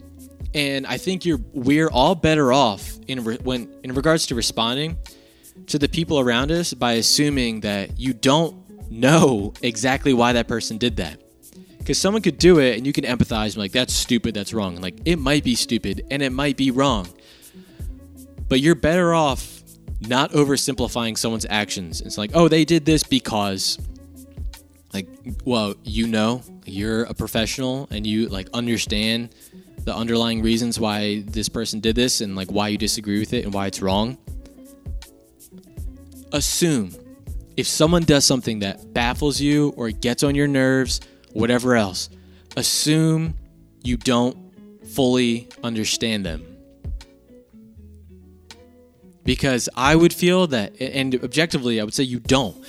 and 0.54 0.86
I 0.86 0.96
think 0.96 1.24
you're 1.24 1.40
we're 1.52 1.90
all 1.90 2.14
better 2.14 2.52
off 2.52 2.92
in 3.08 3.24
re, 3.24 3.38
when 3.42 3.68
in 3.82 3.94
regards 3.94 4.26
to 4.26 4.34
responding 4.34 4.96
to 5.66 5.78
the 5.78 5.88
people 5.88 6.20
around 6.20 6.50
us 6.52 6.72
by 6.72 6.94
assuming 6.94 7.60
that 7.60 7.98
you 7.98 8.12
don't 8.14 8.56
know 8.90 9.52
exactly 9.62 10.14
why 10.14 10.32
that 10.32 10.48
person 10.48 10.78
did 10.78 10.96
that. 10.96 11.20
Because 11.78 11.98
someone 11.98 12.22
could 12.22 12.38
do 12.38 12.60
it 12.60 12.76
and 12.76 12.86
you 12.86 12.92
can 12.92 13.04
empathize 13.04 13.48
and 13.48 13.58
like, 13.58 13.72
that's 13.72 13.92
stupid, 13.92 14.34
that's 14.34 14.54
wrong. 14.54 14.76
Like, 14.76 15.00
it 15.04 15.16
might 15.16 15.44
be 15.44 15.54
stupid 15.54 16.06
and 16.10 16.22
it 16.22 16.30
might 16.30 16.56
be 16.56 16.70
wrong. 16.70 17.06
But 18.48 18.60
you're 18.60 18.74
better 18.74 19.14
off 19.14 19.62
not 20.00 20.32
oversimplifying 20.32 21.16
someone's 21.18 21.46
actions. 21.48 22.00
It's 22.00 22.16
like, 22.16 22.30
oh, 22.34 22.48
they 22.48 22.64
did 22.64 22.84
this 22.84 23.02
because, 23.02 23.78
like, 24.92 25.08
well, 25.44 25.74
you 25.84 26.06
know, 26.06 26.42
you're 26.64 27.04
a 27.04 27.14
professional 27.14 27.86
and 27.90 28.06
you 28.06 28.28
like 28.28 28.48
understand 28.54 29.34
the 29.84 29.94
underlying 29.94 30.42
reasons 30.42 30.80
why 30.80 31.22
this 31.26 31.48
person 31.48 31.80
did 31.80 31.94
this 31.94 32.20
and 32.20 32.36
like 32.36 32.50
why 32.50 32.68
you 32.68 32.78
disagree 32.78 33.18
with 33.18 33.32
it 33.32 33.44
and 33.44 33.52
why 33.52 33.66
it's 33.66 33.82
wrong. 33.82 34.18
Assume 36.32 36.92
if 37.56 37.66
someone 37.66 38.02
does 38.02 38.24
something 38.24 38.60
that 38.60 38.92
baffles 38.92 39.40
you 39.40 39.72
or 39.76 39.90
gets 39.90 40.22
on 40.22 40.34
your 40.34 40.48
nerves, 40.48 41.00
whatever 41.32 41.76
else, 41.76 42.08
assume 42.56 43.36
you 43.82 43.96
don't 43.96 44.36
fully 44.88 45.48
understand 45.62 46.24
them. 46.24 46.44
Because 49.24 49.68
I 49.76 49.96
would 49.96 50.12
feel 50.12 50.46
that, 50.48 50.80
and 50.80 51.14
objectively, 51.22 51.80
I 51.80 51.84
would 51.84 51.94
say 51.94 52.02
you 52.02 52.20
don't. 52.20 52.62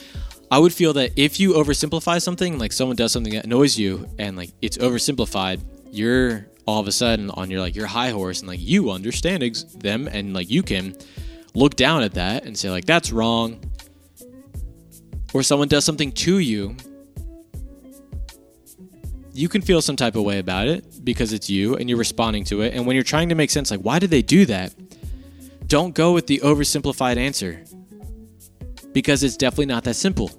I 0.51 0.59
would 0.59 0.73
feel 0.73 0.93
that 0.93 1.11
if 1.15 1.39
you 1.39 1.53
oversimplify 1.53 2.21
something, 2.21 2.59
like 2.59 2.71
someone 2.71 2.95
does 2.95 3.11
something 3.11 3.33
that 3.33 3.45
annoys 3.45 3.77
you 3.77 4.07
and 4.19 4.37
like 4.37 4.51
it's 4.61 4.77
oversimplified, 4.77 5.61
you're 5.91 6.47
all 6.65 6.79
of 6.79 6.87
a 6.87 6.91
sudden 6.91 7.29
on 7.31 7.51
your 7.51 7.59
like 7.59 7.75
your 7.75 7.87
high 7.87 8.09
horse 8.09 8.39
and 8.39 8.47
like 8.47 8.59
you 8.59 8.91
understand 8.91 9.43
ex- 9.43 9.63
them 9.63 10.07
and 10.07 10.33
like 10.33 10.49
you 10.49 10.63
can 10.63 10.95
look 11.53 11.75
down 11.75 12.03
at 12.03 12.13
that 12.13 12.45
and 12.45 12.57
say 12.57 12.69
like 12.69 12.85
that's 12.85 13.11
wrong. 13.11 13.59
Or 15.33 15.43
someone 15.43 15.67
does 15.67 15.83
something 15.83 16.11
to 16.13 16.39
you 16.39 16.77
you 19.35 19.49
can 19.49 19.61
feel 19.61 19.81
some 19.81 19.97
type 19.97 20.15
of 20.15 20.23
way 20.23 20.39
about 20.39 20.67
it 20.67 21.03
because 21.03 21.33
it's 21.33 21.49
you 21.49 21.75
and 21.75 21.89
you're 21.89 21.99
responding 21.99 22.45
to 22.45 22.61
it. 22.61 22.73
And 22.73 22.87
when 22.87 22.95
you're 22.95 23.03
trying 23.03 23.29
to 23.29 23.35
make 23.35 23.51
sense 23.51 23.69
like 23.69 23.81
why 23.81 23.99
did 23.99 24.09
they 24.09 24.21
do 24.21 24.45
that? 24.45 24.73
Don't 25.67 25.93
go 25.93 26.13
with 26.13 26.27
the 26.27 26.39
oversimplified 26.39 27.17
answer 27.17 27.63
because 28.93 29.23
it's 29.23 29.35
definitely 29.35 29.65
not 29.65 29.83
that 29.83 29.95
simple. 29.95 30.31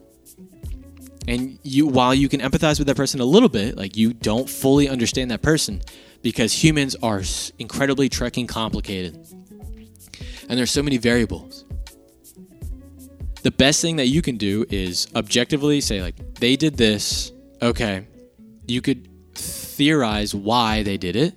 And 1.29 1.59
you 1.63 1.87
while 1.87 2.15
you 2.15 2.29
can 2.29 2.41
empathize 2.41 2.79
with 2.79 2.87
that 2.87 2.97
person 2.97 3.21
a 3.21 3.25
little 3.25 3.49
bit 3.51 3.77
like 3.77 3.97
you 3.97 4.15
don't 4.15 4.49
fully 4.49 4.89
understand 4.89 5.31
that 5.31 5.43
person 5.43 5.83
because 6.27 6.53
humans 6.53 6.97
are 7.05 7.23
incredibly 7.61 8.09
trekking 8.09 8.49
complicated. 8.49 9.15
And 10.49 10.59
there's 10.59 10.73
so 10.73 10.83
many 10.83 10.97
variables. 10.97 11.65
The 13.45 13.53
best 13.53 13.81
thing 13.81 13.95
that 13.95 14.09
you 14.09 14.23
can 14.23 14.37
do 14.37 14.67
is 14.69 15.07
objectively 15.15 15.81
say 15.81 16.03
like 16.03 16.17
they 16.35 16.57
did 16.57 16.77
this. 16.77 17.31
Okay. 17.63 18.09
You 18.67 18.83
could 18.83 19.09
theorize 19.37 20.35
why 20.35 20.83
they 20.83 20.97
did 20.97 21.15
it. 21.15 21.35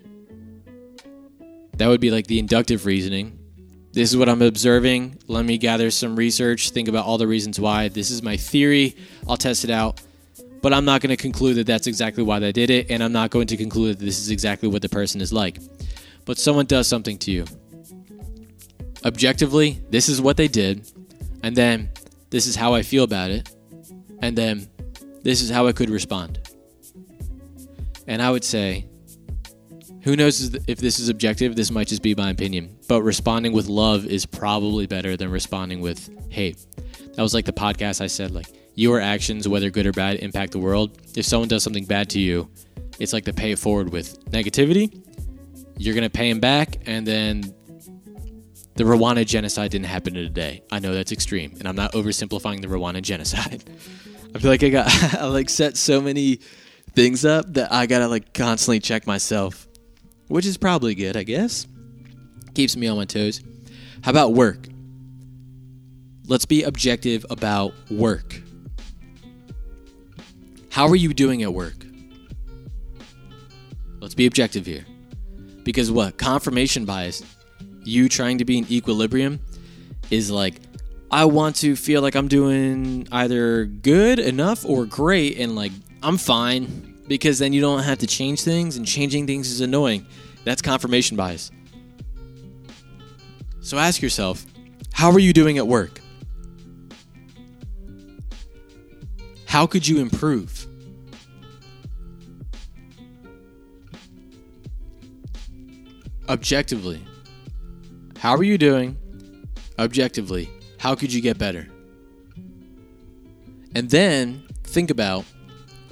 That 1.77 1.85
would 1.87 2.01
be 2.01 2.09
like 2.09 2.25
the 2.25 2.39
inductive 2.39 2.87
reasoning. 2.87 3.37
This 3.91 4.09
is 4.09 4.17
what 4.17 4.27
i'm 4.27 4.41
observing. 4.41 5.19
Let 5.27 5.45
me 5.45 5.59
gather 5.59 5.91
some 5.91 6.15
research. 6.15 6.71
Think 6.71 6.87
about 6.87 7.05
all 7.05 7.19
the 7.19 7.27
reasons 7.27 7.59
why. 7.59 7.89
This 7.89 8.09
is 8.09 8.23
my 8.23 8.37
theory. 8.37 8.95
I'll 9.27 9.37
test 9.37 9.63
it 9.63 9.69
out 9.69 10.01
but 10.61 10.73
I'm 10.73 10.85
not 10.85 11.01
going 11.01 11.09
to 11.09 11.21
conclude 11.21 11.55
that 11.57 11.67
that's 11.67 11.87
exactly 11.87 12.23
why 12.23 12.39
they 12.39 12.51
did 12.51 12.69
it, 12.69 12.89
and 12.89 13.03
I'm 13.03 13.11
not 13.11 13.29
going 13.29 13.47
to 13.47 13.57
conclude 13.57 13.99
that 13.99 14.05
this 14.05 14.19
is 14.19 14.29
exactly 14.29 14.67
what 14.67 14.81
the 14.81 14.89
person 14.89 15.21
is 15.21 15.31
like. 15.31 15.59
But 16.25 16.37
someone 16.37 16.65
does 16.65 16.87
something 16.87 17.17
to 17.19 17.31
you. 17.31 17.45
Objectively, 19.05 19.81
this 19.89 20.09
is 20.09 20.21
what 20.21 20.37
they 20.37 20.47
did, 20.47 20.91
and 21.43 21.55
then 21.55 21.89
this 22.29 22.45
is 22.47 22.55
how 22.55 22.73
I 22.73 22.81
feel 22.81 23.03
about 23.03 23.31
it, 23.31 23.49
and 24.21 24.37
then 24.37 24.67
this 25.23 25.41
is 25.41 25.49
how 25.49 25.67
I 25.67 25.71
could 25.71 25.89
respond. 25.89 26.39
And 28.07 28.21
I 28.21 28.29
would 28.31 28.43
say, 28.43 28.85
who 30.01 30.15
knows 30.15 30.55
if 30.67 30.79
this 30.79 30.99
is 30.99 31.09
objective? 31.09 31.55
This 31.55 31.71
might 31.71 31.87
just 31.87 32.01
be 32.01 32.15
my 32.15 32.29
opinion. 32.29 32.77
But 32.87 33.03
responding 33.03 33.51
with 33.51 33.67
love 33.67 34.05
is 34.05 34.25
probably 34.25 34.87
better 34.87 35.15
than 35.17 35.29
responding 35.29 35.81
with 35.81 36.09
hate. 36.31 36.65
That 37.15 37.21
was 37.21 37.33
like 37.33 37.45
the 37.45 37.53
podcast 37.53 38.01
I 38.01 38.07
said, 38.07 38.31
like, 38.31 38.47
your 38.79 39.01
actions, 39.01 39.45
whether 39.45 39.69
good 39.69 39.85
or 39.85 39.91
bad, 39.91 40.15
impact 40.19 40.53
the 40.53 40.57
world. 40.57 40.97
If 41.13 41.25
someone 41.25 41.49
does 41.49 41.63
something 41.63 41.83
bad 41.83 42.09
to 42.11 42.19
you, 42.19 42.49
it's 42.97 43.11
like 43.11 43.25
to 43.25 43.33
pay 43.33 43.51
it 43.51 43.59
forward 43.59 43.91
with 43.91 44.23
negativity. 44.31 45.03
You're 45.77 45.93
going 45.93 46.05
to 46.05 46.09
pay 46.09 46.29
him 46.29 46.39
back, 46.39 46.77
and 46.85 47.05
then 47.05 47.53
the 48.75 48.85
Rwanda 48.85 49.25
genocide 49.25 49.71
didn't 49.71 49.87
happen 49.87 50.15
in 50.15 50.23
a 50.23 50.29
day. 50.29 50.63
I 50.71 50.79
know 50.79 50.93
that's 50.93 51.11
extreme, 51.11 51.55
and 51.59 51.67
I'm 51.67 51.75
not 51.75 51.91
oversimplifying 51.91 52.61
the 52.61 52.69
Rwanda 52.69 53.01
genocide. 53.01 53.65
I 54.33 54.39
feel 54.39 54.49
like 54.49 54.63
I 54.63 54.69
got 54.69 54.87
I 55.15 55.25
like 55.25 55.49
set 55.49 55.75
so 55.75 55.99
many 55.99 56.39
things 56.93 57.25
up 57.25 57.53
that 57.55 57.73
I 57.73 57.85
gotta 57.85 58.07
like 58.07 58.33
constantly 58.33 58.79
check 58.79 59.05
myself, 59.05 59.67
which 60.29 60.45
is 60.45 60.55
probably 60.55 60.95
good, 60.95 61.17
I 61.17 61.23
guess. 61.23 61.67
Keeps 62.53 62.77
me 62.77 62.87
on 62.87 62.95
my 62.95 63.05
toes. 63.05 63.41
How 64.03 64.11
about 64.11 64.33
work? 64.33 64.67
Let's 66.27 66.45
be 66.45 66.63
objective 66.63 67.25
about 67.29 67.73
work. 67.91 68.41
How 70.71 70.87
are 70.87 70.95
you 70.95 71.13
doing 71.13 71.43
at 71.43 71.53
work? 71.53 71.85
Let's 73.99 74.15
be 74.15 74.25
objective 74.25 74.65
here. 74.65 74.85
Because 75.63 75.91
what? 75.91 76.17
Confirmation 76.17 76.85
bias 76.85 77.23
you 77.83 78.09
trying 78.09 78.37
to 78.37 78.45
be 78.45 78.57
in 78.57 78.71
equilibrium 78.71 79.39
is 80.11 80.29
like 80.29 80.55
I 81.11 81.25
want 81.25 81.55
to 81.57 81.75
feel 81.75 82.01
like 82.01 82.15
I'm 82.15 82.27
doing 82.27 83.07
either 83.11 83.65
good 83.65 84.19
enough 84.19 84.63
or 84.65 84.85
great 84.85 85.39
and 85.39 85.55
like 85.55 85.71
I'm 86.03 86.17
fine 86.17 86.95
because 87.07 87.39
then 87.39 87.51
you 87.51 87.61
don't 87.61 87.83
have 87.83 87.97
to 87.99 88.07
change 88.07 88.43
things 88.43 88.77
and 88.77 88.85
changing 88.85 89.25
things 89.25 89.49
is 89.49 89.61
annoying. 89.61 90.05
That's 90.43 90.61
confirmation 90.61 91.17
bias. 91.17 91.51
So 93.61 93.77
ask 93.77 94.01
yourself, 94.01 94.45
how 94.93 95.11
are 95.11 95.19
you 95.19 95.33
doing 95.33 95.57
at 95.57 95.67
work? 95.67 95.99
How 99.49 99.65
could 99.65 99.87
you 99.87 99.97
improve? 99.97 100.67
Objectively, 106.29 107.03
how 108.19 108.35
are 108.35 108.43
you 108.43 108.59
doing? 108.59 108.95
Objectively, 109.79 110.51
how 110.77 110.93
could 110.93 111.11
you 111.11 111.19
get 111.19 111.39
better? 111.39 111.67
And 113.73 113.89
then 113.89 114.43
think 114.65 114.91
about 114.91 115.25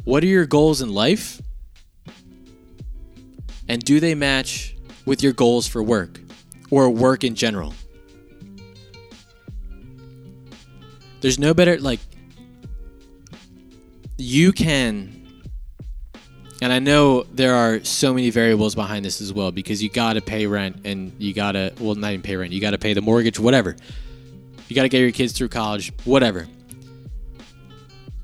what 0.03 0.23
are 0.23 0.27
your 0.27 0.45
goals 0.45 0.83
in 0.83 0.93
life? 0.93 1.41
And 3.67 3.83
do 3.83 3.99
they 3.99 4.13
match 4.13 4.75
with 5.07 5.23
your 5.23 5.33
goals 5.33 5.67
for 5.67 5.81
work 5.81 6.19
or 6.69 6.91
work 6.91 7.23
in 7.23 7.33
general? 7.33 7.73
There's 11.21 11.39
no 11.39 11.55
better, 11.55 11.79
like, 11.79 11.99
you 14.17 14.51
can, 14.51 15.27
and 16.61 16.73
I 16.73 16.79
know 16.79 17.23
there 17.23 17.53
are 17.55 17.83
so 17.83 18.13
many 18.13 18.31
variables 18.31 18.73
behind 18.73 19.05
this 19.05 19.21
as 19.21 19.31
well 19.31 19.51
because 19.51 19.81
you 19.81 19.89
gotta 19.89 20.21
pay 20.21 20.47
rent 20.47 20.81
and 20.85 21.13
you 21.19 21.33
gotta, 21.33 21.73
well, 21.79 21.95
not 21.95 22.11
even 22.11 22.23
pay 22.23 22.35
rent, 22.35 22.51
you 22.51 22.59
gotta 22.59 22.79
pay 22.79 22.93
the 22.93 23.01
mortgage, 23.01 23.39
whatever. 23.39 23.75
You 24.67 24.75
gotta 24.75 24.89
get 24.89 24.99
your 24.99 25.11
kids 25.11 25.33
through 25.33 25.49
college, 25.49 25.93
whatever. 26.03 26.47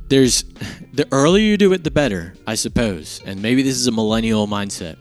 There's 0.10 0.44
the 0.94 1.08
earlier 1.12 1.44
you 1.44 1.58
do 1.58 1.74
it 1.74 1.84
the 1.84 1.90
better 1.90 2.36
i 2.46 2.54
suppose 2.54 3.20
and 3.26 3.42
maybe 3.42 3.64
this 3.64 3.76
is 3.76 3.88
a 3.88 3.92
millennial 3.92 4.48
mindset. 4.48 4.98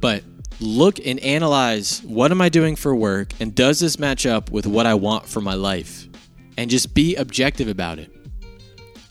But 0.00 0.24
look 0.60 0.98
and 1.04 1.20
analyze 1.20 2.02
what 2.02 2.30
am 2.30 2.40
i 2.40 2.48
doing 2.48 2.76
for 2.76 2.94
work 2.94 3.28
and 3.40 3.54
does 3.54 3.78
this 3.78 3.98
match 3.98 4.24
up 4.24 4.50
with 4.50 4.66
what 4.66 4.86
i 4.86 4.94
want 4.94 5.26
for 5.26 5.40
my 5.40 5.54
life? 5.54 6.08
And 6.58 6.70
just 6.70 6.94
be 6.94 7.14
objective 7.16 7.68
about 7.68 7.98
it 7.98 8.15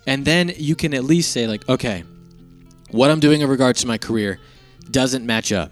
and 0.08 0.26
then 0.26 0.52
you 0.56 0.76
can 0.76 0.94
at 0.94 1.04
least 1.04 1.32
say 1.32 1.48
like 1.48 1.68
okay 1.70 2.04
what 2.92 3.10
i'm 3.10 3.20
doing 3.20 3.42
in 3.42 3.50
regards 3.50 3.82
to 3.82 3.88
my 3.88 3.98
career 3.98 4.40
doesn't 4.92 5.26
match 5.26 5.52
up 5.52 5.72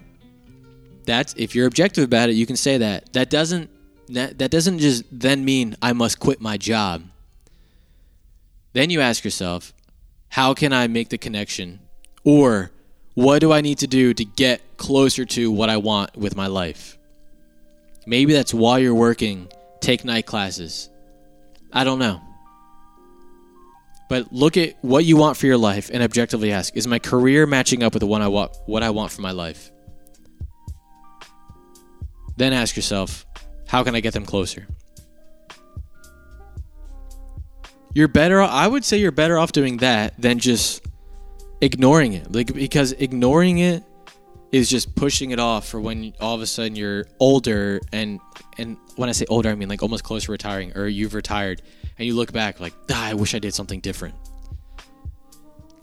that's 1.04 1.34
if 1.36 1.54
you're 1.54 1.66
objective 1.66 2.04
about 2.04 2.28
it 2.28 2.32
you 2.32 2.46
can 2.46 2.56
say 2.56 2.78
that 2.78 3.12
that 3.12 3.30
doesn't 3.30 3.70
that, 4.08 4.38
that 4.38 4.50
doesn't 4.50 4.78
just 4.78 5.04
then 5.10 5.44
mean 5.44 5.76
i 5.80 5.92
must 5.92 6.18
quit 6.18 6.40
my 6.40 6.56
job 6.56 7.02
then 8.74 8.90
you 8.90 9.00
ask 9.00 9.24
yourself, 9.24 9.72
how 10.28 10.52
can 10.52 10.72
I 10.72 10.88
make 10.88 11.08
the 11.08 11.16
connection? 11.16 11.78
Or 12.24 12.72
what 13.14 13.38
do 13.38 13.52
I 13.52 13.60
need 13.60 13.78
to 13.78 13.86
do 13.86 14.12
to 14.12 14.24
get 14.24 14.76
closer 14.76 15.24
to 15.24 15.50
what 15.50 15.70
I 15.70 15.76
want 15.76 16.16
with 16.16 16.36
my 16.36 16.48
life? 16.48 16.98
Maybe 18.04 18.32
that's 18.32 18.52
while 18.52 18.80
you're 18.80 18.94
working, 18.94 19.48
take 19.80 20.04
night 20.04 20.26
classes. 20.26 20.90
I 21.72 21.84
don't 21.84 22.00
know. 22.00 22.20
But 24.14 24.32
look 24.32 24.56
at 24.56 24.76
what 24.80 25.04
you 25.04 25.16
want 25.16 25.36
for 25.36 25.46
your 25.46 25.56
life 25.56 25.90
and 25.92 26.00
objectively 26.00 26.52
ask, 26.52 26.76
is 26.76 26.86
my 26.86 27.00
career 27.00 27.46
matching 27.46 27.82
up 27.82 27.94
with 27.94 28.04
what 28.04 28.22
I 28.22 28.28
want 28.28 28.56
what 28.64 28.84
I 28.84 28.90
want 28.90 29.10
for 29.10 29.22
my 29.22 29.32
life? 29.32 29.72
Then 32.36 32.52
ask 32.52 32.76
yourself, 32.76 33.26
how 33.66 33.82
can 33.82 33.96
I 33.96 34.00
get 34.00 34.14
them 34.14 34.24
closer? 34.24 34.68
you're 37.96 38.08
better 38.08 38.40
i 38.42 38.66
would 38.66 38.84
say 38.84 38.98
you're 38.98 39.12
better 39.12 39.38
off 39.38 39.52
doing 39.52 39.76
that 39.76 40.20
than 40.20 40.40
just 40.40 40.84
ignoring 41.60 42.12
it 42.12 42.34
like 42.34 42.52
because 42.52 42.90
ignoring 42.90 43.58
it 43.58 43.84
is 44.50 44.68
just 44.68 44.96
pushing 44.96 45.30
it 45.30 45.38
off 45.38 45.68
for 45.68 45.80
when 45.80 46.12
all 46.20 46.34
of 46.34 46.40
a 46.40 46.46
sudden 46.46 46.74
you're 46.74 47.04
older 47.20 47.80
and 47.92 48.18
and 48.58 48.76
when 48.96 49.08
i 49.08 49.12
say 49.12 49.24
older 49.28 49.48
i 49.48 49.54
mean 49.54 49.68
like 49.68 49.80
almost 49.80 50.02
close 50.02 50.24
to 50.24 50.32
retiring 50.32 50.76
or 50.76 50.88
you've 50.88 51.14
retired 51.14 51.62
and 51.98 52.06
you 52.06 52.14
look 52.14 52.32
back 52.32 52.60
like 52.60 52.72
ah, 52.90 53.08
i 53.08 53.14
wish 53.14 53.34
i 53.34 53.38
did 53.38 53.54
something 53.54 53.80
different 53.80 54.14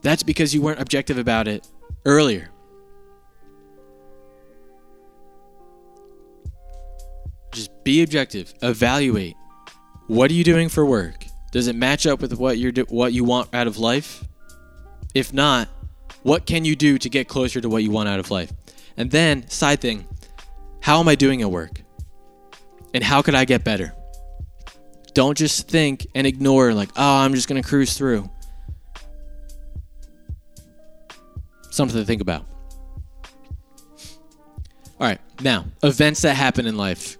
that's 0.02 0.24
because 0.24 0.54
you 0.54 0.62
weren't 0.62 0.80
objective 0.80 1.18
about 1.18 1.48
it 1.48 1.68
earlier 2.06 2.50
just 7.52 7.72
be 7.84 8.02
objective 8.04 8.54
evaluate 8.62 9.36
what 10.08 10.30
are 10.32 10.34
you 10.34 10.44
doing 10.44 10.70
for 10.70 10.86
work 10.86 11.26
does 11.52 11.68
it 11.68 11.76
match 11.76 12.08
up 12.08 12.22
with 12.22 12.34
what 12.38 12.58
you're 12.58 12.72
do- 12.72 12.86
what 12.90 13.12
you 13.14 13.24
want 13.26 13.54
out 13.54 13.68
of 13.68 13.78
life? 13.78 14.24
If 15.14 15.34
not, 15.34 15.68
what 16.24 16.46
can 16.46 16.64
you 16.64 16.76
do 16.78 16.98
to 16.98 17.10
get 17.10 17.28
closer 17.28 17.60
to 17.60 17.70
what 17.70 17.84
you 17.84 17.92
want 17.92 18.08
out 18.08 18.20
of 18.20 18.32
life? 18.32 18.52
And 18.96 19.12
then, 19.12 19.48
side 19.50 19.82
thing, 19.82 20.08
how 20.80 21.00
am 21.00 21.10
I 21.10 21.16
doing 21.16 21.42
at 21.42 21.52
work? 21.52 21.82
And 22.94 23.04
how 23.04 23.22
could 23.22 23.36
I 23.36 23.44
get 23.46 23.64
better? 23.64 23.94
Don't 25.14 25.38
just 25.38 25.68
think 25.68 26.08
and 26.16 26.26
ignore 26.26 26.74
like, 26.74 26.90
"Oh, 26.96 27.18
I'm 27.18 27.34
just 27.34 27.48
going 27.48 27.62
to 27.62 27.68
cruise 27.68 27.98
through." 27.98 28.30
Something 31.70 32.00
to 32.00 32.06
think 32.06 32.22
about. 32.22 32.46
All 35.00 35.08
right, 35.08 35.20
now, 35.42 35.66
events 35.82 36.22
that 36.22 36.36
happen 36.36 36.68
in 36.68 36.78
life. 36.78 37.18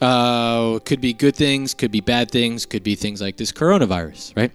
Uh, 0.00 0.78
could 0.80 1.00
be 1.00 1.12
good 1.12 1.36
things, 1.36 1.72
could 1.72 1.90
be 1.90 2.00
bad 2.00 2.30
things, 2.30 2.66
could 2.66 2.82
be 2.82 2.94
things 2.96 3.22
like 3.22 3.36
this 3.36 3.52
coronavirus, 3.52 4.36
right? 4.36 4.52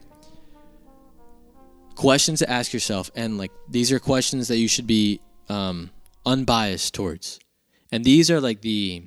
Questions 1.95 2.39
to 2.39 2.49
ask 2.49 2.73
yourself, 2.73 3.09
and 3.15 3.37
like 3.37 3.51
these 3.69 3.91
are 3.91 3.99
questions 3.99 4.49
that 4.49 4.57
you 4.57 4.67
should 4.67 4.85
be 4.85 5.19
um, 5.49 5.89
unbiased 6.25 6.93
towards, 6.93 7.39
and 7.91 8.03
these 8.03 8.29
are 8.29 8.41
like 8.41 8.61
the 8.61 9.03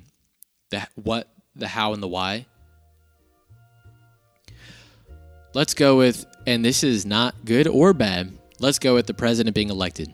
the 0.71 0.87
what, 0.95 1.29
the 1.55 1.67
how, 1.67 1.93
and 1.93 2.03
the 2.03 2.07
why. 2.07 2.47
Let's 5.55 5.73
go 5.73 5.97
with, 5.97 6.25
and 6.45 6.65
this 6.65 6.83
is 6.83 7.05
not 7.05 7.33
good 7.45 7.65
or 7.65 7.93
bad. 7.93 8.37
Let's 8.59 8.77
go 8.77 8.93
with 8.93 9.07
the 9.07 9.13
president 9.13 9.55
being 9.55 9.69
elected, 9.69 10.13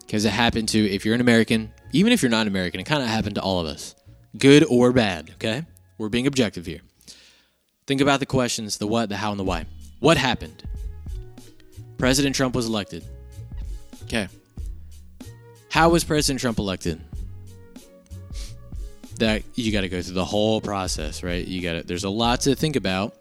because 0.00 0.24
it 0.24 0.30
happened 0.30 0.70
to 0.70 0.90
if 0.90 1.04
you're 1.04 1.14
an 1.14 1.20
American, 1.20 1.70
even 1.92 2.14
if 2.14 2.22
you're 2.22 2.30
not 2.30 2.46
American, 2.46 2.80
it 2.80 2.84
kind 2.84 3.02
of 3.02 3.08
happened 3.10 3.34
to 3.34 3.42
all 3.42 3.60
of 3.60 3.66
us 3.66 3.94
good 4.38 4.64
or 4.64 4.90
bad, 4.90 5.32
okay? 5.34 5.66
We're 5.98 6.08
being 6.08 6.26
objective 6.26 6.64
here. 6.64 6.80
Think 7.86 8.00
about 8.00 8.20
the 8.20 8.26
questions 8.26 8.78
the 8.78 8.86
what, 8.86 9.10
the 9.10 9.18
how, 9.18 9.32
and 9.32 9.38
the 9.38 9.44
why. 9.44 9.66
What 10.00 10.16
happened? 10.16 10.64
President 11.98 12.34
Trump 12.34 12.54
was 12.54 12.66
elected. 12.66 13.04
Okay. 14.04 14.28
How 15.70 15.90
was 15.90 16.04
President 16.04 16.40
Trump 16.40 16.58
elected? 16.58 17.02
That 19.18 19.42
you 19.56 19.70
got 19.72 19.82
to 19.82 19.90
go 19.90 20.00
through 20.00 20.14
the 20.14 20.24
whole 20.24 20.62
process, 20.62 21.22
right? 21.22 21.46
You 21.46 21.60
got 21.60 21.72
to 21.74 21.82
there's 21.82 22.04
a 22.04 22.10
lot 22.10 22.40
to 22.42 22.54
think 22.54 22.76
about. 22.76 23.14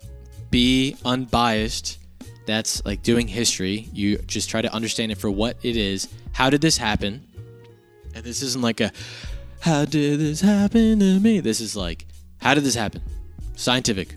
Be 0.53 0.95
unbiased. 1.03 1.97
That's 2.45 2.85
like 2.85 3.01
doing 3.01 3.27
history. 3.27 3.89
You 3.91 4.19
just 4.19 4.51
try 4.51 4.61
to 4.61 4.71
understand 4.71 5.11
it 5.11 5.17
for 5.17 5.31
what 5.31 5.57
it 5.63 5.75
is. 5.75 6.07
How 6.31 6.51
did 6.51 6.61
this 6.61 6.77
happen? 6.77 7.27
And 8.13 8.23
this 8.23 8.43
isn't 8.43 8.61
like 8.61 8.79
a 8.79 8.91
how 9.61 9.85
did 9.85 10.19
this 10.19 10.41
happen 10.41 10.99
to 10.99 11.19
me? 11.19 11.39
This 11.39 11.59
is 11.59 11.75
like, 11.75 12.05
how 12.37 12.53
did 12.53 12.63
this 12.65 12.75
happen? 12.75 13.01
Scientific. 13.55 14.15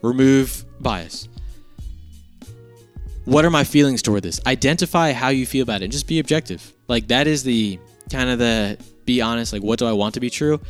Remove 0.00 0.64
bias. 0.78 1.26
What 3.24 3.44
are 3.44 3.50
my 3.50 3.64
feelings 3.64 4.00
toward 4.00 4.22
this? 4.22 4.40
Identify 4.46 5.10
how 5.10 5.30
you 5.30 5.44
feel 5.44 5.64
about 5.64 5.80
it 5.80 5.86
and 5.86 5.92
just 5.92 6.06
be 6.06 6.20
objective. 6.20 6.72
Like, 6.86 7.08
that 7.08 7.26
is 7.26 7.42
the 7.42 7.80
kind 8.12 8.30
of 8.30 8.38
the 8.38 8.78
be 9.06 9.20
honest. 9.20 9.52
Like, 9.52 9.64
what 9.64 9.80
do 9.80 9.86
I 9.86 9.92
want 9.92 10.14
to 10.14 10.20
be 10.20 10.30
true? 10.30 10.60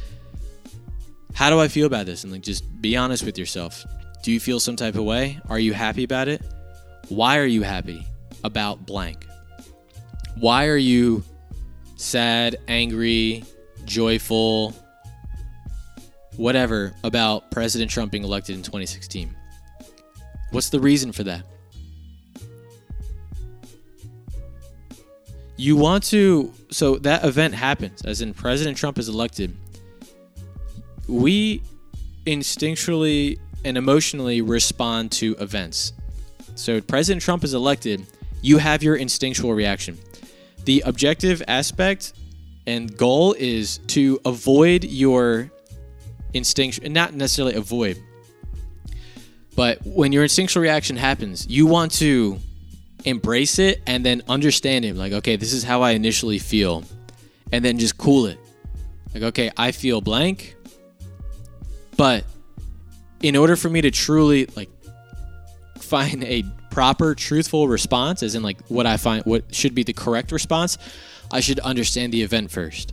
How 1.35 1.51
do 1.51 1.61
I 1.61 1.69
feel 1.69 1.87
about 1.87 2.07
this? 2.07 2.25
And 2.25 2.33
like, 2.33 2.41
just 2.41 2.81
be 2.81 2.97
honest 2.97 3.23
with 3.23 3.37
yourself. 3.37 3.85
Do 4.23 4.31
you 4.31 4.39
feel 4.39 4.61
some 4.61 4.77
type 4.77 4.95
of 4.95 5.03
way? 5.03 5.41
Are 5.49 5.59
you 5.59 5.73
happy 5.73 6.05
about 6.05 6.29
it? 6.29 6.43
Why 7.09 7.39
are 7.39 7.47
you 7.47 7.63
happy 7.63 8.07
about 8.45 8.87
blank? 8.87 9.27
Why 10.37 10.67
are 10.67 10.77
you 10.77 11.25
sad, 11.97 12.57
angry, 12.69 13.43
joyful, 13.85 14.75
whatever 16.37 16.95
about 17.03 17.51
President 17.51 17.91
Trump 17.91 18.13
being 18.13 18.23
elected 18.23 18.55
in 18.55 18.63
2016? 18.63 19.35
What's 20.53 20.71
the 20.71 20.81
reason 20.81 21.11
for 21.11 21.25
that? 21.25 21.43
You 25.57 25.77
want 25.77 26.05
to, 26.05 26.53
so 26.71 26.97
that 26.99 27.25
event 27.25 27.55
happens, 27.55 28.03
as 28.03 28.21
in 28.21 28.35
President 28.35 28.77
Trump 28.77 28.99
is 28.99 29.09
elected. 29.09 29.57
We 31.09 31.63
instinctually 32.25 33.39
and 33.65 33.77
emotionally 33.77 34.41
respond 34.41 35.13
to 35.13 35.37
events. 35.39 35.93
So, 36.55 36.81
President 36.81 37.23
Trump 37.23 37.45
is 37.45 37.55
elected, 37.55 38.07
you 38.43 38.59
have 38.59 38.83
your 38.83 38.97
instinctual 38.97 39.55
reaction. 39.55 39.99
The 40.65 40.83
objective 40.85 41.43
aspect 41.49 42.13
and 42.67 42.97
goal 42.97 43.35
is 43.39 43.79
to 43.89 44.21
avoid 44.25 44.85
your 44.85 45.51
instinct, 46.33 46.83
not 46.89 47.15
necessarily 47.15 47.55
avoid, 47.55 47.99
but 49.55 49.79
when 49.85 50.13
your 50.13 50.23
instinctual 50.23 50.63
reaction 50.63 50.97
happens, 50.97 51.47
you 51.47 51.67
want 51.67 51.93
to 51.93 52.39
embrace 53.05 53.59
it 53.59 53.83
and 53.87 54.05
then 54.05 54.23
understand 54.29 54.85
it. 54.85 54.97
Like, 54.97 55.13
okay, 55.13 55.37
this 55.37 55.53
is 55.53 55.63
how 55.63 55.83
I 55.83 55.93
initially 55.93 56.39
feel, 56.39 56.85
and 57.51 57.65
then 57.65 57.79
just 57.79 57.99
cool 57.99 58.27
it. 58.27 58.39
Like, 59.15 59.25
okay, 59.25 59.51
I 59.57 59.73
feel 59.73 60.01
blank, 60.01 60.57
but 61.97 62.25
in 63.23 63.37
order 63.37 63.57
for 63.57 63.71
me 63.71 63.81
to 63.81 63.91
truly 63.91 64.47
like 64.57 64.69
find 65.79 66.25
a 66.25 66.45
proper, 66.71 67.15
truthful 67.15 67.69
response, 67.69 68.23
as 68.23 68.35
in 68.35 68.43
like 68.43 68.61
what 68.69 68.87
I 68.87 68.97
find 68.97 69.25
what 69.25 69.55
should 69.55 69.75
be 69.75 69.83
the 69.83 69.93
correct 69.93 70.33
response, 70.33 70.79
I 71.31 71.41
should 71.41 71.61
understand 71.61 72.13
the 72.13 72.23
event 72.23 72.51
first. 72.51 72.93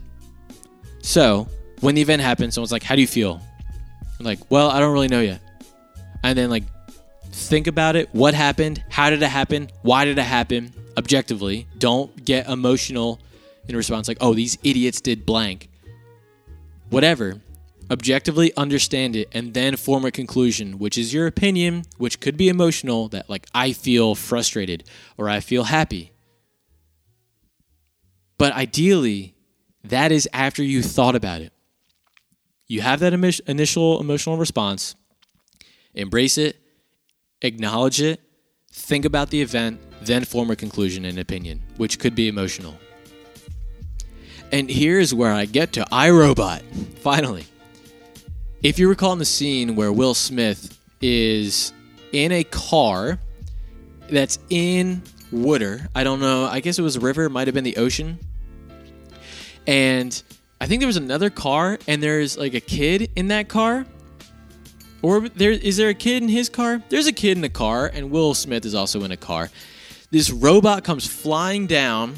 So 1.02 1.48
when 1.80 1.94
the 1.94 2.02
event 2.02 2.22
happens, 2.22 2.54
someone's 2.54 2.72
like, 2.72 2.82
"How 2.82 2.94
do 2.94 3.00
you 3.00 3.06
feel?" 3.06 3.40
I'm 4.18 4.24
like, 4.24 4.38
"Well, 4.50 4.70
I 4.70 4.80
don't 4.80 4.92
really 4.92 5.08
know 5.08 5.20
yet." 5.20 5.40
And 6.22 6.36
then 6.36 6.50
like 6.50 6.64
think 7.32 7.66
about 7.66 7.96
it. 7.96 8.08
What 8.12 8.34
happened? 8.34 8.82
How 8.88 9.10
did 9.10 9.22
it 9.22 9.28
happen? 9.28 9.68
Why 9.82 10.04
did 10.04 10.18
it 10.18 10.22
happen? 10.22 10.72
Objectively, 10.96 11.66
don't 11.78 12.24
get 12.24 12.48
emotional 12.48 13.18
in 13.68 13.76
response 13.76 14.08
like, 14.08 14.18
"Oh, 14.20 14.34
these 14.34 14.58
idiots 14.62 15.00
did 15.00 15.24
blank." 15.24 15.68
Whatever. 16.90 17.40
Objectively 17.90 18.54
understand 18.56 19.16
it 19.16 19.28
and 19.32 19.52
then 19.52 19.74
form 19.74 20.04
a 20.04 20.12
conclusion, 20.12 20.78
which 20.78 20.96
is 20.96 21.12
your 21.12 21.26
opinion, 21.26 21.82
which 21.98 22.20
could 22.20 22.36
be 22.36 22.48
emotional 22.48 23.08
that 23.08 23.28
like 23.28 23.46
I 23.52 23.72
feel 23.72 24.14
frustrated 24.14 24.84
or 25.18 25.28
I 25.28 25.40
feel 25.40 25.64
happy. 25.64 26.12
But 28.38 28.52
ideally, 28.52 29.34
that 29.82 30.12
is 30.12 30.28
after 30.32 30.62
you 30.62 30.82
thought 30.82 31.16
about 31.16 31.40
it. 31.40 31.52
You 32.68 32.82
have 32.82 33.00
that 33.00 33.12
initial 33.12 34.00
emotional 34.00 34.36
response, 34.36 34.94
embrace 35.92 36.38
it, 36.38 36.56
acknowledge 37.42 38.00
it, 38.00 38.20
think 38.70 39.04
about 39.04 39.30
the 39.30 39.42
event, 39.42 39.80
then 40.00 40.24
form 40.24 40.52
a 40.52 40.56
conclusion 40.56 41.04
and 41.04 41.18
opinion, 41.18 41.60
which 41.76 41.98
could 41.98 42.14
be 42.14 42.28
emotional. 42.28 42.78
And 44.52 44.70
here's 44.70 45.12
where 45.12 45.32
I 45.32 45.46
get 45.46 45.72
to 45.72 45.86
I, 45.90 46.10
Robot. 46.10 46.62
Finally. 47.00 47.46
If 48.62 48.78
you 48.78 48.90
recall 48.90 49.14
in 49.14 49.18
the 49.18 49.24
scene 49.24 49.74
where 49.74 49.90
Will 49.90 50.12
Smith 50.12 50.78
is 51.00 51.72
in 52.12 52.30
a 52.30 52.44
car 52.44 53.18
that's 54.10 54.38
in 54.50 55.02
water, 55.32 55.88
I 55.94 56.04
don't 56.04 56.20
know, 56.20 56.44
I 56.44 56.60
guess 56.60 56.78
it 56.78 56.82
was 56.82 56.96
a 56.96 57.00
river, 57.00 57.30
might 57.30 57.48
have 57.48 57.54
been 57.54 57.64
the 57.64 57.78
ocean. 57.78 58.18
And 59.66 60.22
I 60.60 60.66
think 60.66 60.80
there 60.80 60.86
was 60.86 60.98
another 60.98 61.30
car, 61.30 61.78
and 61.88 62.02
there's 62.02 62.36
like 62.36 62.52
a 62.52 62.60
kid 62.60 63.10
in 63.16 63.28
that 63.28 63.48
car. 63.48 63.86
Or 65.00 65.26
there 65.30 65.52
is 65.52 65.78
there 65.78 65.88
a 65.88 65.94
kid 65.94 66.22
in 66.22 66.28
his 66.28 66.50
car? 66.50 66.82
There's 66.90 67.06
a 67.06 67.14
kid 67.14 67.38
in 67.38 67.40
the 67.40 67.48
car, 67.48 67.90
and 67.90 68.10
Will 68.10 68.34
Smith 68.34 68.66
is 68.66 68.74
also 68.74 69.04
in 69.04 69.10
a 69.10 69.16
car. 69.16 69.48
This 70.10 70.30
robot 70.30 70.84
comes 70.84 71.06
flying 71.06 71.66
down, 71.66 72.16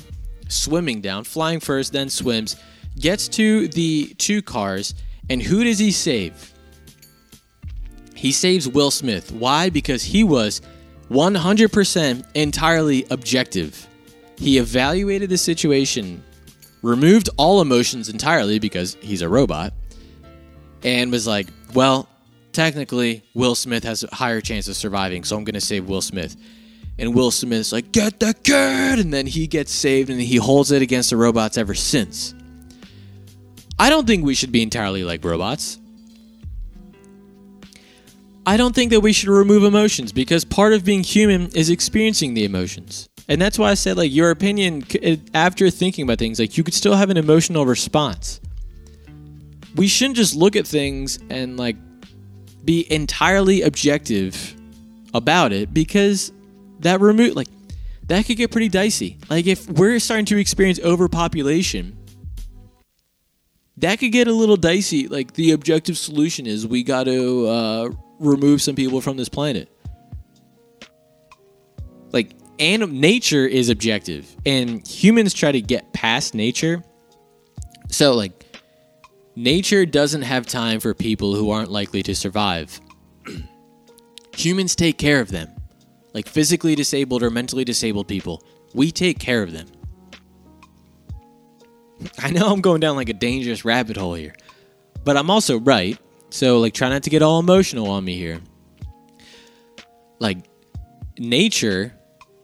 swimming 0.48 1.02
down, 1.02 1.22
flying 1.22 1.60
first, 1.60 1.92
then 1.92 2.10
swims, 2.10 2.56
gets 2.98 3.28
to 3.28 3.68
the 3.68 4.12
two 4.18 4.42
cars, 4.42 4.96
and 5.32 5.40
who 5.40 5.64
does 5.64 5.78
he 5.78 5.90
save? 5.92 6.52
He 8.14 8.32
saves 8.32 8.68
Will 8.68 8.90
Smith. 8.90 9.32
Why? 9.32 9.70
Because 9.70 10.02
he 10.02 10.24
was 10.24 10.60
100% 11.10 12.24
entirely 12.34 13.06
objective. 13.10 13.88
He 14.36 14.58
evaluated 14.58 15.30
the 15.30 15.38
situation, 15.38 16.22
removed 16.82 17.30
all 17.38 17.62
emotions 17.62 18.10
entirely 18.10 18.58
because 18.58 18.98
he's 19.00 19.22
a 19.22 19.28
robot, 19.28 19.72
and 20.82 21.10
was 21.10 21.26
like, 21.26 21.46
well, 21.72 22.10
technically, 22.52 23.22
Will 23.32 23.54
Smith 23.54 23.84
has 23.84 24.04
a 24.04 24.14
higher 24.14 24.42
chance 24.42 24.68
of 24.68 24.76
surviving, 24.76 25.24
so 25.24 25.34
I'm 25.34 25.44
going 25.44 25.54
to 25.54 25.62
save 25.62 25.88
Will 25.88 26.02
Smith. 26.02 26.36
And 26.98 27.14
Will 27.14 27.30
Smith's 27.30 27.72
like, 27.72 27.90
get 27.90 28.20
the 28.20 28.34
kid! 28.34 28.98
And 28.98 29.14
then 29.14 29.26
he 29.26 29.46
gets 29.46 29.72
saved 29.72 30.10
and 30.10 30.20
he 30.20 30.36
holds 30.36 30.72
it 30.72 30.82
against 30.82 31.08
the 31.08 31.16
robots 31.16 31.56
ever 31.56 31.72
since. 31.72 32.34
I 33.82 33.90
don't 33.90 34.06
think 34.06 34.24
we 34.24 34.34
should 34.34 34.52
be 34.52 34.62
entirely 34.62 35.02
like 35.02 35.24
robots. 35.24 35.76
I 38.46 38.56
don't 38.56 38.72
think 38.76 38.92
that 38.92 39.00
we 39.00 39.12
should 39.12 39.28
remove 39.28 39.64
emotions 39.64 40.12
because 40.12 40.44
part 40.44 40.72
of 40.72 40.84
being 40.84 41.02
human 41.02 41.48
is 41.48 41.68
experiencing 41.68 42.34
the 42.34 42.44
emotions. 42.44 43.08
And 43.28 43.42
that's 43.42 43.58
why 43.58 43.72
I 43.72 43.74
said, 43.74 43.96
like, 43.96 44.12
your 44.12 44.30
opinion, 44.30 44.84
after 45.34 45.68
thinking 45.68 46.04
about 46.04 46.20
things, 46.20 46.38
like, 46.38 46.56
you 46.56 46.62
could 46.62 46.74
still 46.74 46.94
have 46.94 47.10
an 47.10 47.16
emotional 47.16 47.66
response. 47.66 48.40
We 49.74 49.88
shouldn't 49.88 50.16
just 50.16 50.36
look 50.36 50.54
at 50.54 50.64
things 50.64 51.18
and, 51.28 51.56
like, 51.56 51.74
be 52.64 52.86
entirely 52.88 53.62
objective 53.62 54.54
about 55.12 55.52
it 55.52 55.74
because 55.74 56.30
that 56.80 57.00
remove, 57.00 57.34
like, 57.34 57.48
that 58.06 58.26
could 58.26 58.36
get 58.36 58.52
pretty 58.52 58.68
dicey. 58.68 59.18
Like, 59.28 59.48
if 59.48 59.68
we're 59.68 59.98
starting 59.98 60.26
to 60.26 60.38
experience 60.38 60.78
overpopulation, 60.78 61.96
that 63.82 63.98
could 63.98 64.12
get 64.12 64.28
a 64.28 64.32
little 64.32 64.56
dicey. 64.56 65.08
Like 65.08 65.34
the 65.34 65.52
objective 65.52 65.98
solution 65.98 66.46
is 66.46 66.66
we 66.66 66.82
got 66.82 67.04
to 67.04 67.46
uh, 67.46 67.90
remove 68.18 68.62
some 68.62 68.74
people 68.74 69.00
from 69.00 69.16
this 69.16 69.28
planet. 69.28 69.68
Like, 72.12 72.30
and 72.58 72.92
nature 72.92 73.46
is 73.46 73.70
objective, 73.70 74.36
and 74.46 74.86
humans 74.86 75.34
try 75.34 75.50
to 75.50 75.60
get 75.60 75.92
past 75.92 76.34
nature. 76.34 76.84
So, 77.88 78.14
like, 78.14 78.44
nature 79.34 79.84
doesn't 79.84 80.22
have 80.22 80.46
time 80.46 80.78
for 80.78 80.94
people 80.94 81.34
who 81.34 81.50
aren't 81.50 81.70
likely 81.70 82.02
to 82.04 82.14
survive. 82.14 82.80
humans 84.36 84.76
take 84.76 84.98
care 84.98 85.20
of 85.20 85.30
them, 85.30 85.48
like 86.14 86.28
physically 86.28 86.74
disabled 86.74 87.22
or 87.22 87.30
mentally 87.30 87.64
disabled 87.64 88.06
people. 88.06 88.44
We 88.74 88.92
take 88.92 89.18
care 89.18 89.42
of 89.42 89.52
them. 89.52 89.66
I 92.18 92.30
know 92.30 92.52
I'm 92.52 92.60
going 92.60 92.80
down 92.80 92.96
like 92.96 93.08
a 93.08 93.14
dangerous 93.14 93.64
rabbit 93.64 93.96
hole 93.96 94.14
here, 94.14 94.34
but 95.04 95.16
I'm 95.16 95.30
also 95.30 95.58
right. 95.58 95.98
So, 96.30 96.60
like, 96.60 96.72
try 96.72 96.88
not 96.88 97.02
to 97.02 97.10
get 97.10 97.22
all 97.22 97.38
emotional 97.38 97.90
on 97.90 98.04
me 98.04 98.16
here. 98.16 98.40
Like, 100.18 100.38
nature 101.18 101.94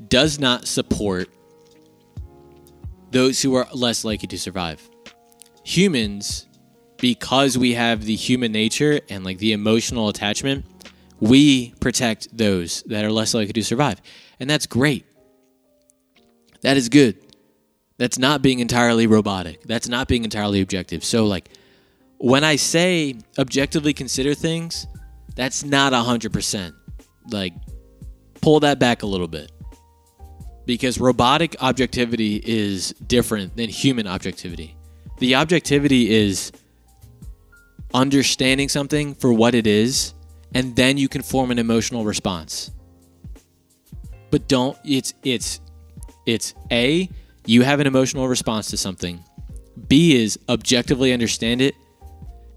does 0.09 0.39
not 0.39 0.67
support 0.67 1.29
those 3.11 3.41
who 3.41 3.55
are 3.55 3.67
less 3.73 4.05
likely 4.05 4.29
to 4.29 4.39
survive. 4.39 4.87
Humans, 5.65 6.47
because 6.99 7.57
we 7.57 7.75
have 7.75 8.05
the 8.05 8.15
human 8.15 8.53
nature 8.53 9.01
and 9.09 9.25
like 9.25 9.39
the 9.39 9.53
emotional 9.53 10.09
attachment, 10.09 10.67
we 11.21 11.71
protect 11.81 12.37
those 12.37 12.83
that 12.85 13.05
are 13.05 13.13
less 13.13 13.33
likely 13.33 13.55
to 13.55 13.65
survive. 13.65 14.03
And 14.39 14.49
that's 14.49 14.67
great. 14.67 15.07
That 16.61 16.77
is 16.77 16.89
good 16.89 17.17
that's 17.99 18.19
not 18.19 18.43
being 18.43 18.61
entirely 18.61 19.07
robotic. 19.07 19.63
That's 19.65 19.89
not 19.89 20.09
being 20.09 20.25
entirely 20.25 20.61
objective. 20.61 21.05
So, 21.05 21.27
like, 21.27 21.51
when 22.19 22.45
I 22.45 22.57
say 22.57 23.17
objectively 23.39 23.93
consider 23.93 24.35
things, 24.35 24.87
that's 25.35 25.65
not 25.65 25.93
100%. 25.93 26.73
Like, 27.31 27.53
pull 28.41 28.61
that 28.61 28.79
back 28.79 29.03
a 29.03 29.07
little 29.07 29.29
bit. 29.29 29.53
Because 30.65 30.99
robotic 31.01 31.57
objectivity 31.61 32.43
is 32.45 32.93
different 33.07 33.57
than 33.57 33.69
human 33.69 34.07
objectivity. 34.07 34.77
The 35.19 35.35
objectivity 35.35 36.11
is 36.11 36.53
understanding 37.95 38.69
something 38.69 39.15
for 39.15 39.33
what 39.33 39.55
it 39.55 39.67
is, 39.67 40.15
and 40.55 40.77
then 40.77 40.99
you 40.99 41.09
can 41.09 41.23
form 41.23 41.51
an 41.51 41.59
emotional 41.59 42.05
response. 42.05 42.71
But 44.31 44.47
don't, 44.47 44.77
it's, 44.85 45.15
it's, 45.25 45.61
it's 46.27 46.55
A, 46.71 47.09
you 47.49 47.63
have 47.63 47.81
an 47.81 47.87
emotional 47.87 48.29
response 48.29 48.69
to 48.69 48.77
something. 48.77 49.25
B 49.89 50.15
is 50.23 50.39
objectively 50.51 51.15
understand 51.15 51.63
it. 51.63 51.75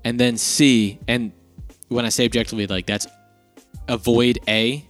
And 0.04 0.20
then 0.20 0.36
C, 0.36 1.00
and 1.08 1.32
when 1.88 2.06
I 2.06 2.10
say 2.10 2.26
objectively, 2.26 2.68
like 2.68 2.88
that's 2.88 3.08
avoid 3.88 4.40
A. 4.50 4.86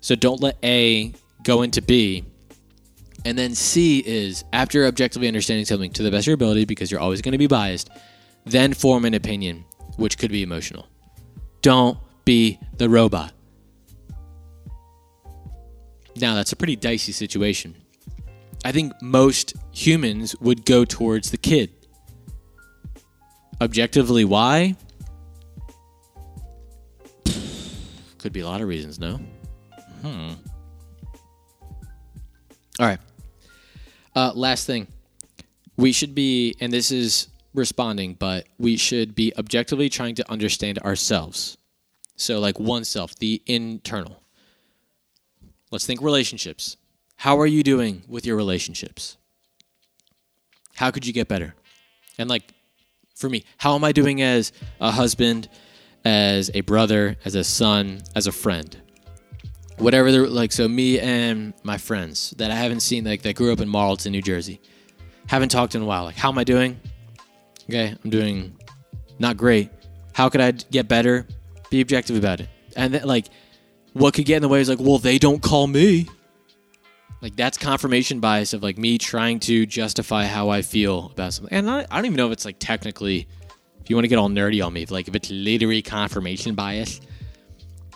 So 0.00 0.16
don't 0.16 0.40
let 0.40 0.56
A 0.64 1.14
go 1.44 1.62
into 1.62 1.80
B. 1.80 2.24
And 3.24 3.38
then 3.38 3.54
C 3.54 4.02
is 4.04 4.42
after 4.52 4.84
objectively 4.86 5.28
understanding 5.28 5.66
something 5.66 5.92
to 5.92 6.02
the 6.02 6.10
best 6.10 6.24
of 6.24 6.26
your 6.26 6.34
ability, 6.34 6.64
because 6.64 6.90
you're 6.90 7.00
always 7.00 7.22
going 7.22 7.32
to 7.32 7.38
be 7.38 7.46
biased, 7.46 7.90
then 8.44 8.74
form 8.74 9.04
an 9.04 9.14
opinion, 9.14 9.64
which 9.98 10.18
could 10.18 10.32
be 10.32 10.42
emotional. 10.42 10.88
Don't 11.62 11.96
be 12.24 12.58
the 12.78 12.88
robot. 12.88 13.32
Now, 16.16 16.34
that's 16.34 16.50
a 16.50 16.56
pretty 16.56 16.74
dicey 16.74 17.12
situation. 17.12 17.76
I 18.64 18.72
think 18.72 18.92
most 19.00 19.54
humans 19.72 20.36
would 20.40 20.64
go 20.64 20.84
towards 20.84 21.30
the 21.30 21.38
kid. 21.38 21.70
Objectively, 23.60 24.24
why? 24.24 24.76
Could 28.18 28.32
be 28.32 28.40
a 28.40 28.46
lot 28.46 28.60
of 28.60 28.68
reasons, 28.68 28.98
no? 28.98 29.20
Hmm. 30.02 30.32
All 32.78 32.86
right. 32.86 32.98
Uh, 34.14 34.32
last 34.34 34.66
thing. 34.66 34.86
We 35.76 35.92
should 35.92 36.14
be, 36.14 36.54
and 36.60 36.72
this 36.72 36.90
is 36.90 37.28
responding, 37.54 38.14
but 38.14 38.46
we 38.58 38.76
should 38.76 39.14
be 39.14 39.32
objectively 39.38 39.88
trying 39.88 40.14
to 40.16 40.30
understand 40.30 40.78
ourselves. 40.80 41.56
So, 42.16 42.38
like 42.38 42.60
oneself, 42.60 43.16
the 43.16 43.42
internal. 43.46 44.22
Let's 45.70 45.86
think 45.86 46.02
relationships. 46.02 46.76
How 47.20 47.38
are 47.38 47.46
you 47.46 47.62
doing 47.62 48.02
with 48.08 48.24
your 48.24 48.34
relationships? 48.34 49.18
How 50.76 50.90
could 50.90 51.04
you 51.06 51.12
get 51.12 51.28
better? 51.28 51.54
And, 52.16 52.30
like, 52.30 52.54
for 53.14 53.28
me, 53.28 53.44
how 53.58 53.74
am 53.74 53.84
I 53.84 53.92
doing 53.92 54.22
as 54.22 54.52
a 54.80 54.90
husband, 54.90 55.50
as 56.02 56.50
a 56.54 56.62
brother, 56.62 57.18
as 57.26 57.34
a 57.34 57.44
son, 57.44 58.00
as 58.16 58.26
a 58.26 58.32
friend? 58.32 58.74
Whatever 59.76 60.28
like, 60.28 60.50
so 60.50 60.66
me 60.66 60.98
and 60.98 61.52
my 61.62 61.76
friends 61.76 62.30
that 62.38 62.50
I 62.50 62.54
haven't 62.54 62.80
seen, 62.80 63.04
like, 63.04 63.20
that 63.20 63.36
grew 63.36 63.52
up 63.52 63.60
in 63.60 63.68
Marlton, 63.68 64.12
New 64.12 64.22
Jersey, 64.22 64.58
haven't 65.26 65.50
talked 65.50 65.74
in 65.74 65.82
a 65.82 65.84
while. 65.84 66.04
Like, 66.04 66.16
how 66.16 66.30
am 66.30 66.38
I 66.38 66.44
doing? 66.44 66.80
Okay, 67.68 67.94
I'm 68.02 68.10
doing 68.10 68.56
not 69.18 69.36
great. 69.36 69.68
How 70.14 70.30
could 70.30 70.40
I 70.40 70.52
get 70.52 70.88
better? 70.88 71.26
Be 71.68 71.82
objective 71.82 72.16
about 72.16 72.40
it. 72.40 72.48
And 72.76 73.04
like, 73.04 73.26
what 73.92 74.14
could 74.14 74.24
get 74.24 74.36
in 74.36 74.42
the 74.42 74.48
way 74.48 74.62
is 74.62 74.70
like, 74.70 74.80
well, 74.80 74.96
they 74.96 75.18
don't 75.18 75.42
call 75.42 75.66
me. 75.66 76.08
Like, 77.22 77.36
that's 77.36 77.58
confirmation 77.58 78.20
bias 78.20 78.54
of 78.54 78.62
like 78.62 78.78
me 78.78 78.96
trying 78.96 79.40
to 79.40 79.66
justify 79.66 80.24
how 80.24 80.48
I 80.48 80.62
feel 80.62 81.10
about 81.12 81.34
something. 81.34 81.52
And 81.52 81.70
I, 81.70 81.86
I 81.90 81.96
don't 81.96 82.06
even 82.06 82.16
know 82.16 82.26
if 82.26 82.32
it's 82.32 82.44
like 82.46 82.56
technically, 82.58 83.28
if 83.80 83.90
you 83.90 83.96
want 83.96 84.04
to 84.04 84.08
get 84.08 84.16
all 84.16 84.30
nerdy 84.30 84.64
on 84.64 84.72
me, 84.72 84.86
like 84.86 85.06
if 85.06 85.14
it's 85.14 85.30
literally 85.30 85.82
confirmation 85.82 86.54
bias. 86.54 87.00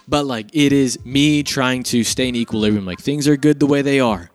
But 0.07 0.27
like, 0.27 0.49
it 0.53 0.73
is 0.73 1.03
me 1.07 1.43
trying 1.43 1.85
to 1.85 2.05
stay 2.05 2.29
in 2.29 2.37
equilibrium. 2.37 2.85
Like, 2.85 3.01
things 3.01 3.27
are 3.27 3.37
good 3.37 3.61
the 3.61 3.67
way 3.67 3.81
they 3.81 4.01
are. 4.01 4.31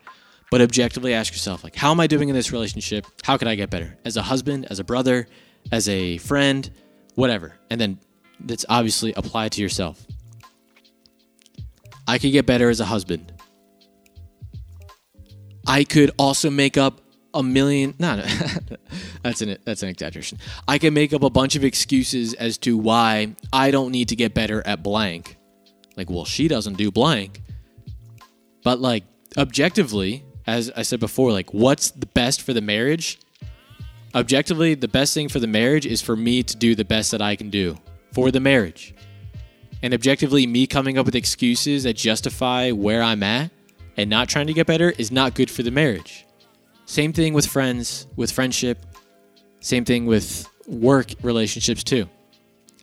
But 0.52 0.62
objectively 0.62 1.14
ask 1.14 1.32
yourself, 1.32 1.64
like, 1.64 1.76
how 1.76 1.92
am 1.92 2.00
I 2.00 2.08
doing 2.08 2.28
in 2.28 2.34
this 2.34 2.52
relationship? 2.52 3.06
How 3.24 3.38
could 3.38 3.48
I 3.48 3.54
get 3.54 3.70
better? 3.70 3.96
As 4.04 4.18
a 4.18 4.24
husband, 4.24 4.66
as 4.72 4.80
a 4.80 4.84
brother, 4.84 5.28
as 5.72 5.88
a 5.88 6.18
friend, 6.18 6.68
whatever. 7.14 7.54
And 7.70 7.80
then 7.80 8.00
that's 8.40 8.66
obviously 8.68 9.14
applied 9.14 9.52
to 9.52 9.62
yourself. 9.62 10.04
I 12.08 12.18
could 12.18 12.32
get 12.32 12.48
better 12.48 12.72
as 12.72 12.80
a 12.80 12.86
husband. 12.86 13.32
I 15.70 15.84
could 15.84 16.10
also 16.18 16.50
make 16.50 16.78
up 16.78 17.00
a 17.32 17.44
million. 17.44 17.94
No, 18.00 18.16
no, 18.16 18.24
that's 19.24 19.42
an 19.42 19.58
that's 19.64 19.84
an 19.84 19.90
exaggeration. 19.90 20.40
I 20.68 20.80
can 20.80 20.96
make 20.96 21.14
up 21.14 21.22
a 21.22 21.30
bunch 21.30 21.56
of 21.56 21.64
excuses 21.64 22.34
as 22.34 22.58
to 22.60 22.76
why 22.76 23.36
I 23.54 23.70
don't 23.70 23.92
need 23.92 24.10
to 24.10 24.16
get 24.16 24.34
better 24.34 24.66
at 24.66 24.82
blank. 24.82 25.38
Like, 25.96 26.10
well, 26.10 26.26
she 26.26 26.48
doesn't 26.48 26.78
do 26.78 26.90
blank. 26.92 27.42
But 28.64 28.80
like 28.80 29.04
objectively, 29.38 30.26
as 30.48 30.72
I 30.76 30.82
said 30.82 31.00
before, 31.00 31.32
like 31.32 31.54
what's 31.54 31.92
the 31.92 32.08
best 32.08 32.42
for 32.42 32.54
the 32.54 32.62
marriage? 32.62 33.20
Objectively, 34.16 34.74
the 34.74 34.88
best 34.88 35.14
thing 35.14 35.30
for 35.30 35.40
the 35.40 35.48
marriage 35.48 35.86
is 35.86 36.02
for 36.02 36.16
me 36.16 36.42
to 36.42 36.58
do 36.58 36.74
the 36.74 36.84
best 36.84 37.12
that 37.12 37.22
I 37.22 37.36
can 37.36 37.52
do 37.52 37.78
for 38.12 38.32
the 38.32 38.40
marriage. 38.40 38.96
And 39.84 39.94
objectively, 39.94 40.48
me 40.48 40.66
coming 40.66 40.98
up 40.98 41.06
with 41.06 41.16
excuses 41.16 41.84
that 41.84 41.94
justify 41.94 42.72
where 42.72 43.04
I'm 43.04 43.22
at 43.22 43.52
and 44.00 44.10
not 44.10 44.30
trying 44.30 44.48
to 44.48 44.54
get 44.54 44.66
better 44.66 44.92
is 44.98 45.12
not 45.12 45.36
good 45.36 45.52
for 45.52 45.62
the 45.62 45.72
marriage. 45.72 46.26
Same 46.86 47.12
thing 47.12 47.34
with 47.34 47.46
friends, 47.46 48.08
with 48.16 48.32
friendship. 48.32 48.86
Same 49.60 49.84
thing 49.84 50.06
with 50.06 50.48
work 50.68 51.14
relationships, 51.22 51.84
too. 51.84 52.08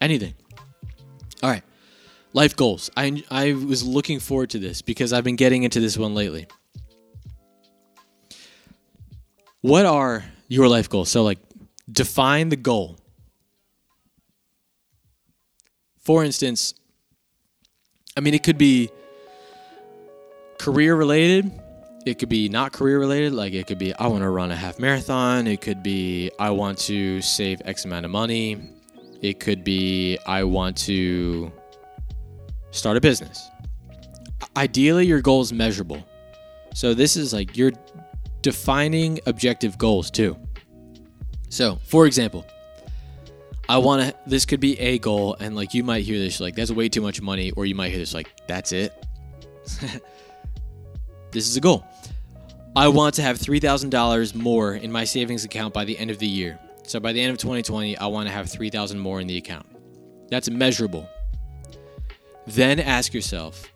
Anything. 0.02 0.34
All 1.42 1.48
right. 1.48 1.62
Life 2.34 2.54
goals. 2.54 2.90
I, 2.98 3.24
I 3.30 3.54
was 3.54 3.82
looking 3.82 4.20
forward 4.20 4.50
to 4.50 4.58
this 4.58 4.82
because 4.82 5.14
I've 5.14 5.24
been 5.24 5.36
getting 5.36 5.62
into 5.62 5.80
this 5.80 5.96
one 5.96 6.14
lately. 6.14 6.48
What 9.62 9.86
are 9.86 10.22
your 10.48 10.68
life 10.68 10.90
goals? 10.90 11.08
So, 11.08 11.22
like, 11.22 11.38
define 11.90 12.50
the 12.50 12.56
goal. 12.56 12.98
For 15.96 16.22
instance, 16.22 16.74
I 18.18 18.20
mean, 18.20 18.34
it 18.34 18.42
could 18.42 18.58
be 18.58 18.90
career 20.59 20.94
related. 20.94 21.61
It 22.04 22.18
could 22.18 22.28
be 22.28 22.48
not 22.48 22.72
career 22.72 22.98
related. 22.98 23.32
Like, 23.32 23.52
it 23.52 23.66
could 23.66 23.78
be, 23.78 23.94
I 23.94 24.07
want 24.07 24.22
to 24.22 24.30
run 24.30 24.50
a 24.50 24.57
half 24.57 24.78
marathon. 24.78 25.46
It 25.46 25.61
could 25.61 25.82
be, 25.82 26.30
I 26.38 26.50
want 26.50 26.78
to 26.80 27.20
save 27.20 27.61
X 27.64 27.84
amount 27.84 28.04
of 28.04 28.11
money. 28.11 28.59
It 29.22 29.40
could 29.40 29.64
be, 29.64 30.18
I 30.26 30.44
want 30.44 30.76
to 30.78 31.50
start 32.70 32.96
a 32.96 33.00
business. 33.00 33.48
Ideally, 34.57 35.07
your 35.07 35.20
goal 35.20 35.40
is 35.40 35.52
measurable. 35.52 36.07
So, 36.74 36.94
this 36.94 37.16
is 37.16 37.32
like 37.32 37.57
you're 37.57 37.72
defining 38.42 39.18
objective 39.26 39.76
goals 39.78 40.11
too. 40.11 40.36
So, 41.48 41.78
for 41.84 42.07
example, 42.07 42.44
I 43.68 43.78
want 43.78 44.02
to. 44.02 44.14
This 44.26 44.44
could 44.44 44.61
be 44.61 44.78
a 44.78 44.98
goal, 44.98 45.36
and 45.40 45.57
like 45.57 45.74
you 45.74 45.82
might 45.82 46.04
hear 46.04 46.18
this, 46.18 46.38
like 46.38 46.54
that's 46.54 46.70
way 46.70 46.88
too 46.88 47.00
much 47.00 47.20
money, 47.20 47.50
or 47.52 47.66
you 47.66 47.74
might 47.74 47.90
hear 47.90 47.98
this, 47.98 48.14
like 48.14 48.28
that's 48.46 48.72
it. 48.72 48.92
this 51.33 51.47
is 51.49 51.57
a 51.57 51.61
goal. 51.61 51.85
I 52.74 52.89
want 52.89 53.14
to 53.14 53.22
have 53.22 53.39
three 53.39 53.61
thousand 53.61 53.91
dollars 53.91 54.35
more 54.35 54.74
in 54.74 54.93
my 54.93 55.05
savings 55.05 55.45
account 55.45 55.72
by 55.74 55.85
the 55.85 55.99
end 55.99 56.11
of 56.11 56.18
the 56.18 56.27
year. 56.27 56.59
So 56.85 57.01
by 57.01 57.12
the 57.12 57.20
end 57.20 57.33
of 57.33 57.39
2020, 57.39 57.97
I 57.99 58.07
want 58.07 58.29
to 58.29 58.33
have 58.33 58.51
three 58.51 58.70
thousand 58.70 58.99
more 58.99 59.20
in 59.20 59.27
the 59.27 59.37
account. 59.37 59.66
That's 60.29 60.51
measurable. 60.51 61.09
Then 62.47 62.79
ask 62.79 63.12
yourself, 63.12 63.72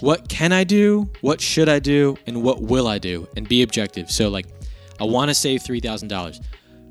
what 0.00 0.28
can 0.28 0.52
I 0.52 0.64
do? 0.64 1.10
What 1.20 1.40
should 1.40 1.68
I 1.68 1.78
do? 1.78 2.16
And 2.26 2.42
what 2.42 2.62
will 2.62 2.86
I 2.86 2.98
do? 2.98 3.28
And 3.36 3.48
be 3.48 3.62
objective. 3.62 4.10
So 4.10 4.28
like, 4.28 4.46
I 5.00 5.04
want 5.04 5.30
to 5.30 5.34
save 5.34 5.62
three 5.62 5.80
thousand 5.80 6.08
dollars. 6.08 6.40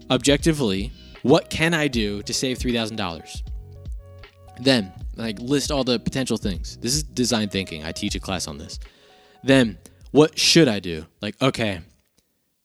Objectively, 0.09 0.91
what 1.25 1.49
can 1.49 1.73
I 1.73 1.87
do 1.87 2.21
to 2.21 2.31
save 2.35 2.59
$3,000? 2.59 3.41
Then, 4.61 4.93
like, 5.15 5.39
list 5.39 5.71
all 5.71 5.83
the 5.83 5.99
potential 5.99 6.37
things. 6.37 6.77
This 6.77 6.93
is 6.93 7.01
design 7.01 7.49
thinking. 7.49 7.83
I 7.83 7.91
teach 7.91 8.13
a 8.13 8.19
class 8.19 8.47
on 8.47 8.59
this. 8.59 8.77
Then, 9.45 9.77
what 10.09 10.39
should 10.39 10.67
I 10.67 10.79
do? 10.79 11.05
Like, 11.21 11.39
okay, 11.39 11.81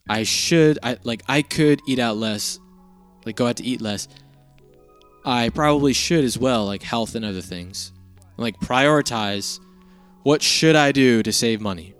I 0.08 0.22
should, 0.22 0.78
I 0.82 0.96
like, 1.04 1.22
I 1.28 1.42
could 1.42 1.82
eat 1.86 1.98
out 1.98 2.16
less, 2.16 2.58
like, 3.26 3.36
go 3.36 3.46
out 3.46 3.56
to 3.56 3.64
eat 3.64 3.82
less. 3.82 4.08
I 5.24 5.50
probably 5.50 5.92
should 5.92 6.24
as 6.24 6.38
well, 6.38 6.64
like 6.64 6.82
health 6.82 7.14
and 7.14 7.24
other 7.24 7.42
things. 7.42 7.92
Like, 8.38 8.58
prioritize 8.60 9.60
what 10.22 10.42
should 10.42 10.74
I 10.74 10.92
do 10.92 11.22
to 11.22 11.32
save 11.32 11.60
money? 11.60 11.94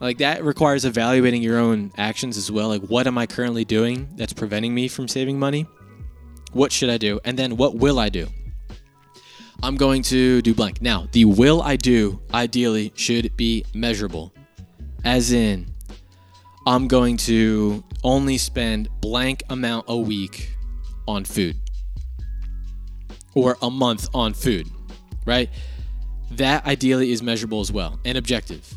Like 0.00 0.18
that 0.18 0.44
requires 0.44 0.84
evaluating 0.84 1.42
your 1.42 1.58
own 1.58 1.92
actions 1.96 2.36
as 2.36 2.50
well. 2.50 2.68
Like, 2.68 2.82
what 2.82 3.06
am 3.06 3.18
I 3.18 3.26
currently 3.26 3.64
doing 3.64 4.08
that's 4.16 4.32
preventing 4.32 4.74
me 4.74 4.86
from 4.86 5.08
saving 5.08 5.38
money? 5.38 5.66
What 6.52 6.70
should 6.70 6.90
I 6.90 6.98
do? 6.98 7.20
And 7.24 7.36
then 7.38 7.56
what 7.56 7.74
will 7.74 7.98
I 7.98 8.08
do? 8.08 8.28
I'm 9.64 9.76
going 9.76 10.02
to 10.02 10.42
do 10.42 10.54
blank. 10.54 10.82
Now, 10.82 11.08
the 11.12 11.24
will 11.24 11.62
I 11.62 11.76
do 11.76 12.20
ideally 12.34 12.92
should 12.96 13.34
be 13.34 13.64
measurable. 13.72 14.34
As 15.06 15.32
in, 15.32 15.66
I'm 16.66 16.86
going 16.86 17.16
to 17.18 17.82
only 18.02 18.36
spend 18.36 18.90
blank 19.00 19.42
amount 19.48 19.86
a 19.88 19.96
week 19.96 20.54
on 21.08 21.24
food 21.24 21.56
or 23.34 23.56
a 23.62 23.70
month 23.70 24.06
on 24.12 24.34
food, 24.34 24.68
right? 25.24 25.48
That 26.32 26.66
ideally 26.66 27.12
is 27.12 27.22
measurable 27.22 27.60
as 27.60 27.72
well 27.72 27.98
and 28.04 28.18
objective. 28.18 28.70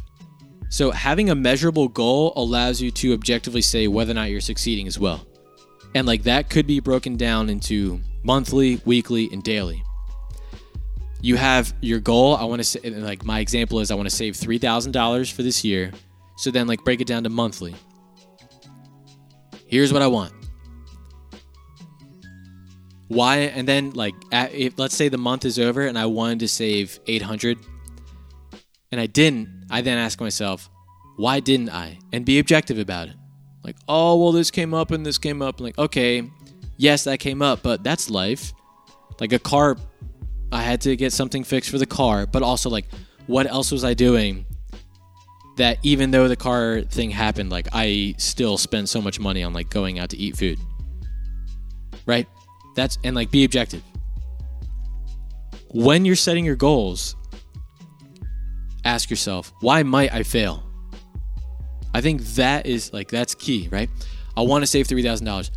So 0.70 0.92
having 0.92 1.30
a 1.30 1.36
measurable 1.36 1.90
goal 1.90 2.32
allows 2.38 2.82
you 2.82 2.92
to 2.92 3.12
objectively 3.12 3.62
say 3.62 3.90
whether 3.90 4.12
or 4.12 4.16
not 4.16 4.30
you're 4.30 4.40
succeeding 4.40 4.88
as 4.88 4.98
well. 4.98 5.28
And 5.96 6.08
like 6.08 6.24
that 6.24 6.50
could 6.50 6.66
be 6.66 6.80
broken 6.80 7.18
down 7.18 7.50
into 7.50 8.00
monthly, 8.24 8.82
weekly, 8.86 9.28
and 9.34 9.44
daily. 9.44 9.84
You 11.22 11.36
have 11.36 11.74
your 11.82 12.00
goal. 12.00 12.36
I 12.36 12.44
want 12.46 12.60
to 12.60 12.64
say, 12.64 12.80
like 12.90 13.26
my 13.26 13.40
example 13.40 13.80
is, 13.80 13.92
I 13.92 13.96
want 13.96 14.10
to 14.10 14.16
save 14.16 14.36
three 14.36 14.58
thousand 14.58 14.92
dollars 14.92 15.30
for 15.30 15.44
this 15.44 15.64
year. 15.64 15.92
So 16.38 16.52
then, 16.52 16.68
like, 16.68 16.84
break 16.84 17.02
it 17.02 17.08
down 17.08 17.24
to 17.24 17.30
monthly. 17.30 17.76
Here's 19.66 19.92
what 19.92 20.04
I 20.04 20.08
want. 20.08 20.32
Why? 23.08 23.38
And 23.38 23.68
then, 23.68 23.92
like, 23.92 24.14
at, 24.32 24.54
if 24.54 24.78
let's 24.78 24.96
say 24.96 25.10
the 25.10 25.18
month 25.18 25.46
is 25.46 25.58
over 25.58 25.88
and 25.88 25.98
I 25.98 26.06
wanted 26.06 26.40
to 26.40 26.48
save 26.48 27.00
eight 27.08 27.24
hundred, 27.24 27.58
and 28.92 29.02
I 29.02 29.08
didn't. 29.08 29.66
I 29.70 29.82
then 29.82 29.98
ask 29.98 30.22
myself, 30.22 30.70
why 31.18 31.40
didn't 31.40 31.70
I? 31.72 32.00
And 32.14 32.26
be 32.26 32.40
objective 32.40 32.78
about 32.78 33.10
it. 33.10 33.16
Like, 33.64 33.76
oh, 33.90 34.22
well, 34.22 34.32
this 34.32 34.52
came 34.52 34.74
up 34.74 34.92
and 34.92 35.06
this 35.06 35.18
came 35.18 35.42
up. 35.42 35.60
like, 35.60 35.78
okay, 35.78 36.30
yes, 36.78 37.04
that 37.04 37.20
came 37.20 37.42
up, 37.42 37.64
but 37.64 37.84
that's 37.84 38.10
life. 38.10 38.54
Like 39.20 39.34
a 39.34 39.40
car, 39.40 39.76
I 40.52 40.62
had 40.62 40.82
to 40.82 40.96
get 40.96 41.14
something 41.14 41.44
fixed 41.44 41.70
for 41.70 41.78
the 41.78 41.86
car, 41.86 42.26
but 42.26 42.44
also, 42.44 42.70
like, 42.70 42.86
what 43.28 43.48
else 43.48 43.72
was 43.72 43.84
I 43.84 43.94
doing 43.94 44.46
that 45.58 45.78
even 45.84 46.12
though 46.12 46.28
the 46.28 46.36
car 46.36 46.82
thing 46.82 47.10
happened, 47.10 47.50
like, 47.50 47.68
I 47.74 48.16
still 48.18 48.58
spend 48.58 48.88
so 48.88 49.02
much 49.02 49.20
money 49.20 49.44
on, 49.44 49.54
like, 49.54 49.70
going 49.70 50.00
out 50.00 50.10
to 50.12 50.18
eat 50.18 50.38
food? 50.38 50.60
Right? 52.06 52.28
That's, 52.76 52.98
and, 53.04 53.16
like, 53.16 53.32
be 53.32 53.44
objective. 53.44 53.84
When 55.70 56.06
you're 56.06 56.16
setting 56.16 56.46
your 56.46 56.56
goals, 56.56 57.16
ask 58.86 59.10
yourself, 59.10 59.52
why 59.60 59.84
might 59.84 60.14
I 60.14 60.24
fail? 60.24 60.64
I 61.94 62.02
think 62.02 62.22
that 62.36 62.66
is 62.66 62.94
like 62.94 63.10
that's 63.10 63.36
key, 63.36 63.70
right? 63.72 63.90
I 64.36 64.42
want 64.42 64.62
to 64.62 64.68
save 64.68 64.88
$3,000. 64.88 65.50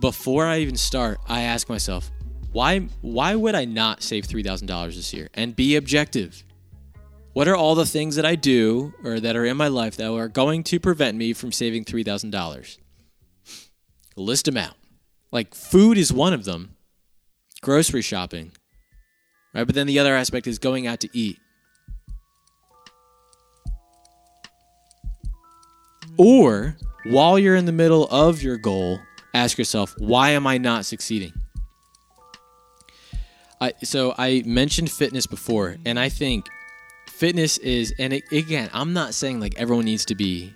Before 0.00 0.44
I 0.44 0.58
even 0.58 0.76
start, 0.76 1.18
I 1.28 1.42
ask 1.42 1.68
myself, 1.68 2.10
why 2.58 2.80
why 3.02 3.36
would 3.36 3.54
I 3.54 3.66
not 3.66 4.02
save 4.02 4.26
$3,000 4.26 4.96
this 4.96 5.14
year 5.14 5.28
and 5.32 5.54
be 5.54 5.76
objective? 5.76 6.42
What 7.32 7.46
are 7.46 7.54
all 7.54 7.76
the 7.76 7.86
things 7.86 8.16
that 8.16 8.26
I 8.26 8.34
do 8.34 8.92
or 9.04 9.20
that 9.20 9.36
are 9.36 9.44
in 9.44 9.56
my 9.56 9.68
life 9.68 9.96
that 9.98 10.10
are 10.10 10.26
going 10.26 10.64
to 10.64 10.80
prevent 10.80 11.16
me 11.16 11.32
from 11.34 11.52
saving 11.52 11.84
$3,000? 11.84 12.78
List 14.16 14.46
them 14.46 14.56
out. 14.56 14.74
Like 15.30 15.54
food 15.54 15.96
is 15.98 16.12
one 16.12 16.32
of 16.32 16.44
them. 16.44 16.74
Grocery 17.62 18.02
shopping. 18.02 18.50
Right? 19.54 19.62
But 19.62 19.76
then 19.76 19.86
the 19.86 20.00
other 20.00 20.16
aspect 20.16 20.48
is 20.48 20.58
going 20.58 20.88
out 20.88 20.98
to 21.02 21.08
eat. 21.12 21.38
Or 26.16 26.76
while 27.04 27.38
you're 27.38 27.54
in 27.54 27.66
the 27.66 27.72
middle 27.72 28.08
of 28.08 28.42
your 28.42 28.56
goal, 28.56 28.98
ask 29.32 29.58
yourself, 29.58 29.94
why 29.98 30.30
am 30.30 30.44
I 30.48 30.58
not 30.58 30.86
succeeding? 30.86 31.32
I, 33.60 33.72
so 33.82 34.14
I 34.16 34.42
mentioned 34.46 34.90
fitness 34.90 35.26
before, 35.26 35.76
and 35.84 35.98
I 35.98 36.08
think 36.08 36.46
fitness 37.08 37.58
is, 37.58 37.92
and 37.98 38.12
it, 38.12 38.30
again, 38.30 38.70
I'm 38.72 38.92
not 38.92 39.14
saying 39.14 39.40
like 39.40 39.58
everyone 39.58 39.84
needs 39.84 40.04
to 40.06 40.14
be 40.14 40.54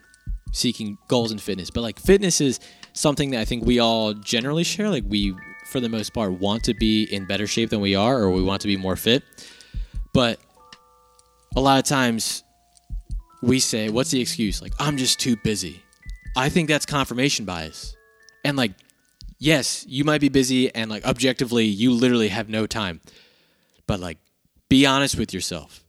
seeking 0.52 0.98
goals 1.08 1.32
in 1.32 1.38
fitness, 1.38 1.70
but 1.70 1.80
like 1.80 1.98
fitness 1.98 2.40
is 2.40 2.60
something 2.92 3.30
that 3.30 3.40
I 3.40 3.44
think 3.44 3.64
we 3.64 3.80
all 3.80 4.14
generally 4.14 4.64
share. 4.64 4.88
Like 4.88 5.04
we, 5.08 5.34
for 5.66 5.80
the 5.80 5.88
most 5.88 6.14
part, 6.14 6.32
want 6.32 6.62
to 6.64 6.74
be 6.74 7.04
in 7.04 7.26
better 7.26 7.46
shape 7.46 7.70
than 7.70 7.80
we 7.80 7.94
are, 7.94 8.18
or 8.20 8.30
we 8.30 8.42
want 8.42 8.60
to 8.62 8.68
be 8.68 8.76
more 8.76 8.96
fit. 8.96 9.22
But 10.12 10.38
a 11.56 11.60
lot 11.60 11.78
of 11.78 11.84
times 11.84 12.44
we 13.42 13.58
say, 13.58 13.88
what's 13.88 14.10
the 14.10 14.20
excuse? 14.20 14.62
Like, 14.62 14.72
I'm 14.78 14.96
just 14.96 15.18
too 15.18 15.36
busy. 15.36 15.82
I 16.36 16.48
think 16.48 16.68
that's 16.68 16.86
confirmation 16.86 17.44
bias. 17.44 17.96
And 18.44 18.56
like, 18.56 18.72
yes, 19.42 19.84
you 19.88 20.04
might 20.04 20.20
be 20.20 20.28
busy 20.28 20.72
and 20.74 20.90
like 20.90 21.04
objectively, 21.04 21.64
you 21.64 21.92
literally 21.92 22.28
have 22.28 22.48
no 22.48 22.66
time. 22.66 23.00
But 23.86 24.00
like, 24.00 24.18
be 24.68 24.86
honest 24.86 25.18
with 25.18 25.34
yourself. 25.34 25.84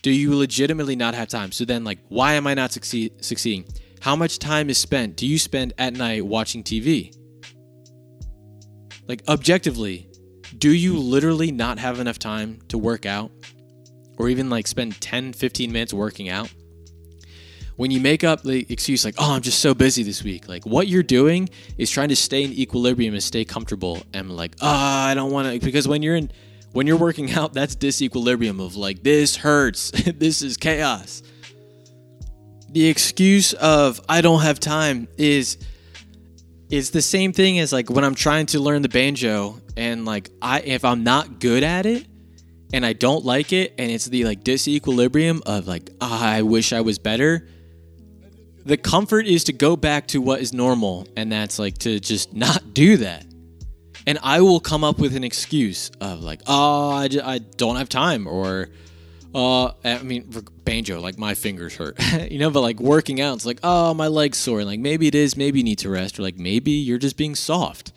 Do 0.00 0.10
you 0.10 0.34
legitimately 0.36 0.96
not 0.96 1.14
have 1.14 1.28
time? 1.28 1.52
So 1.52 1.64
then, 1.64 1.84
like, 1.84 2.00
why 2.08 2.32
am 2.32 2.46
I 2.48 2.54
not 2.54 2.72
succeed- 2.72 3.24
succeeding? 3.24 3.66
How 4.00 4.16
much 4.16 4.40
time 4.40 4.68
is 4.68 4.78
spent? 4.78 5.16
Do 5.16 5.28
you 5.28 5.38
spend 5.38 5.74
at 5.78 5.92
night 5.92 6.26
watching 6.26 6.64
TV? 6.64 7.16
Like, 9.06 9.22
objectively, 9.28 10.08
do 10.58 10.72
you 10.72 10.98
literally 10.98 11.52
not 11.52 11.78
have 11.78 12.00
enough 12.00 12.18
time 12.18 12.58
to 12.68 12.78
work 12.78 13.06
out? 13.06 13.30
Or 14.18 14.28
even 14.28 14.50
like 14.50 14.66
spend 14.66 15.00
10, 15.00 15.34
15 15.34 15.70
minutes 15.70 15.94
working 15.94 16.28
out? 16.28 16.52
When 17.76 17.90
you 17.90 18.00
make 18.00 18.24
up 18.24 18.42
the 18.42 18.66
excuse 18.68 19.04
like 19.04 19.14
oh 19.18 19.32
i'm 19.32 19.42
just 19.42 19.60
so 19.60 19.74
busy 19.74 20.02
this 20.02 20.22
week 20.22 20.48
like 20.48 20.64
what 20.64 20.88
you're 20.88 21.02
doing 21.02 21.48
is 21.78 21.90
trying 21.90 22.08
to 22.08 22.16
stay 22.16 22.44
in 22.44 22.52
equilibrium 22.52 23.14
and 23.14 23.22
stay 23.22 23.44
comfortable 23.44 24.02
and 24.12 24.30
like 24.30 24.54
oh 24.60 24.68
i 24.68 25.14
don't 25.14 25.30
want 25.30 25.52
to 25.52 25.64
because 25.64 25.88
when 25.88 26.02
you're 26.02 26.16
in 26.16 26.30
when 26.72 26.86
you're 26.86 26.96
working 26.96 27.30
out 27.32 27.52
that's 27.52 27.76
disequilibrium 27.76 28.64
of 28.64 28.76
like 28.76 29.02
this 29.02 29.36
hurts. 29.36 29.92
This 30.22 30.42
is 30.42 30.56
chaos. 30.56 31.22
The 32.70 32.86
excuse 32.86 33.52
of 33.54 34.00
i 34.08 34.20
don't 34.20 34.40
have 34.40 34.58
time 34.58 35.08
is 35.16 35.58
is 36.70 36.90
the 36.90 37.02
same 37.02 37.32
thing 37.32 37.58
as 37.58 37.72
like 37.72 37.90
when 37.90 38.04
i'm 38.04 38.14
trying 38.14 38.46
to 38.46 38.60
learn 38.60 38.82
the 38.82 38.88
banjo 38.88 39.60
and 39.76 40.06
like 40.06 40.30
i 40.40 40.60
if 40.60 40.84
i'm 40.84 41.04
not 41.04 41.38
good 41.38 41.62
at 41.62 41.84
it 41.84 42.06
and 42.72 42.86
i 42.86 42.94
don't 42.94 43.24
like 43.24 43.52
it 43.52 43.74
and 43.76 43.90
it's 43.90 44.06
the 44.06 44.24
like 44.24 44.42
disequilibrium 44.42 45.42
of 45.44 45.66
like 45.66 45.90
ah, 46.00 46.26
i 46.26 46.40
wish 46.42 46.72
i 46.72 46.80
was 46.80 46.98
better 46.98 47.46
the 48.64 48.76
comfort 48.76 49.26
is 49.26 49.44
to 49.44 49.52
go 49.52 49.76
back 49.76 50.06
to 50.08 50.20
what 50.20 50.40
is 50.40 50.52
normal 50.52 51.06
and 51.16 51.30
that's 51.30 51.58
like 51.58 51.78
to 51.78 51.98
just 52.00 52.32
not 52.34 52.74
do 52.74 52.96
that. 52.98 53.24
And 54.06 54.18
i 54.22 54.40
will 54.40 54.58
come 54.58 54.82
up 54.82 54.98
with 54.98 55.14
an 55.14 55.22
excuse 55.22 55.90
of 56.00 56.22
like 56.22 56.42
oh 56.48 56.90
i, 56.90 57.06
ju- 57.08 57.22
I 57.24 57.38
don't 57.38 57.76
have 57.76 57.88
time 57.88 58.26
or 58.26 58.68
uh 59.32 59.72
i 59.84 60.02
mean 60.02 60.28
banjo 60.64 61.00
like 61.00 61.18
my 61.18 61.34
fingers 61.34 61.76
hurt 61.76 61.96
you 62.30 62.38
know 62.38 62.50
but 62.50 62.62
like 62.62 62.80
working 62.80 63.20
out 63.20 63.34
it's 63.36 63.46
like 63.46 63.60
oh 63.62 63.94
my 63.94 64.08
legs 64.08 64.38
sore 64.38 64.58
and 64.58 64.68
like 64.68 64.80
maybe 64.80 65.06
it 65.06 65.14
is 65.14 65.36
maybe 65.36 65.60
you 65.60 65.64
need 65.64 65.78
to 65.78 65.88
rest 65.88 66.18
or 66.18 66.22
like 66.22 66.36
maybe 66.36 66.72
you're 66.72 66.98
just 66.98 67.16
being 67.16 67.34
soft. 67.34 67.92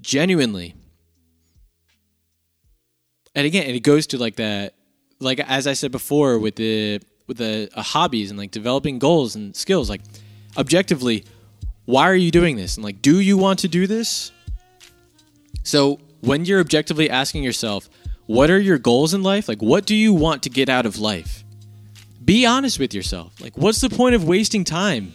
Genuinely. 0.00 0.74
And 3.34 3.46
again 3.46 3.64
it 3.74 3.80
goes 3.80 4.06
to 4.08 4.18
like 4.18 4.36
that 4.36 4.74
like 5.20 5.40
as 5.40 5.66
i 5.66 5.72
said 5.72 5.90
before 5.90 6.38
with 6.38 6.56
the 6.56 7.00
with 7.26 7.38
the 7.38 7.68
uh, 7.74 7.82
hobbies 7.82 8.30
and 8.30 8.38
like 8.38 8.50
developing 8.50 8.98
goals 8.98 9.36
and 9.36 9.54
skills 9.54 9.90
like 9.90 10.02
objectively 10.56 11.24
why 11.86 12.10
are 12.10 12.16
you 12.16 12.32
doing 12.32 12.56
this? 12.56 12.76
And 12.76 12.84
like 12.84 13.00
do 13.00 13.20
you 13.20 13.38
want 13.38 13.60
to 13.60 13.68
do 13.68 13.86
this? 13.86 14.32
So 15.62 16.00
when 16.20 16.44
you're 16.44 16.60
objectively 16.60 17.08
asking 17.08 17.42
yourself 17.42 17.88
what 18.26 18.50
are 18.50 18.58
your 18.58 18.78
goals 18.78 19.14
in 19.14 19.22
life? 19.22 19.48
Like 19.48 19.62
what 19.62 19.86
do 19.86 19.94
you 19.94 20.12
want 20.12 20.42
to 20.42 20.50
get 20.50 20.68
out 20.68 20.84
of 20.84 20.98
life? 20.98 21.44
Be 22.24 22.44
honest 22.44 22.80
with 22.80 22.92
yourself. 22.92 23.40
Like 23.40 23.56
what's 23.56 23.80
the 23.80 23.90
point 23.90 24.14
of 24.14 24.24
wasting 24.24 24.64
time? 24.64 25.12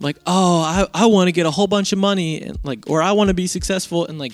Like 0.00 0.18
oh 0.26 0.60
i, 0.60 1.02
I 1.02 1.06
want 1.06 1.28
to 1.28 1.32
get 1.32 1.46
a 1.46 1.50
whole 1.50 1.66
bunch 1.66 1.92
of 1.92 1.98
money 1.98 2.42
and 2.42 2.58
like 2.62 2.90
or 2.90 3.00
i 3.00 3.12
want 3.12 3.28
to 3.28 3.34
be 3.34 3.46
successful 3.46 4.06
and 4.06 4.18
like 4.18 4.32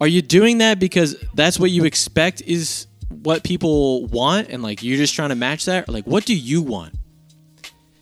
are 0.00 0.06
you 0.06 0.22
doing 0.22 0.58
that 0.58 0.78
because 0.78 1.16
that's 1.34 1.60
what 1.60 1.70
you 1.70 1.84
expect 1.84 2.40
is 2.42 2.86
what 3.10 3.42
people 3.42 4.06
want 4.06 4.48
and 4.48 4.62
like 4.62 4.82
you're 4.82 4.96
just 4.96 5.14
trying 5.14 5.30
to 5.30 5.34
match 5.34 5.64
that 5.64 5.88
like 5.88 6.06
what 6.06 6.24
do 6.24 6.34
you 6.34 6.62
want? 6.62 6.94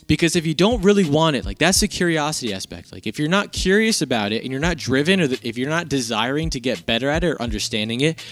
Because 0.06 0.36
if 0.36 0.46
you 0.46 0.54
don't 0.54 0.82
really 0.82 1.08
want 1.08 1.36
it 1.36 1.44
like 1.44 1.58
that's 1.58 1.80
the 1.80 1.88
curiosity 1.88 2.52
aspect. 2.52 2.92
Like 2.92 3.06
if 3.06 3.18
you're 3.18 3.28
not 3.28 3.52
curious 3.52 4.02
about 4.02 4.32
it 4.32 4.42
and 4.42 4.52
you're 4.52 4.60
not 4.60 4.76
driven 4.76 5.20
or 5.20 5.28
th- 5.28 5.40
if 5.42 5.56
you're 5.56 5.70
not 5.70 5.88
desiring 5.88 6.50
to 6.50 6.60
get 6.60 6.86
better 6.86 7.08
at 7.08 7.24
it 7.24 7.28
or 7.28 7.42
understanding 7.42 8.02
it 8.02 8.22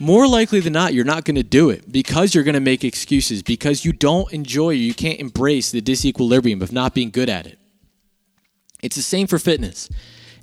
more 0.00 0.26
likely 0.26 0.60
than 0.60 0.72
not 0.72 0.94
you're 0.94 1.04
not 1.04 1.24
going 1.24 1.34
to 1.34 1.42
do 1.42 1.70
it 1.70 1.90
because 1.90 2.34
you're 2.34 2.44
going 2.44 2.54
to 2.54 2.60
make 2.60 2.84
excuses 2.84 3.42
because 3.42 3.84
you 3.84 3.92
don't 3.92 4.32
enjoy 4.32 4.70
you 4.70 4.94
can't 4.94 5.20
embrace 5.20 5.70
the 5.70 5.82
disequilibrium 5.82 6.62
of 6.62 6.72
not 6.72 6.94
being 6.94 7.10
good 7.10 7.28
at 7.28 7.46
it. 7.46 7.58
It's 8.82 8.96
the 8.96 9.02
same 9.02 9.26
for 9.26 9.38
fitness. 9.38 9.90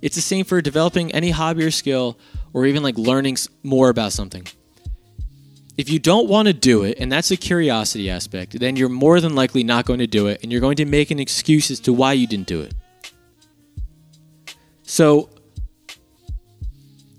It's 0.02 0.16
the 0.16 0.22
same 0.22 0.46
for 0.46 0.62
developing 0.62 1.12
any 1.12 1.32
hobby 1.32 1.64
or 1.66 1.72
skill 1.72 2.20
or 2.54 2.66
even 2.66 2.84
like 2.84 2.98
learning 2.98 3.38
more 3.64 3.90
about 3.90 4.12
something 4.12 4.46
if 5.78 5.90
you 5.90 6.00
don't 6.00 6.30
want 6.30 6.48
to 6.48 6.54
do 6.54 6.84
it, 6.84 6.98
and 7.00 7.12
that's 7.12 7.32
a 7.32 7.38
curiosity 7.38 8.10
aspect, 8.10 8.58
then 8.60 8.76
you're 8.76 8.90
more 8.90 9.20
than 9.20 9.36
likely 9.36 9.64
not 9.64 9.86
going 9.86 10.00
to 10.00 10.08
do 10.08 10.28
it, 10.28 10.42
and 10.42 10.52
you're 10.52 10.62
going 10.62 10.78
to 10.78 10.86
make 10.86 11.12
an 11.12 11.20
excuse 11.20 11.70
as 11.70 11.80
to 11.82 11.94
why 11.94 12.14
you 12.14 12.28
didn't 12.28 12.48
do 12.48 12.62
it. 12.62 12.74
So, 14.84 15.30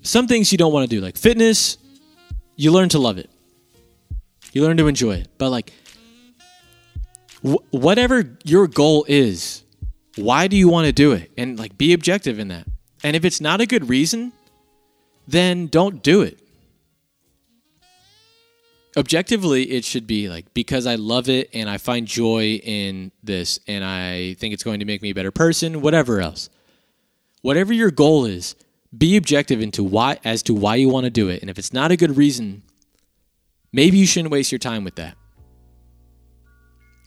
some 0.01 0.27
things 0.27 0.51
you 0.51 0.57
don't 0.57 0.73
want 0.73 0.89
to 0.89 0.95
do, 0.95 1.01
like 1.01 1.17
fitness, 1.17 1.77
you 2.55 2.71
learn 2.71 2.89
to 2.89 2.99
love 2.99 3.19
it, 3.19 3.29
you 4.53 4.63
learn 4.63 4.77
to 4.77 4.87
enjoy 4.87 5.15
it. 5.17 5.27
But, 5.37 5.51
like, 5.51 5.71
wh- 7.43 7.61
whatever 7.71 8.37
your 8.43 8.67
goal 8.67 9.05
is, 9.07 9.63
why 10.15 10.47
do 10.47 10.57
you 10.57 10.67
want 10.67 10.87
to 10.87 10.91
do 10.91 11.11
it? 11.11 11.29
And, 11.37 11.59
like, 11.59 11.77
be 11.77 11.93
objective 11.93 12.39
in 12.39 12.47
that. 12.47 12.65
And 13.03 13.15
if 13.15 13.23
it's 13.23 13.39
not 13.39 13.61
a 13.61 13.67
good 13.67 13.87
reason, 13.87 14.31
then 15.27 15.67
don't 15.67 16.01
do 16.01 16.21
it 16.21 16.39
objectively 18.97 19.71
it 19.71 19.85
should 19.85 20.07
be 20.07 20.27
like 20.27 20.51
because 20.53 20.87
i 20.87 20.95
love 20.95 21.29
it 21.29 21.49
and 21.53 21.69
i 21.69 21.77
find 21.77 22.07
joy 22.07 22.59
in 22.63 23.11
this 23.23 23.59
and 23.67 23.83
i 23.83 24.33
think 24.39 24.53
it's 24.53 24.63
going 24.63 24.79
to 24.79 24.85
make 24.85 25.01
me 25.03 25.11
a 25.11 25.13
better 25.13 25.31
person 25.31 25.81
whatever 25.81 26.19
else. 26.19 26.49
Whatever 27.43 27.71
your 27.71 27.91
goal 27.91 28.25
is 28.25 28.55
be 28.97 29.15
objective 29.15 29.61
into 29.61 29.83
why 29.83 30.17
as 30.25 30.41
to 30.43 30.53
why 30.53 30.75
you 30.75 30.89
want 30.89 31.03
to 31.03 31.09
do 31.09 31.29
it. 31.29 31.41
And 31.41 31.49
if 31.49 31.59
it's 31.59 31.71
not 31.71 31.91
a 31.91 31.97
good 31.97 32.17
reason 32.17 32.63
maybe 33.71 33.97
you 33.97 34.07
shouldn't 34.07 34.31
waste 34.31 34.51
your 34.51 34.59
time 34.59 34.83
with 34.83 34.95
that. 34.95 35.15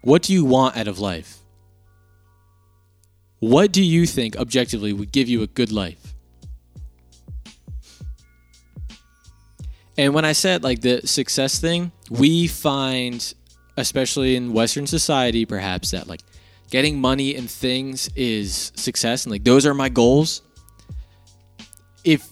What 0.02 0.22
do 0.22 0.32
you 0.32 0.44
want 0.44 0.76
out 0.76 0.88
of 0.88 0.98
life? 0.98 1.38
What 3.40 3.72
do 3.72 3.82
you 3.82 4.06
think 4.06 4.36
objectively 4.36 4.92
would 4.92 5.12
give 5.12 5.28
you 5.28 5.42
a 5.42 5.46
good 5.46 5.72
life 5.72 6.09
And 10.00 10.14
when 10.14 10.24
I 10.24 10.32
said 10.32 10.64
like 10.64 10.80
the 10.80 11.06
success 11.06 11.60
thing, 11.60 11.92
we 12.08 12.46
find, 12.46 13.34
especially 13.76 14.34
in 14.34 14.54
Western 14.54 14.86
society, 14.86 15.44
perhaps 15.44 15.90
that 15.90 16.08
like 16.08 16.22
getting 16.70 16.98
money 16.98 17.36
and 17.36 17.50
things 17.50 18.08
is 18.16 18.72
success, 18.76 19.26
and 19.26 19.30
like 19.30 19.44
those 19.44 19.66
are 19.66 19.74
my 19.74 19.90
goals. 19.90 20.40
If 22.02 22.26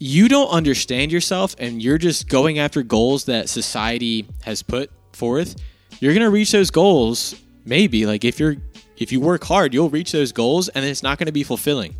you 0.00 0.28
don't 0.28 0.48
understand 0.48 1.12
yourself 1.12 1.54
and 1.60 1.80
you're 1.80 1.96
just 1.96 2.28
going 2.28 2.58
after 2.58 2.82
goals 2.82 3.26
that 3.26 3.48
society 3.48 4.26
has 4.42 4.64
put 4.64 4.90
forth, 5.12 5.54
you're 6.00 6.14
gonna 6.14 6.28
reach 6.28 6.50
those 6.50 6.72
goals. 6.72 7.36
Maybe 7.64 8.04
like 8.04 8.24
if 8.24 8.40
you're 8.40 8.56
if 8.96 9.12
you 9.12 9.20
work 9.20 9.44
hard, 9.44 9.72
you'll 9.72 9.90
reach 9.90 10.10
those 10.10 10.32
goals, 10.32 10.70
and 10.70 10.84
it's 10.84 11.04
not 11.04 11.18
gonna 11.18 11.30
be 11.30 11.44
fulfilling. 11.44 11.94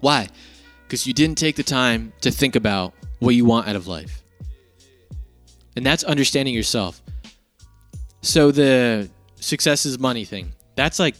Why? 0.00 0.26
Because 0.82 1.06
you 1.06 1.14
didn't 1.14 1.38
take 1.38 1.54
the 1.54 1.62
time 1.62 2.12
to 2.22 2.32
think 2.32 2.56
about 2.56 2.92
what 3.20 3.36
you 3.36 3.44
want 3.44 3.68
out 3.68 3.76
of 3.76 3.86
life. 3.86 4.21
And 5.76 5.84
that's 5.86 6.04
understanding 6.04 6.54
yourself. 6.54 7.00
So 8.20 8.50
the 8.50 9.10
success 9.36 9.84
is 9.86 9.98
money 9.98 10.24
thing. 10.24 10.52
That's 10.76 10.98
like 10.98 11.16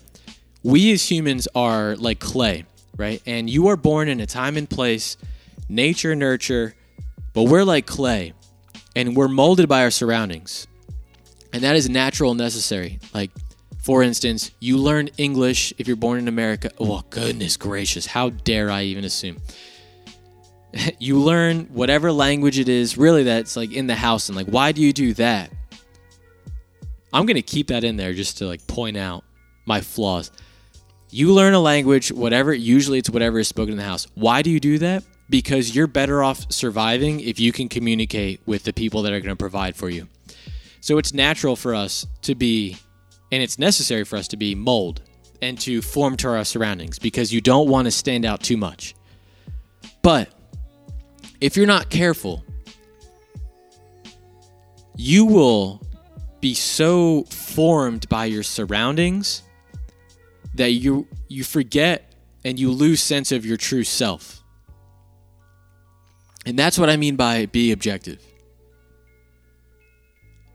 we 0.62 0.92
as 0.92 1.10
humans 1.10 1.48
are 1.54 1.96
like 1.96 2.20
clay, 2.20 2.64
right? 2.96 3.20
And 3.26 3.50
you 3.50 3.68
are 3.68 3.76
born 3.76 4.08
in 4.08 4.20
a 4.20 4.26
time 4.26 4.56
and 4.56 4.68
place, 4.68 5.16
nature, 5.68 6.14
nurture, 6.14 6.74
but 7.32 7.44
we're 7.44 7.64
like 7.64 7.86
clay 7.86 8.34
and 8.94 9.16
we're 9.16 9.28
molded 9.28 9.68
by 9.68 9.82
our 9.82 9.90
surroundings. 9.90 10.66
And 11.52 11.62
that 11.64 11.76
is 11.76 11.88
natural 11.88 12.30
and 12.30 12.40
necessary. 12.40 12.98
Like, 13.12 13.30
for 13.82 14.02
instance, 14.02 14.52
you 14.60 14.78
learn 14.78 15.08
English 15.18 15.74
if 15.76 15.88
you're 15.88 15.96
born 15.96 16.18
in 16.18 16.28
America. 16.28 16.70
Oh, 16.78 17.02
goodness 17.10 17.56
gracious. 17.56 18.06
How 18.06 18.30
dare 18.30 18.70
I 18.70 18.82
even 18.84 19.04
assume? 19.04 19.38
you 20.98 21.18
learn 21.18 21.66
whatever 21.66 22.12
language 22.12 22.58
it 22.58 22.68
is, 22.68 22.96
really, 22.96 23.24
that's 23.24 23.56
like 23.56 23.72
in 23.72 23.86
the 23.86 23.94
house. 23.94 24.28
And 24.28 24.36
like, 24.36 24.46
why 24.46 24.72
do 24.72 24.80
you 24.80 24.92
do 24.92 25.14
that? 25.14 25.52
I'm 27.12 27.26
to 27.26 27.42
keep 27.42 27.68
that 27.68 27.84
in 27.84 27.96
there 27.96 28.14
just 28.14 28.38
to 28.38 28.46
like 28.46 28.66
point 28.66 28.96
out 28.96 29.24
my 29.66 29.80
flaws. 29.80 30.30
You 31.10 31.32
learn 31.34 31.52
a 31.52 31.60
language, 31.60 32.10
whatever, 32.10 32.54
usually 32.54 32.98
it's 32.98 33.10
whatever 33.10 33.38
is 33.38 33.48
spoken 33.48 33.72
in 33.72 33.76
the 33.76 33.84
house. 33.84 34.06
Why 34.14 34.40
do 34.40 34.50
you 34.50 34.60
do 34.60 34.78
that? 34.78 35.04
Because 35.28 35.74
you're 35.74 35.86
better 35.86 36.22
off 36.22 36.50
surviving 36.50 37.20
if 37.20 37.38
you 37.38 37.52
can 37.52 37.68
communicate 37.68 38.40
with 38.46 38.64
the 38.64 38.72
people 38.72 39.02
that 39.02 39.12
are 39.12 39.20
going 39.20 39.28
to 39.28 39.36
provide 39.36 39.76
for 39.76 39.90
you. 39.90 40.08
So 40.80 40.96
it's 40.96 41.12
natural 41.12 41.54
for 41.54 41.74
us 41.74 42.06
to 42.22 42.34
be, 42.34 42.78
and 43.30 43.42
it's 43.42 43.58
necessary 43.58 44.04
for 44.04 44.16
us 44.16 44.26
to 44.28 44.38
be 44.38 44.54
mold 44.54 45.02
and 45.42 45.58
to 45.60 45.82
form 45.82 46.16
to 46.18 46.28
our 46.28 46.44
surroundings 46.44 46.98
because 46.98 47.32
you 47.32 47.42
don't 47.42 47.68
want 47.68 47.84
to 47.84 47.90
stand 47.90 48.24
out 48.24 48.42
too 48.42 48.56
much. 48.56 48.94
But 50.00 50.32
if 51.42 51.56
you're 51.56 51.66
not 51.66 51.90
careful, 51.90 52.44
you 54.96 55.26
will 55.26 55.82
be 56.40 56.54
so 56.54 57.24
formed 57.24 58.08
by 58.08 58.26
your 58.26 58.44
surroundings 58.44 59.42
that 60.54 60.70
you 60.70 61.08
you 61.26 61.42
forget 61.42 62.14
and 62.44 62.60
you 62.60 62.70
lose 62.70 63.00
sense 63.00 63.32
of 63.32 63.44
your 63.44 63.56
true 63.56 63.82
self. 63.82 64.44
And 66.46 66.56
that's 66.56 66.78
what 66.78 66.88
I 66.88 66.96
mean 66.96 67.16
by 67.16 67.46
be 67.46 67.72
objective. 67.72 68.24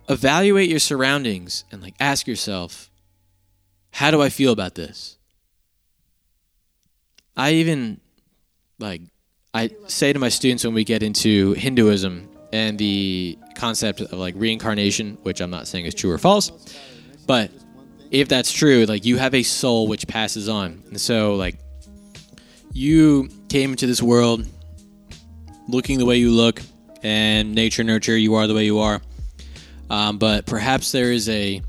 Evaluate 0.08 0.70
your 0.70 0.80
surroundings 0.80 1.66
and 1.70 1.82
like 1.82 1.96
ask 2.00 2.28
yourself, 2.28 2.90
how 3.92 4.10
do 4.10 4.22
I 4.22 4.30
feel 4.30 4.54
about 4.54 4.76
this? 4.76 5.18
I 7.36 7.52
even 7.52 8.00
like 8.80 9.02
I 9.58 9.72
say 9.88 10.14
to 10.14 10.20
my 10.20 10.30
students 10.30 10.64
when 10.64 10.76
we 10.76 10.84
get 10.84 11.02
into 11.02 11.54
Hinduism 11.54 12.30
and 12.54 12.78
the 12.78 13.40
concept 13.56 14.02
of 14.02 14.14
like 14.14 14.36
reincarnation, 14.38 15.18
which 15.24 15.42
I'm 15.42 15.50
not 15.50 15.68
saying 15.68 15.88
is 15.88 15.96
true 15.96 16.12
or 16.12 16.20
false, 16.20 16.52
but 17.26 17.50
if 18.12 18.28
that's 18.28 18.52
true, 18.52 18.86
like 18.86 19.04
you 19.04 19.18
have 19.18 19.34
a 19.34 19.42
soul 19.42 19.88
which 19.88 20.08
passes 20.08 20.48
on. 20.48 20.84
And 20.90 21.02
so 21.02 21.34
like 21.34 21.58
you 22.72 23.30
came 23.50 23.72
into 23.72 23.88
this 23.88 24.00
world 24.00 24.46
looking 25.68 25.98
the 25.98 26.06
way 26.06 26.18
you 26.18 26.30
look 26.30 26.62
and 27.02 27.56
nature 27.56 27.84
nurture 27.84 28.16
you 28.16 28.36
are 28.36 28.46
the 28.46 28.54
way 28.54 28.66
you 28.66 28.78
are. 28.78 29.02
Um, 29.90 30.20
but 30.20 30.46
perhaps 30.46 30.92
there 30.92 31.12
is 31.12 31.30
a 31.30 31.64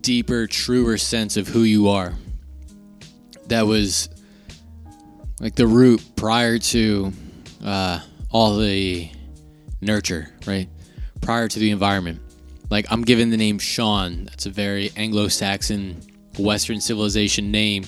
deeper, 0.00 0.46
truer 0.46 0.96
sense 0.96 1.36
of 1.36 1.48
who 1.48 1.64
you 1.64 1.88
are 1.88 2.14
that 3.48 3.66
was 3.66 4.08
like 5.40 5.54
the 5.54 5.66
root 5.66 6.02
prior 6.16 6.58
to 6.58 7.12
uh, 7.64 8.00
all 8.30 8.58
the 8.58 9.10
nurture, 9.80 10.28
right? 10.46 10.68
Prior 11.20 11.48
to 11.48 11.58
the 11.58 11.70
environment. 11.70 12.20
Like 12.70 12.86
I'm 12.90 13.02
given 13.02 13.30
the 13.30 13.36
name 13.36 13.58
Sean. 13.58 14.26
That's 14.26 14.46
a 14.46 14.50
very 14.50 14.92
Anglo-Saxon, 14.96 16.02
Western 16.38 16.80
civilization 16.80 17.50
name. 17.50 17.84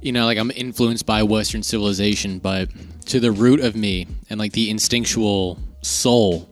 You 0.00 0.12
know, 0.12 0.24
like 0.24 0.38
I'm 0.38 0.50
influenced 0.50 1.06
by 1.06 1.22
Western 1.22 1.62
civilization, 1.62 2.38
but 2.38 2.70
to 3.06 3.20
the 3.20 3.30
root 3.30 3.60
of 3.60 3.76
me 3.76 4.06
and 4.30 4.40
like 4.40 4.52
the 4.52 4.70
instinctual 4.70 5.58
soul 5.82 6.48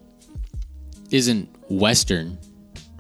isn't 1.11 1.49
Western, 1.69 2.39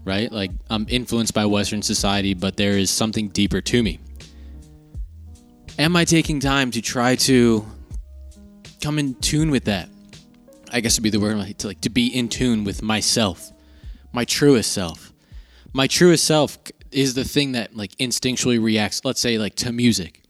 right? 0.05 0.31
Like 0.33 0.51
I'm 0.71 0.87
influenced 0.89 1.35
by 1.35 1.47
Western 1.47 1.83
society, 1.83 2.35
but 2.35 2.57
there 2.57 2.73
is 2.73 2.91
something 2.91 3.29
deeper 3.29 3.61
to 3.61 3.83
me. 3.83 4.01
Am 5.79 5.95
I 5.95 6.07
taking 6.07 6.41
time 6.41 6.71
to 6.71 6.81
try 6.81 7.17
to 7.17 7.67
come 8.81 8.99
in 8.99 9.15
tune 9.17 9.51
with 9.51 9.65
that? 9.65 9.91
I 10.73 10.81
guess 10.81 10.97
would 10.97 11.03
be 11.03 11.11
the 11.11 11.21
word 11.21 11.37
like, 11.37 11.59
to 11.59 11.67
like 11.67 11.83
to 11.83 11.91
be 11.91 12.07
in 12.07 12.31
tune 12.31 12.65
with 12.65 12.83
myself, 12.83 13.51
my 14.11 14.25
truest 14.25 14.73
self. 14.73 15.13
My 15.75 15.87
truest 15.87 16.25
self 16.25 16.57
is 16.93 17.13
the 17.13 17.25
thing 17.25 17.53
that 17.53 17.77
like 17.77 17.91
instinctually 17.97 18.63
reacts. 18.63 19.05
Let's 19.05 19.21
say 19.21 19.37
like 19.37 19.55
to 19.57 19.71
music. 19.71 20.23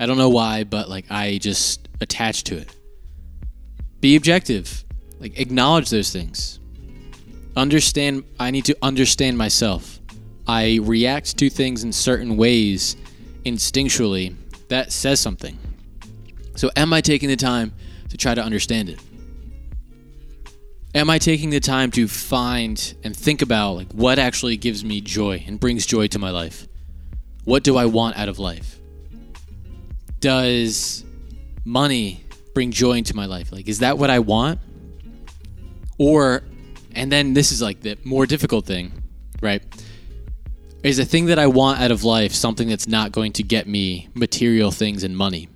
I 0.00 0.06
don't 0.06 0.18
know 0.18 0.30
why, 0.30 0.64
but 0.64 0.88
like 0.88 1.04
I 1.10 1.38
just 1.38 1.88
attach 2.00 2.42
to 2.44 2.56
it. 2.56 2.74
Be 4.00 4.16
objective. 4.16 4.84
Like 5.20 5.38
acknowledge 5.38 5.90
those 5.90 6.12
things. 6.12 6.58
Understand 7.56 8.24
I 8.40 8.50
need 8.50 8.64
to 8.64 8.76
understand 8.82 9.38
myself. 9.38 10.00
I 10.48 10.80
react 10.82 11.38
to 11.38 11.48
things 11.48 11.84
in 11.84 11.92
certain 11.92 12.36
ways 12.36 12.96
instinctually. 13.44 14.34
That 14.68 14.92
says 14.92 15.20
something. 15.20 15.58
So 16.56 16.70
am 16.76 16.92
I 16.92 17.00
taking 17.00 17.28
the 17.28 17.36
time 17.36 17.72
to 18.10 18.16
try 18.16 18.34
to 18.34 18.42
understand 18.42 18.88
it? 18.88 19.00
Am 20.94 21.10
I 21.10 21.18
taking 21.18 21.50
the 21.50 21.60
time 21.60 21.90
to 21.92 22.08
find 22.08 22.94
and 23.04 23.14
think 23.14 23.42
about 23.42 23.72
like 23.72 23.92
what 23.92 24.18
actually 24.18 24.56
gives 24.56 24.84
me 24.84 25.00
joy 25.00 25.44
and 25.46 25.60
brings 25.60 25.86
joy 25.86 26.08
to 26.08 26.18
my 26.18 26.30
life? 26.30 26.66
What 27.44 27.62
do 27.62 27.76
I 27.76 27.86
want 27.86 28.16
out 28.18 28.28
of 28.28 28.38
life? 28.38 28.78
Does 30.20 31.04
money 31.64 32.24
bring 32.54 32.70
joy 32.70 32.94
into 32.94 33.14
my 33.14 33.26
life? 33.26 33.52
Like 33.52 33.68
is 33.68 33.80
that 33.80 33.98
what 33.98 34.10
I 34.10 34.18
want? 34.18 34.60
Or 35.98 36.42
and 36.94 37.12
then 37.12 37.34
this 37.34 37.52
is 37.52 37.62
like 37.62 37.82
the 37.82 37.96
more 38.04 38.26
difficult 38.26 38.66
thing, 38.66 38.92
right? 39.40 39.62
Is 40.84 41.00
a 41.00 41.04
thing 41.04 41.26
that 41.26 41.40
I 41.40 41.48
want 41.48 41.80
out 41.80 41.90
of 41.90 42.04
life 42.04 42.32
something 42.32 42.68
that's 42.68 42.86
not 42.86 43.10
going 43.10 43.32
to 43.32 43.42
get 43.42 43.66
me 43.66 44.08
material 44.14 44.70
things 44.70 45.02
and 45.02 45.16
money? 45.16 45.48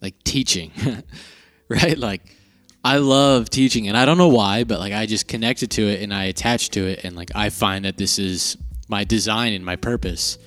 Like 0.00 0.14
teaching, 0.22 0.70
right? 1.68 1.98
Like 1.98 2.22
I 2.84 2.98
love 2.98 3.50
teaching, 3.50 3.88
and 3.88 3.96
I 3.96 4.04
don't 4.04 4.18
know 4.18 4.28
why, 4.28 4.62
but 4.62 4.78
like 4.78 4.92
I 4.92 5.06
just 5.06 5.26
connected 5.26 5.72
to 5.72 5.82
it 5.82 6.00
and 6.00 6.14
I 6.14 6.24
attached 6.24 6.74
to 6.74 6.86
it, 6.86 7.02
and 7.02 7.16
like 7.16 7.32
I 7.34 7.50
find 7.50 7.84
that 7.84 7.96
this 7.96 8.20
is 8.20 8.56
my 8.88 9.02
design 9.02 9.52
and 9.52 9.64
my 9.64 9.74
purpose. 9.74 10.38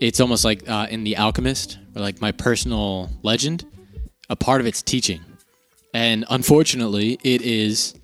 It's 0.00 0.18
almost 0.18 0.44
like 0.44 0.68
uh, 0.68 0.88
in 0.90 1.04
The 1.04 1.16
Alchemist, 1.16 1.78
or 1.94 2.02
like 2.02 2.20
my 2.20 2.32
personal 2.32 3.10
legend. 3.22 3.64
A 4.28 4.34
part 4.34 4.60
of 4.60 4.66
it's 4.66 4.82
teaching, 4.82 5.20
and 5.92 6.24
unfortunately, 6.30 7.18
it 7.22 7.42
is 7.42 7.94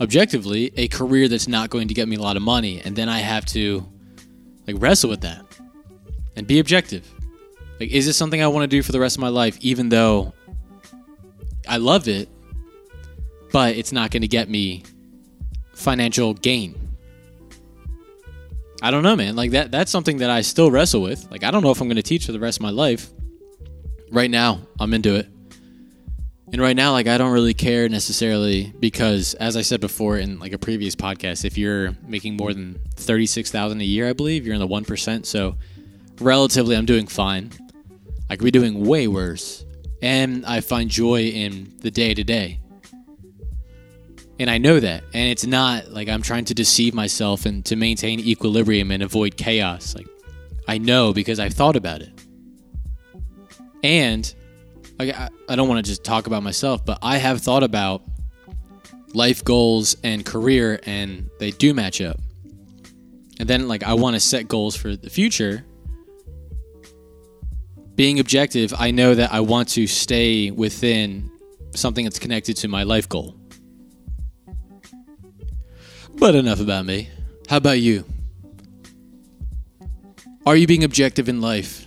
objectively 0.00 0.72
a 0.76 0.88
career 0.88 1.28
that's 1.28 1.48
not 1.48 1.70
going 1.70 1.88
to 1.88 1.94
get 1.94 2.08
me 2.08 2.16
a 2.16 2.20
lot 2.20 2.36
of 2.36 2.42
money, 2.42 2.80
and 2.84 2.96
then 2.96 3.08
I 3.08 3.18
have 3.18 3.44
to 3.46 3.86
like 4.66 4.76
wrestle 4.78 5.10
with 5.10 5.20
that 5.22 5.44
and 6.36 6.46
be 6.46 6.58
objective. 6.58 7.08
Like, 7.78 7.90
is 7.90 8.06
this 8.06 8.16
something 8.16 8.42
I 8.42 8.46
want 8.46 8.64
to 8.64 8.76
do 8.76 8.82
for 8.82 8.92
the 8.92 9.00
rest 9.00 9.16
of 9.16 9.20
my 9.20 9.28
life, 9.28 9.58
even 9.60 9.88
though 9.88 10.34
I 11.68 11.78
love 11.78 12.08
it? 12.08 12.28
but 13.52 13.76
it's 13.76 13.92
not 13.92 14.10
going 14.10 14.22
to 14.22 14.28
get 14.28 14.48
me 14.48 14.84
financial 15.74 16.34
gain. 16.34 16.76
I 18.82 18.90
don't 18.90 19.02
know, 19.02 19.16
man. 19.16 19.36
Like 19.36 19.50
that 19.50 19.70
that's 19.70 19.90
something 19.90 20.18
that 20.18 20.30
I 20.30 20.40
still 20.40 20.70
wrestle 20.70 21.02
with. 21.02 21.30
Like 21.30 21.44
I 21.44 21.50
don't 21.50 21.62
know 21.62 21.70
if 21.70 21.80
I'm 21.80 21.88
going 21.88 21.96
to 21.96 22.02
teach 22.02 22.26
for 22.26 22.32
the 22.32 22.40
rest 22.40 22.58
of 22.58 22.62
my 22.62 22.70
life. 22.70 23.10
Right 24.10 24.30
now, 24.30 24.60
I'm 24.78 24.94
into 24.94 25.14
it. 25.14 25.28
And 26.52 26.60
right 26.60 26.74
now 26.74 26.92
like 26.92 27.06
I 27.06 27.16
don't 27.16 27.32
really 27.32 27.54
care 27.54 27.88
necessarily 27.88 28.72
because 28.80 29.34
as 29.34 29.56
I 29.56 29.62
said 29.62 29.80
before 29.80 30.18
in 30.18 30.38
like 30.38 30.52
a 30.52 30.58
previous 30.58 30.96
podcast, 30.96 31.44
if 31.44 31.56
you're 31.56 31.96
making 32.06 32.36
more 32.36 32.52
than 32.52 32.80
36,000 32.96 33.80
a 33.80 33.84
year, 33.84 34.08
I 34.08 34.12
believe, 34.12 34.44
you're 34.44 34.54
in 34.54 34.60
the 34.60 34.66
1%, 34.66 35.26
so 35.26 35.56
relatively 36.20 36.76
I'm 36.76 36.86
doing 36.86 37.06
fine. 37.06 37.52
I 38.28 38.36
could 38.36 38.44
be 38.44 38.50
doing 38.50 38.84
way 38.84 39.06
worse. 39.08 39.64
And 40.02 40.46
I 40.46 40.60
find 40.60 40.88
joy 40.90 41.24
in 41.24 41.74
the 41.80 41.90
day 41.90 42.14
to 42.14 42.24
day 42.24 42.60
and 44.40 44.48
I 44.48 44.56
know 44.56 44.80
that. 44.80 45.04
And 45.12 45.30
it's 45.30 45.44
not 45.44 45.90
like 45.90 46.08
I'm 46.08 46.22
trying 46.22 46.46
to 46.46 46.54
deceive 46.54 46.94
myself 46.94 47.44
and 47.44 47.62
to 47.66 47.76
maintain 47.76 48.18
equilibrium 48.18 48.90
and 48.90 49.02
avoid 49.02 49.36
chaos. 49.36 49.94
Like 49.94 50.08
I 50.66 50.78
know 50.78 51.12
because 51.12 51.38
I've 51.38 51.52
thought 51.52 51.76
about 51.76 52.00
it. 52.00 52.10
And 53.84 54.34
like 55.00 55.18
I, 55.18 55.28
I 55.48 55.56
don't 55.56 55.68
want 55.68 55.84
to 55.84 55.90
just 55.90 56.04
talk 56.04 56.26
about 56.26 56.42
myself, 56.42 56.84
but 56.84 56.98
I 57.02 57.16
have 57.16 57.40
thought 57.40 57.62
about 57.62 58.02
life 59.14 59.42
goals 59.42 59.96
and 60.04 60.24
career 60.24 60.78
and 60.84 61.30
they 61.38 61.50
do 61.50 61.72
match 61.72 62.00
up. 62.00 62.18
And 63.38 63.48
then 63.48 63.66
like 63.66 63.82
I 63.82 63.94
want 63.94 64.14
to 64.16 64.20
set 64.20 64.46
goals 64.46 64.76
for 64.76 64.96
the 64.96 65.08
future. 65.08 65.64
Being 67.94 68.20
objective, 68.20 68.74
I 68.78 68.90
know 68.90 69.14
that 69.14 69.32
I 69.32 69.40
want 69.40 69.68
to 69.70 69.86
stay 69.86 70.50
within 70.50 71.30
something 71.74 72.04
that's 72.04 72.18
connected 72.18 72.56
to 72.58 72.68
my 72.68 72.82
life 72.82 73.08
goal. 73.08 73.36
But 76.16 76.34
enough 76.34 76.60
about 76.60 76.84
me. 76.84 77.08
How 77.48 77.56
about 77.56 77.80
you? 77.80 78.04
Are 80.44 80.56
you 80.56 80.66
being 80.66 80.84
objective 80.84 81.28
in 81.28 81.40
life 81.40 81.86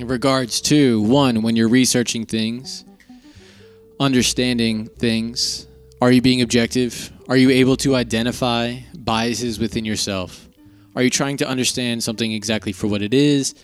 in 0.00 0.08
regards 0.08 0.62
to 0.62 1.02
one, 1.02 1.42
when 1.42 1.56
you're 1.56 1.68
researching 1.68 2.24
things, 2.24 2.86
understanding 3.98 4.86
things? 4.86 5.66
Are 6.00 6.10
you 6.10 6.22
being 6.22 6.40
objective? 6.40 7.12
Are 7.28 7.36
you 7.36 7.50
able 7.50 7.76
to 7.78 7.94
identify 7.94 8.78
biases 8.96 9.58
within 9.58 9.84
yourself? 9.84 10.48
Are 10.96 11.02
you 11.02 11.10
trying 11.10 11.36
to 11.38 11.46
understand 11.46 12.02
something 12.02 12.32
exactly 12.32 12.72
for 12.72 12.86
what 12.86 13.02
it 13.02 13.12
is? 13.12 13.54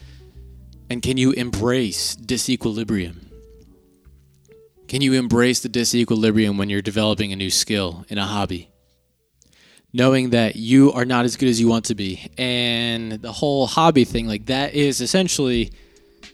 And 0.91 1.01
can 1.01 1.17
you 1.17 1.33
embrace 1.33 2.15
disequilibrium? 2.15 3.17
Can 4.89 5.01
you 5.01 5.15
embrace 5.15 5.61
the 5.61 5.71
disequilibrium 5.71 6.59
when 6.59 6.69
you're 6.69 6.83
developing 6.83 7.33
a 7.33 7.37
new 7.37 7.51
skill 7.51 8.05
in 8.11 8.19
a 8.19 8.27
hobby? 8.27 8.69
Knowing 9.95 10.31
that 10.31 10.55
you 10.55 10.93
are 10.93 11.07
not 11.07 11.25
as 11.25 11.37
good 11.37 11.49
as 11.49 11.59
you 11.59 11.67
want 11.67 11.87
to 11.87 11.95
be. 11.95 12.31
And 12.37 13.13
the 13.13 13.33
whole 13.33 13.67
hobby 13.67 14.05
thing, 14.05 14.29
like 14.29 14.47
that 14.47 14.75
is 14.75 15.01
essentially 15.01 15.73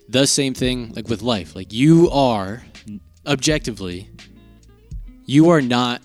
the 0.09 0.27
same 0.27 0.55
thing 0.55 0.93
like 0.95 1.09
with 1.09 1.23
life. 1.23 1.55
Like 1.55 1.73
you 1.73 2.11
are 2.11 2.63
objectively, 3.27 4.11
you 5.27 5.51
are 5.51 5.61
not 5.61 6.03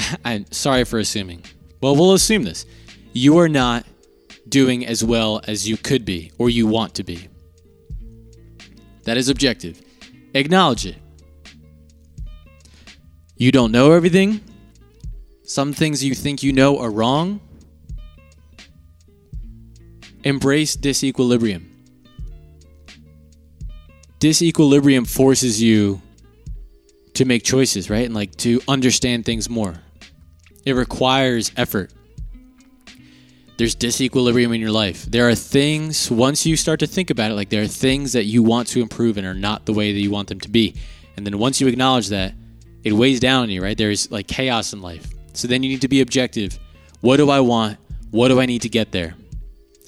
I'm 0.24 0.50
sorry 0.50 0.84
for 0.84 0.98
assuming. 0.98 1.44
Well, 1.80 1.96
we'll 1.96 2.14
assume 2.14 2.44
this. 2.44 2.66
You 3.12 3.38
are 3.38 3.48
not 3.48 3.86
doing 4.48 4.86
as 4.86 5.04
well 5.04 5.40
as 5.46 5.68
you 5.68 5.76
could 5.76 6.04
be 6.04 6.32
or 6.38 6.50
you 6.50 6.66
want 6.66 6.94
to 6.96 7.04
be. 7.04 7.28
That 9.04 9.16
is 9.16 9.28
objective. 9.28 9.80
Acknowledge 10.34 10.86
it. 10.86 10.96
You 13.36 13.50
don't 13.50 13.72
know 13.72 13.92
everything. 13.92 14.40
Some 15.44 15.72
things 15.72 16.04
you 16.04 16.14
think 16.14 16.42
you 16.42 16.52
know 16.52 16.78
are 16.78 16.90
wrong. 16.90 17.40
Embrace 20.22 20.76
disequilibrium. 20.76 21.69
Disequilibrium 24.20 25.08
forces 25.08 25.62
you 25.62 26.00
to 27.14 27.24
make 27.24 27.42
choices, 27.42 27.90
right? 27.90 28.04
And 28.04 28.14
like 28.14 28.36
to 28.36 28.60
understand 28.68 29.24
things 29.24 29.48
more. 29.48 29.74
It 30.64 30.74
requires 30.74 31.50
effort. 31.56 31.92
There's 33.56 33.74
disequilibrium 33.74 34.54
in 34.54 34.60
your 34.60 34.70
life. 34.70 35.04
There 35.04 35.28
are 35.28 35.34
things, 35.34 36.10
once 36.10 36.46
you 36.46 36.56
start 36.56 36.80
to 36.80 36.86
think 36.86 37.10
about 37.10 37.30
it, 37.30 37.34
like 37.34 37.48
there 37.48 37.62
are 37.62 37.66
things 37.66 38.12
that 38.12 38.24
you 38.24 38.42
want 38.42 38.68
to 38.68 38.80
improve 38.80 39.16
and 39.18 39.26
are 39.26 39.34
not 39.34 39.66
the 39.66 39.72
way 39.72 39.92
that 39.92 40.00
you 40.00 40.10
want 40.10 40.28
them 40.28 40.40
to 40.40 40.48
be. 40.48 40.74
And 41.16 41.26
then 41.26 41.38
once 41.38 41.60
you 41.60 41.66
acknowledge 41.66 42.08
that, 42.08 42.34
it 42.84 42.92
weighs 42.92 43.20
down 43.20 43.44
on 43.44 43.50
you, 43.50 43.62
right? 43.62 43.76
There's 43.76 44.10
like 44.10 44.26
chaos 44.26 44.72
in 44.72 44.80
life. 44.80 45.06
So 45.32 45.48
then 45.48 45.62
you 45.62 45.68
need 45.68 45.82
to 45.82 45.88
be 45.88 46.00
objective. 46.00 46.58
What 47.00 47.16
do 47.18 47.28
I 47.30 47.40
want? 47.40 47.78
What 48.10 48.28
do 48.28 48.40
I 48.40 48.46
need 48.46 48.62
to 48.62 48.68
get 48.68 48.92
there? 48.92 49.14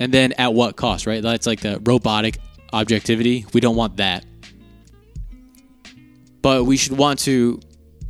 And 0.00 0.12
then 0.12 0.32
at 0.32 0.52
what 0.52 0.76
cost, 0.76 1.06
right? 1.06 1.22
That's 1.22 1.46
like 1.46 1.60
the 1.60 1.80
robotic 1.84 2.38
objectivity. 2.72 3.44
We 3.52 3.60
don't 3.60 3.76
want 3.76 3.96
that. 3.98 4.24
But 6.40 6.64
we 6.64 6.76
should 6.76 6.96
want 6.96 7.20
to 7.20 7.60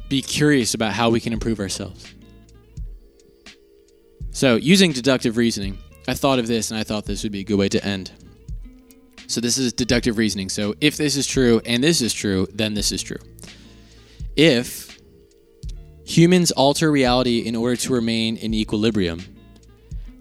be 0.09 0.23
curious 0.23 0.75
about 0.75 0.93
how 0.93 1.11
we 1.11 1.21
can 1.21 1.33
improve 1.33 1.61
ourselves. 1.61 2.15
So, 4.31 4.57
using 4.57 4.93
deductive 4.93 5.37
reasoning, 5.37 5.79
I 6.09 6.15
thought 6.15 6.39
of 6.39 6.47
this 6.47 6.71
and 6.71 6.81
I 6.81 6.85
thought 6.85 7.05
this 7.05 7.23
would 7.23 7.33
be 7.33 7.41
a 7.41 7.45
good 7.45 7.59
way 7.59 7.69
to 7.69 7.85
end. 7.85 8.13
So, 9.27 9.41
this 9.41 9.59
is 9.59 9.73
deductive 9.75 10.17
reasoning. 10.17 10.49
So, 10.49 10.75
if 10.81 10.97
this 10.97 11.17
is 11.17 11.27
true 11.27 11.61
and 11.67 11.85
this 11.85 12.01
is 12.01 12.15
true, 12.15 12.47
then 12.55 12.73
this 12.73 12.93
is 12.93 13.03
true. 13.03 13.19
If 14.37 14.99
humans 16.05 16.51
alter 16.53 16.91
reality 16.91 17.41
in 17.41 17.55
order 17.55 17.77
to 17.77 17.93
remain 17.93 18.37
in 18.37 18.55
equilibrium, 18.55 19.21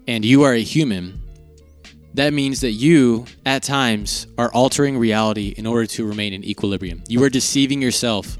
and 0.06 0.24
you 0.24 0.42
are 0.42 0.52
a 0.52 0.62
human, 0.62 1.21
that 2.14 2.32
means 2.32 2.60
that 2.60 2.72
you, 2.72 3.26
at 3.46 3.62
times, 3.62 4.26
are 4.36 4.52
altering 4.52 4.98
reality 4.98 5.54
in 5.56 5.66
order 5.66 5.86
to 5.86 6.06
remain 6.06 6.32
in 6.32 6.44
equilibrium. 6.44 7.02
You 7.08 7.22
are 7.24 7.30
deceiving 7.30 7.80
yourself 7.80 8.38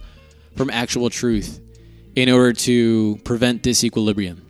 from 0.56 0.68
actual 0.68 1.08
truth 1.08 1.60
in 2.14 2.28
order 2.28 2.52
to 2.52 3.18
prevent 3.24 3.62
disequilibrium. 3.62 4.40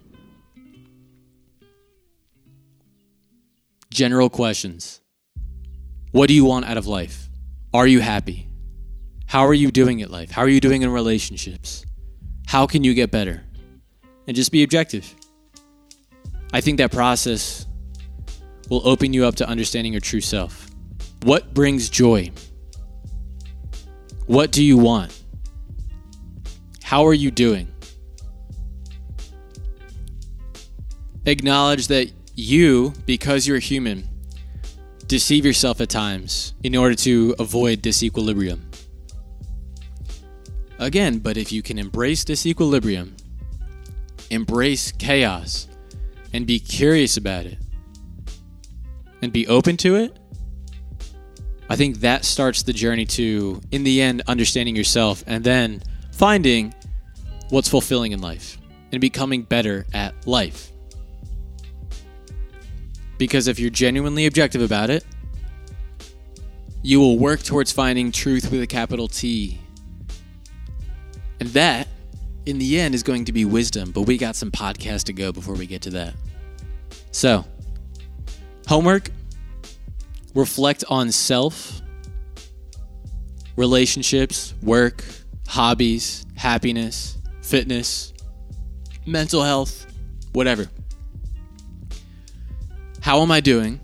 General 3.90 4.28
questions 4.28 5.00
What 6.10 6.26
do 6.26 6.34
you 6.34 6.44
want 6.44 6.64
out 6.64 6.76
of 6.76 6.86
life? 6.86 7.28
Are 7.72 7.86
you 7.86 8.00
happy? 8.00 8.48
How 9.26 9.46
are 9.46 9.54
you 9.54 9.70
doing 9.70 10.02
at 10.02 10.10
life? 10.10 10.30
How 10.30 10.42
are 10.42 10.48
you 10.48 10.60
doing 10.60 10.82
in 10.82 10.90
relationships? 10.90 11.86
How 12.46 12.66
can 12.66 12.84
you 12.84 12.92
get 12.92 13.10
better? 13.10 13.44
And 14.26 14.36
just 14.36 14.52
be 14.52 14.62
objective. 14.62 15.14
I 16.52 16.60
think 16.60 16.78
that 16.78 16.92
process 16.92 17.66
will 18.68 18.86
open 18.86 19.12
you 19.12 19.24
up 19.24 19.34
to 19.36 19.48
understanding 19.48 19.92
your 19.92 20.00
true 20.00 20.20
self. 20.20 20.68
What 21.22 21.54
brings 21.54 21.88
joy? 21.88 22.30
What 24.26 24.52
do 24.52 24.62
you 24.64 24.78
want? 24.78 25.22
How 26.82 27.06
are 27.06 27.14
you 27.14 27.30
doing? 27.30 27.68
Acknowledge 31.24 31.86
that 31.86 32.10
you, 32.34 32.92
because 33.06 33.46
you're 33.46 33.58
human, 33.58 34.08
deceive 35.06 35.44
yourself 35.44 35.80
at 35.80 35.88
times 35.88 36.54
in 36.62 36.74
order 36.74 36.94
to 36.94 37.34
avoid 37.38 37.82
disequilibrium. 37.82 38.60
Again, 40.78 41.18
but 41.18 41.36
if 41.36 41.52
you 41.52 41.62
can 41.62 41.78
embrace 41.78 42.24
disequilibrium, 42.24 43.12
embrace 44.30 44.90
chaos, 44.90 45.68
and 46.32 46.46
be 46.46 46.58
curious 46.58 47.16
about 47.16 47.46
it, 47.46 47.58
and 49.22 49.32
be 49.32 49.46
open 49.46 49.76
to 49.78 49.96
it, 49.96 50.18
I 51.70 51.76
think 51.76 52.00
that 52.00 52.24
starts 52.24 52.64
the 52.64 52.72
journey 52.72 53.06
to, 53.06 53.60
in 53.70 53.84
the 53.84 54.02
end, 54.02 54.22
understanding 54.26 54.76
yourself 54.76 55.24
and 55.26 55.42
then 55.42 55.82
finding 56.10 56.74
what's 57.48 57.68
fulfilling 57.68 58.12
in 58.12 58.20
life 58.20 58.58
and 58.90 59.00
becoming 59.00 59.42
better 59.42 59.86
at 59.94 60.26
life. 60.26 60.70
Because 63.16 63.46
if 63.46 63.58
you're 63.58 63.70
genuinely 63.70 64.26
objective 64.26 64.60
about 64.60 64.90
it, 64.90 65.04
you 66.82 66.98
will 66.98 67.18
work 67.18 67.42
towards 67.42 67.70
finding 67.70 68.10
truth 68.10 68.50
with 68.50 68.60
a 68.60 68.66
capital 68.66 69.06
T. 69.06 69.60
And 71.40 71.48
that, 71.50 71.88
in 72.44 72.58
the 72.58 72.80
end, 72.80 72.94
is 72.94 73.02
going 73.02 73.24
to 73.26 73.32
be 73.32 73.44
wisdom. 73.44 73.92
But 73.92 74.02
we 74.02 74.18
got 74.18 74.34
some 74.34 74.50
podcasts 74.50 75.04
to 75.04 75.12
go 75.12 75.32
before 75.32 75.54
we 75.54 75.66
get 75.66 75.82
to 75.82 75.90
that. 75.90 76.14
So, 77.12 77.44
homework 78.66 79.10
reflect 80.34 80.84
on 80.88 81.12
self, 81.12 81.80
relationships, 83.56 84.54
work, 84.62 85.04
hobbies, 85.48 86.24
happiness, 86.36 87.18
fitness, 87.42 88.12
mental 89.06 89.42
health, 89.42 89.86
whatever. 90.32 90.68
How 93.00 93.20
am 93.20 93.30
I 93.30 93.40
doing? 93.40 93.80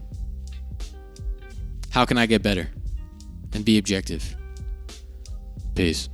How 1.90 2.04
can 2.04 2.18
I 2.18 2.26
get 2.26 2.42
better? 2.42 2.70
And 3.52 3.64
be 3.64 3.78
objective. 3.78 4.36
Peace. 5.74 6.08